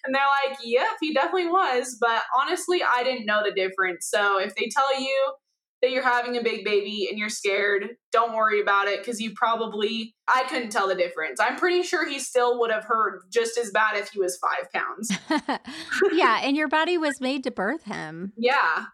And 0.05 0.13
they're 0.13 0.21
like 0.49 0.57
yep 0.63 0.87
he 0.99 1.13
definitely 1.13 1.47
was. 1.47 1.97
But 1.99 2.23
honestly 2.37 2.81
i 2.83 3.03
didn't 3.03 3.25
know 3.25 3.41
the 3.43 3.53
difference. 3.53 4.07
So 4.09 4.39
if 4.39 4.53
they 4.55 4.69
tell 4.73 4.99
you 4.99 5.33
that 5.84 5.91
you're 5.91 6.01
having 6.01 6.38
a 6.38 6.41
big 6.41 6.63
baby 6.63 7.07
and 7.09 7.19
you're 7.19 7.27
scared, 7.27 7.89
don't 8.13 8.34
worry 8.34 8.61
about 8.61 8.88
it 8.88 8.99
because 8.99 9.19
you 9.19 9.34
probably, 9.36 10.15
I 10.29 10.43
couldn't 10.43 10.69
tell 10.69 10.88
the 10.88 10.95
difference. 10.95 11.41
I'm 11.41 11.57
pretty 11.57 11.84
sure 11.84 12.07
he 12.09 12.19
still 12.19 12.57
would 12.61 12.71
have 12.71 12.86
hurt 12.86 13.29
just 13.29 13.57
as 13.57 13.69
bad 13.69 13.97
if 13.97 14.07
he 14.07 14.19
was 14.19 14.38
five 14.38 14.71
pounds. 14.71 15.59
yeah. 16.13 16.39
And 16.41 16.55
your 16.55 16.69
body 16.69 16.97
was 16.97 17.19
made 17.19 17.43
to 17.43 17.51
birth 17.51 17.84
him. 17.84 18.31
Yeah. 18.38 18.86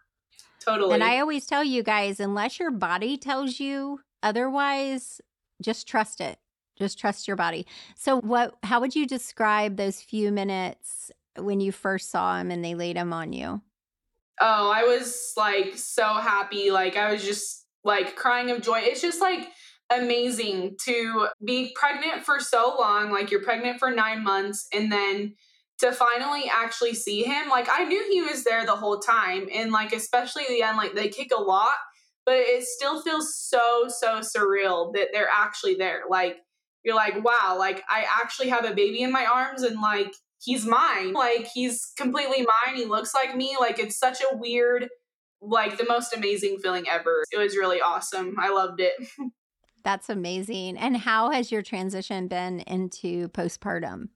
Totally. 0.58 0.94
And 0.94 1.04
I 1.04 1.20
always 1.20 1.46
tell 1.46 1.62
you 1.62 1.84
guys, 1.84 2.18
unless 2.18 2.58
your 2.58 2.72
body 2.72 3.16
tells 3.16 3.60
you 3.60 4.00
otherwise, 4.24 5.20
just 5.62 5.86
trust 5.86 6.20
it. 6.20 6.38
Just 6.76 6.98
trust 6.98 7.28
your 7.28 7.36
body. 7.36 7.68
So, 7.94 8.20
what, 8.20 8.56
how 8.64 8.80
would 8.80 8.96
you 8.96 9.06
describe 9.06 9.76
those 9.76 10.00
few 10.00 10.32
minutes 10.32 11.12
when 11.36 11.60
you 11.60 11.70
first 11.70 12.10
saw 12.10 12.38
him 12.40 12.50
and 12.50 12.64
they 12.64 12.74
laid 12.74 12.96
him 12.96 13.12
on 13.12 13.32
you? 13.32 13.60
Oh, 14.40 14.70
I 14.70 14.84
was 14.84 15.32
like 15.36 15.76
so 15.76 16.04
happy. 16.04 16.70
Like 16.70 16.96
I 16.96 17.12
was 17.12 17.24
just 17.24 17.66
like 17.84 18.16
crying 18.16 18.50
of 18.50 18.62
joy. 18.62 18.80
It's 18.82 19.00
just 19.00 19.20
like 19.20 19.48
amazing 19.90 20.76
to 20.84 21.28
be 21.44 21.74
pregnant 21.74 22.24
for 22.24 22.40
so 22.40 22.76
long. 22.78 23.10
Like 23.10 23.30
you're 23.30 23.42
pregnant 23.42 23.78
for 23.78 23.90
nine 23.90 24.22
months 24.22 24.66
and 24.72 24.90
then 24.90 25.34
to 25.78 25.92
finally 25.92 26.50
actually 26.52 26.94
see 26.94 27.22
him. 27.22 27.48
Like 27.48 27.68
I 27.70 27.84
knew 27.84 28.04
he 28.10 28.22
was 28.22 28.44
there 28.44 28.64
the 28.64 28.76
whole 28.76 28.98
time. 28.98 29.48
And 29.52 29.72
like, 29.72 29.92
especially 29.92 30.44
the 30.48 30.62
end, 30.62 30.76
like 30.76 30.94
they 30.94 31.08
kick 31.08 31.30
a 31.36 31.40
lot, 31.40 31.76
but 32.24 32.36
it 32.36 32.64
still 32.64 33.02
feels 33.02 33.36
so, 33.36 33.86
so 33.88 34.20
surreal 34.20 34.92
that 34.94 35.08
they're 35.12 35.30
actually 35.30 35.74
there. 35.74 36.02
Like, 36.08 36.36
you're 36.84 36.94
like, 36.94 37.22
wow, 37.24 37.56
like 37.58 37.82
I 37.90 38.06
actually 38.08 38.48
have 38.48 38.64
a 38.64 38.74
baby 38.74 39.02
in 39.02 39.12
my 39.12 39.26
arms 39.26 39.62
and 39.62 39.80
like 39.80 40.14
he's 40.42 40.66
mine. 40.66 41.12
Like 41.12 41.48
he's 41.52 41.92
completely 41.96 42.46
mine. 42.46 42.76
He 42.76 42.84
looks 42.84 43.14
like 43.14 43.36
me. 43.36 43.56
Like 43.58 43.78
it's 43.78 43.98
such 43.98 44.20
a 44.20 44.36
weird 44.36 44.88
like 45.42 45.78
the 45.78 45.86
most 45.88 46.14
amazing 46.14 46.58
feeling 46.62 46.86
ever. 46.88 47.24
It 47.32 47.38
was 47.38 47.56
really 47.56 47.80
awesome. 47.80 48.36
I 48.38 48.50
loved 48.50 48.80
it. 48.80 48.92
That's 49.84 50.10
amazing. 50.10 50.76
And 50.76 50.96
how 50.96 51.30
has 51.30 51.50
your 51.50 51.62
transition 51.62 52.28
been 52.28 52.60
into 52.60 53.28
postpartum? 53.28 54.08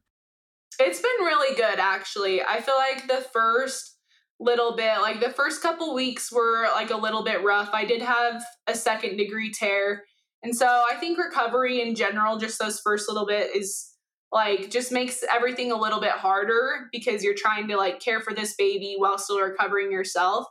It's 0.79 1.01
been 1.01 1.11
really 1.20 1.57
good, 1.57 1.79
actually. 1.79 2.43
I 2.43 2.61
feel 2.61 2.77
like 2.77 3.07
the 3.07 3.27
first 3.33 3.97
little 4.41 4.77
bit, 4.77 5.01
like 5.01 5.20
the 5.20 5.31
first 5.31 5.62
couple 5.62 5.95
weeks 5.95 6.31
were 6.31 6.66
like 6.75 6.91
a 6.91 6.97
little 6.97 7.25
bit 7.25 7.43
rough. 7.43 7.70
I 7.72 7.85
did 7.85 8.03
have 8.03 8.45
a 8.66 8.75
second 8.75 9.16
degree 9.16 9.53
tear. 9.53 10.05
And 10.43 10.55
so 10.55 10.66
I 10.66 10.97
think 10.97 11.16
recovery 11.16 11.81
in 11.81 11.95
general, 11.95 12.37
just 12.37 12.59
those 12.59 12.81
first 12.81 13.09
little 13.09 13.27
bit 13.27 13.57
is 13.57 13.94
like 14.35 14.68
just 14.68 14.91
makes 14.91 15.24
everything 15.32 15.70
a 15.70 15.76
little 15.76 16.01
bit 16.01 16.11
harder 16.11 16.89
because 16.93 17.22
you're 17.22 17.37
trying 17.37 17.68
to 17.68 17.76
like 17.76 18.01
care 18.01 18.20
for 18.20 18.35
this 18.35 18.55
baby 18.57 18.97
while 18.99 19.16
still 19.16 19.41
recovering 19.41 19.93
yourself. 19.93 20.47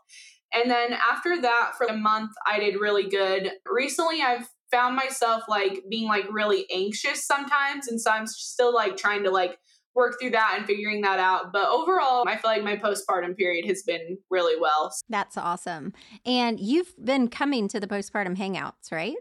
And 0.53 0.71
then 0.71 0.93
after 0.93 1.41
that, 1.41 1.73
for 1.77 1.87
a 1.87 1.97
month, 1.97 2.31
I 2.47 2.59
did 2.59 2.79
really 2.79 3.09
good. 3.09 3.51
Recently, 3.69 4.21
I've 4.21 4.47
found 4.71 4.95
myself 4.95 5.43
like 5.49 5.83
being 5.89 6.07
like 6.07 6.25
really 6.31 6.65
anxious 6.73 7.25
sometimes. 7.25 7.87
And 7.87 7.99
so 7.99 8.11
I'm 8.11 8.25
still 8.25 8.73
like 8.73 8.95
trying 8.95 9.23
to 9.23 9.31
like 9.31 9.57
work 9.95 10.15
through 10.19 10.31
that 10.31 10.55
and 10.57 10.65
figuring 10.65 11.01
that 11.01 11.19
out. 11.19 11.51
But 11.51 11.67
overall, 11.67 12.23
I 12.27 12.37
feel 12.37 12.51
like 12.51 12.63
my 12.63 12.77
postpartum 12.77 13.35
period 13.35 13.65
has 13.67 13.83
been 13.83 14.17
really 14.29 14.59
well. 14.59 14.93
That's 15.09 15.37
awesome. 15.37 15.93
And 16.25 16.59
you've 16.59 16.93
been 17.03 17.27
coming 17.27 17.67
to 17.67 17.79
the 17.79 17.87
postpartum 17.87 18.37
hangouts, 18.37 18.91
right? 18.91 19.15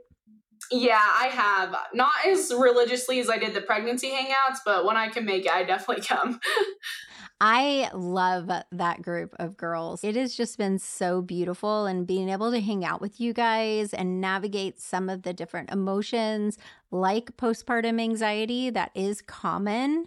Yeah, 0.73 0.99
I 0.99 1.27
have. 1.27 1.77
Not 1.93 2.13
as 2.27 2.51
religiously 2.57 3.21
as 3.21 3.29
I 3.29 3.37
did 3.37 3.55
the 3.55 3.61
pregnancy 3.61 4.11
hangouts, 4.11 4.59
but 4.65 4.87
when 4.87 4.97
I 4.97 5.09
can 5.09 5.27
make 5.27 5.45
it, 5.45 5.53
I 5.53 5.65
definitely 5.65 6.03
come. 6.07 6.41
I 7.45 7.91
love 7.93 8.51
that 8.71 9.03
group 9.03 9.35
of 9.39 9.57
girls. 9.57 10.03
It 10.03 10.17
has 10.17 10.35
just 10.35 10.57
been 10.57 10.79
so 10.79 11.21
beautiful 11.21 11.87
and 11.87 12.07
being 12.07 12.29
able 12.31 12.53
to 12.53 12.61
hang 12.61 12.85
out 12.85 13.01
with 13.01 13.21
you 13.21 13.35
guys 13.35 13.93
and 13.93 14.21
navigate 14.21 14.81
some 14.81 15.11
of 15.11 15.23
the 15.23 15.33
different 15.33 15.71
emotions 15.71 16.57
like 16.91 17.37
postpartum 17.37 18.01
anxiety 18.01 18.71
that 18.71 18.93
is 18.95 19.21
common 19.21 20.07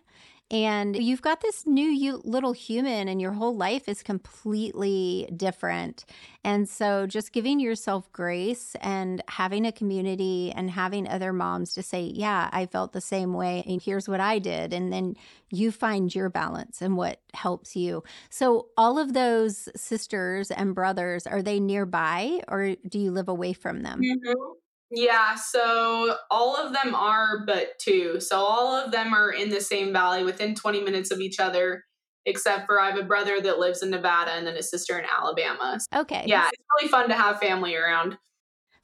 and 0.51 0.95
you've 0.95 1.23
got 1.23 1.41
this 1.41 1.65
new 1.65 1.87
you, 1.89 2.21
little 2.23 2.53
human, 2.53 3.07
and 3.07 3.19
your 3.19 3.31
whole 3.31 3.55
life 3.55 3.89
is 3.89 4.03
completely 4.03 5.27
different. 5.35 6.05
And 6.43 6.69
so, 6.69 7.07
just 7.07 7.31
giving 7.31 7.59
yourself 7.59 8.11
grace 8.11 8.75
and 8.79 9.23
having 9.27 9.65
a 9.65 9.71
community 9.71 10.53
and 10.55 10.69
having 10.69 11.07
other 11.07 11.33
moms 11.33 11.73
to 11.73 11.83
say, 11.83 12.03
Yeah, 12.13 12.49
I 12.53 12.67
felt 12.67 12.93
the 12.93 13.01
same 13.01 13.33
way. 13.33 13.63
And 13.65 13.81
here's 13.81 14.07
what 14.07 14.19
I 14.19 14.37
did. 14.37 14.71
And 14.71 14.93
then 14.93 15.15
you 15.49 15.71
find 15.71 16.13
your 16.13 16.29
balance 16.29 16.81
and 16.81 16.95
what 16.95 17.21
helps 17.33 17.75
you. 17.75 18.03
So, 18.29 18.67
all 18.77 18.99
of 18.99 19.13
those 19.13 19.67
sisters 19.75 20.51
and 20.51 20.75
brothers, 20.75 21.25
are 21.25 21.41
they 21.41 21.59
nearby 21.59 22.41
or 22.47 22.75
do 22.87 22.99
you 22.99 23.09
live 23.09 23.29
away 23.29 23.53
from 23.53 23.81
them? 23.81 24.01
Mm-hmm. 24.01 24.64
Yeah, 24.91 25.35
so 25.35 26.15
all 26.29 26.55
of 26.55 26.73
them 26.73 26.93
are, 26.93 27.43
but 27.45 27.77
two. 27.79 28.19
So 28.19 28.37
all 28.37 28.75
of 28.75 28.91
them 28.91 29.13
are 29.13 29.31
in 29.31 29.49
the 29.49 29.61
same 29.61 29.91
valley 29.91 30.23
within 30.23 30.55
20 30.55 30.81
minutes 30.81 31.11
of 31.11 31.19
each 31.19 31.39
other, 31.39 31.83
except 32.25 32.67
for 32.67 32.79
I 32.79 32.91
have 32.91 32.99
a 32.99 33.03
brother 33.03 33.41
that 33.41 33.59
lives 33.59 33.81
in 33.81 33.89
Nevada 33.89 34.31
and 34.31 34.45
then 34.45 34.55
a 34.55 34.63
sister 34.63 34.97
in 34.99 35.05
Alabama. 35.05 35.79
Okay. 35.93 36.23
Yeah, 36.27 36.47
it's 36.47 36.63
really 36.77 36.89
fun 36.89 37.09
to 37.09 37.15
have 37.15 37.39
family 37.39 37.75
around. 37.75 38.17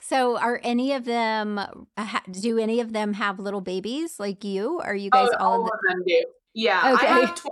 So 0.01 0.37
are 0.37 0.59
any 0.63 0.93
of 0.93 1.05
them, 1.05 1.59
do 2.31 2.57
any 2.57 2.79
of 2.79 2.91
them 2.91 3.13
have 3.13 3.39
little 3.39 3.61
babies 3.61 4.19
like 4.19 4.43
you? 4.43 4.79
Are 4.79 4.95
you 4.95 5.11
guys 5.11 5.29
oh, 5.33 5.37
all, 5.37 5.51
all 5.51 5.65
of, 5.65 5.71
them? 5.87 5.99
them 5.99 6.03
do? 6.07 6.23
Yeah. 6.55 6.93
Okay. 6.95 7.07
I 7.07 7.19
have 7.19 7.35
24 7.35 7.51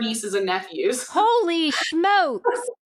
nieces 0.00 0.34
and 0.34 0.46
nephews. 0.46 1.08
Holy 1.08 1.72
smokes 1.72 2.60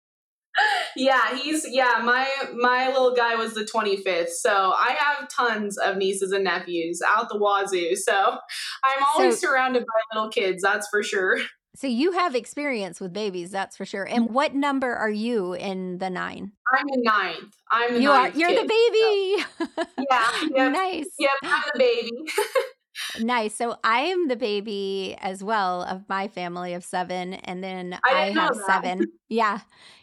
yeah, 0.96 1.36
he's 1.36 1.66
yeah, 1.68 2.00
my 2.04 2.28
my 2.54 2.88
little 2.88 3.14
guy 3.14 3.34
was 3.34 3.54
the 3.54 3.64
25th. 3.64 4.30
So 4.30 4.50
I 4.50 4.96
have 4.98 5.28
tons 5.28 5.78
of 5.78 5.96
nieces 5.96 6.32
and 6.32 6.44
nephews 6.44 7.00
out 7.06 7.28
the 7.28 7.38
wazoo. 7.38 7.96
So 7.96 8.38
I'm 8.84 9.04
always 9.14 9.40
so, 9.40 9.48
surrounded 9.48 9.84
by 9.84 10.16
little 10.18 10.30
kids, 10.30 10.62
that's 10.62 10.88
for 10.88 11.02
sure. 11.02 11.38
So 11.76 11.86
you 11.86 12.12
have 12.12 12.34
experience 12.34 13.00
with 13.00 13.12
babies, 13.12 13.52
that's 13.52 13.76
for 13.76 13.84
sure. 13.84 14.02
And 14.02 14.30
what 14.30 14.52
number 14.54 14.92
are 14.92 15.10
you 15.10 15.52
in 15.52 15.98
the 15.98 16.10
nine? 16.10 16.52
I'm 16.74 16.86
the 16.86 17.02
ninth. 17.02 17.54
I'm 17.70 17.94
the 17.94 18.00
you 18.00 18.08
ninth 18.08 18.34
are. 18.34 18.38
You're 18.38 18.48
kid, 18.48 18.64
the 18.64 18.68
baby. 18.68 19.44
So. 19.76 19.94
Yeah. 20.10 20.30
Yep, 20.56 20.72
nice. 20.72 21.06
Yep. 21.18 21.30
I'm 21.44 21.62
the 21.72 21.78
baby. 21.78 22.10
nice. 23.20 23.54
So 23.54 23.76
I 23.84 24.00
am 24.00 24.28
the 24.28 24.36
baby 24.36 25.16
as 25.20 25.42
well 25.42 25.82
of 25.82 26.08
my 26.08 26.28
family 26.28 26.74
of 26.74 26.84
seven, 26.84 27.34
and 27.34 27.62
then 27.62 27.98
I, 28.04 28.14
I 28.14 28.32
have 28.32 28.56
seven. 28.66 29.06
Yeah. 29.28 29.60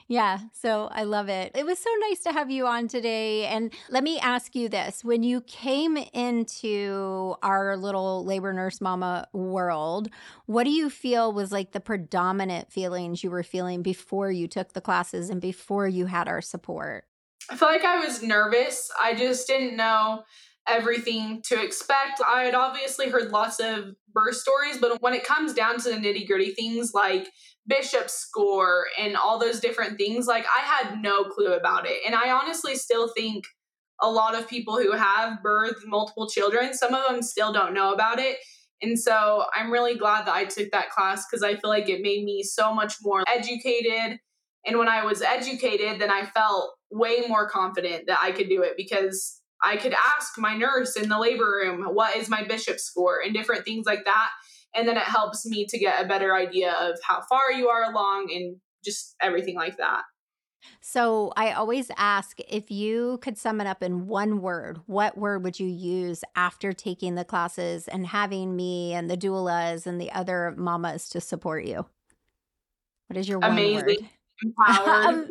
Yeah, 0.08 0.38
so 0.54 0.88
I 0.92 1.04
love 1.04 1.30
it. 1.30 1.52
It 1.56 1.66
was 1.66 1.80
so 1.80 1.90
nice 2.02 2.20
to 2.22 2.32
have 2.32 2.52
you 2.52 2.68
on 2.68 2.88
today. 2.88 3.48
And 3.48 3.74
let 3.90 4.04
me 4.04 4.20
ask 4.20 4.54
you 4.56 4.70
this 4.70 5.04
when 5.04 5.24
you 5.24 5.42
came 5.42 5.98
into 5.98 7.36
our 7.42 7.76
little 7.76 8.24
labor 8.24 8.54
nurse 8.54 8.82
mama 8.82 9.28
world, 9.34 10.10
what 10.46 10.66
do 10.66 10.70
you 10.70 10.92
feel 10.92 11.34
was 11.34 11.52
like 11.52 11.72
the 11.72 11.80
predominant 11.80 12.72
feelings 12.72 13.24
you 13.24 13.32
were 13.32 13.42
feeling 13.42 13.82
before 13.82 14.30
you 14.30 14.48
took 14.48 14.74
the 14.74 14.82
classes 14.82 15.32
and 15.32 15.42
before 15.42 15.88
you 15.88 16.06
had 16.06 16.28
our 16.28 16.42
support? 16.42 17.06
I 17.50 17.56
feel 17.56 17.70
like 17.70 17.84
I 17.84 18.06
was 18.06 18.22
nervous. 18.22 18.92
I 19.00 19.16
just 19.16 19.48
didn't 19.48 19.76
know 19.76 20.24
everything 20.68 21.42
to 21.46 21.62
expect. 21.62 22.22
I 22.28 22.44
had 22.44 22.56
obviously 22.56 23.10
heard 23.10 23.32
lots 23.32 23.60
of 23.60 23.96
birth 24.12 24.36
stories, 24.36 24.78
but 24.80 25.02
when 25.02 25.14
it 25.14 25.24
comes 25.24 25.54
down 25.54 25.80
to 25.80 25.90
the 25.90 25.98
nitty 25.98 26.28
gritty 26.28 26.54
things 26.54 26.92
like 26.94 27.28
bishop 27.68 28.10
score 28.10 28.86
and 29.00 29.16
all 29.16 29.40
those 29.40 29.60
different 29.60 29.98
things, 29.98 30.28
like 30.28 30.46
I 30.46 30.62
had 30.62 31.02
no 31.02 31.26
clue 31.26 31.54
about 31.54 31.86
it. 31.86 31.98
And 32.06 32.16
I 32.16 32.32
honestly 32.32 32.76
still 32.76 33.10
think 33.16 33.46
a 34.02 34.10
lot 34.10 34.36
of 34.36 34.48
people 34.48 34.78
who 34.78 34.92
have 34.92 35.40
birthed 35.46 35.86
multiple 35.86 36.28
children, 36.28 36.74
some 36.74 36.94
of 36.94 37.10
them 37.10 37.22
still 37.22 37.54
don't 37.54 37.74
know 37.74 37.94
about 37.94 38.20
it. 38.20 38.38
And 38.82 39.00
so 39.00 39.46
I'm 39.54 39.72
really 39.72 39.96
glad 39.96 40.28
that 40.28 40.36
I 40.36 40.46
took 40.46 40.70
that 40.72 40.90
class 40.90 41.26
because 41.26 41.44
I 41.44 41.56
feel 41.56 41.70
like 41.70 41.90
it 41.90 42.02
made 42.02 42.24
me 42.24 42.44
so 42.44 42.74
much 42.74 42.96
more 43.02 43.24
educated. 43.28 44.20
And 44.66 44.78
when 44.78 44.90
I 44.90 45.06
was 45.06 45.22
educated, 45.22 46.02
then 46.02 46.12
I 46.12 46.26
felt 46.26 46.74
way 46.92 47.24
more 47.28 47.50
confident 47.50 48.08
that 48.08 48.20
I 48.22 48.32
could 48.32 48.50
do 48.50 48.64
it 48.64 48.74
because 48.76 49.42
I 49.66 49.78
could 49.78 49.94
ask 49.94 50.38
my 50.38 50.56
nurse 50.56 50.96
in 50.96 51.10
the 51.10 51.20
labor 51.20 51.60
room, 51.64 51.84
what 51.94 52.16
is 52.16 52.30
my 52.30 52.44
bishop 52.44 52.80
score, 52.80 53.20
and 53.24 53.34
different 53.34 53.66
things 53.66 53.86
like 53.86 54.06
that. 54.06 54.30
And 54.76 54.88
then 54.88 54.98
it 54.98 55.04
helps 55.04 55.46
me 55.46 55.66
to 55.70 55.80
get 55.80 56.04
a 56.04 56.08
better 56.08 56.36
idea 56.36 56.74
of 56.74 56.98
how 57.04 57.22
far 57.28 57.52
you 57.52 57.70
are 57.70 57.92
along 57.92 58.30
and 58.34 58.58
just 58.84 59.16
everything 59.22 59.56
like 59.56 59.78
that. 59.78 60.04
So 60.82 61.32
I 61.36 61.52
always 61.52 61.90
ask 61.98 62.40
if 62.48 62.70
you 62.70 63.20
could 63.22 63.38
sum 63.38 63.62
it 63.62 63.68
up 63.68 63.82
in 63.82 64.08
one 64.08 64.42
word, 64.42 64.80
what 64.86 65.18
word 65.18 65.44
would 65.44 65.60
you 65.60 65.68
use 65.68 66.24
after 66.36 66.74
taking 66.74 67.16
the 67.16 67.26
classes 67.26 67.88
and 67.88 68.06
having 68.06 68.56
me 68.56 68.94
and 68.94 69.10
the 69.10 69.18
doulas 69.18 69.88
and 69.88 70.00
the 70.00 70.12
other 70.12 70.54
mamas 70.58 71.10
to 71.10 71.22
support 71.22 71.66
you? 71.66 71.86
What 73.08 73.18
is 73.18 73.28
your 73.28 73.40
one 73.40 73.52
Amazing. 73.52 73.76
word? 73.76 73.98
Empowered. 74.44 75.06
um, 75.06 75.30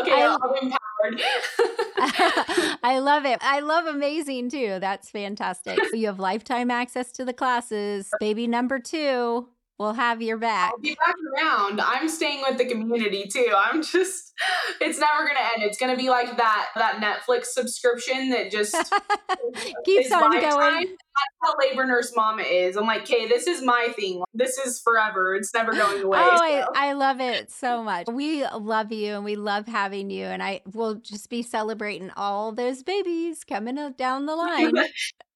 okay, 0.00 0.12
I, 0.12 0.36
I'm 0.42 0.72
I 1.98 2.98
love 3.00 3.24
it. 3.24 3.38
I 3.42 3.60
love 3.60 3.86
amazing 3.86 4.50
too. 4.50 4.78
That's 4.80 5.10
fantastic. 5.10 5.78
So 5.90 5.96
You 5.96 6.06
have 6.06 6.18
lifetime 6.18 6.70
access 6.70 7.10
to 7.12 7.24
the 7.24 7.32
classes. 7.32 8.10
Baby 8.20 8.46
number 8.46 8.78
two 8.78 9.48
will 9.78 9.92
have 9.92 10.22
your 10.22 10.38
back. 10.38 10.72
I'll 10.72 10.80
be 10.80 10.94
back 10.94 11.14
around. 11.34 11.80
I'm 11.80 12.08
staying 12.08 12.42
with 12.48 12.58
the 12.58 12.66
community 12.66 13.26
too. 13.30 13.52
I'm 13.56 13.82
just 13.82 14.32
it's 14.80 14.98
never 14.98 15.26
gonna 15.26 15.40
end. 15.54 15.62
It's 15.62 15.78
gonna 15.78 15.96
be 15.96 16.08
like 16.08 16.36
that 16.36 16.68
that 16.74 16.96
Netflix 17.00 17.46
subscription 17.46 18.30
that 18.30 18.50
just 18.50 18.74
keeps 19.84 20.12
on 20.12 20.30
going. 20.30 20.42
Time. 20.42 20.86
That's 20.86 21.34
how 21.42 21.54
labor 21.58 21.86
nurse 21.86 22.12
mama 22.14 22.42
is. 22.42 22.76
I'm 22.76 22.86
like, 22.86 23.02
okay, 23.02 23.26
this 23.26 23.46
is 23.46 23.62
my 23.62 23.88
thing. 23.96 24.22
This 24.34 24.58
is 24.58 24.80
forever. 24.80 25.34
It's 25.34 25.52
never 25.54 25.72
going 25.72 26.02
away. 26.04 26.18
Oh, 26.20 26.36
so. 26.36 26.42
I, 26.74 26.88
I 26.88 26.92
love 26.92 27.20
it 27.20 27.50
so 27.50 27.82
much. 27.82 28.06
We 28.10 28.46
love 28.46 28.92
you 28.92 29.14
and 29.14 29.24
we 29.24 29.36
love 29.36 29.66
having 29.66 30.10
you. 30.10 30.26
And 30.26 30.42
I 30.42 30.60
will 30.74 30.96
just 30.96 31.30
be 31.30 31.42
celebrating 31.42 32.10
all 32.16 32.52
those 32.52 32.82
babies 32.82 33.44
coming 33.44 33.76
down 33.96 34.26
the 34.26 34.36
line. 34.36 34.74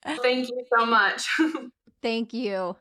Thank 0.05 0.49
you 0.49 0.64
so 0.76 0.84
much. 0.84 1.26
Thank 2.03 2.34
you. 2.34 2.76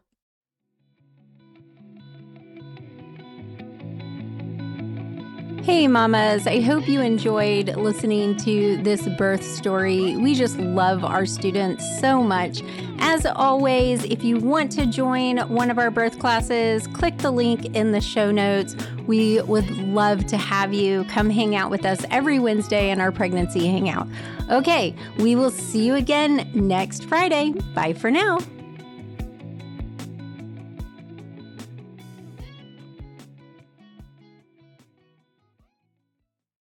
Hey, 5.69 5.87
mamas. 5.87 6.47
I 6.47 6.61
hope 6.61 6.87
you 6.87 6.99
enjoyed 6.99 7.75
listening 7.75 8.35
to 8.37 8.77
this 8.77 9.07
birth 9.19 9.43
story. 9.43 10.17
We 10.17 10.33
just 10.33 10.57
love 10.57 11.05
our 11.05 11.27
students 11.27 11.85
so 12.01 12.23
much. 12.23 12.63
As 12.97 13.23
always, 13.27 14.03
if 14.05 14.23
you 14.23 14.39
want 14.39 14.71
to 14.71 14.87
join 14.87 15.37
one 15.47 15.69
of 15.69 15.77
our 15.77 15.91
birth 15.91 16.17
classes, 16.17 16.87
click 16.87 17.19
the 17.19 17.29
link 17.29 17.75
in 17.75 17.91
the 17.91 18.01
show 18.01 18.31
notes. 18.31 18.75
We 19.05 19.43
would 19.43 19.69
love 19.69 20.25
to 20.25 20.37
have 20.37 20.73
you 20.73 21.03
come 21.03 21.29
hang 21.29 21.55
out 21.55 21.69
with 21.69 21.85
us 21.85 22.03
every 22.09 22.39
Wednesday 22.39 22.89
in 22.89 22.99
our 22.99 23.11
pregnancy 23.11 23.67
hangout. 23.67 24.07
Okay, 24.49 24.95
we 25.19 25.35
will 25.35 25.51
see 25.51 25.85
you 25.85 25.93
again 25.93 26.49
next 26.51 27.05
Friday. 27.05 27.51
Bye 27.75 27.93
for 27.93 28.09
now. 28.09 28.39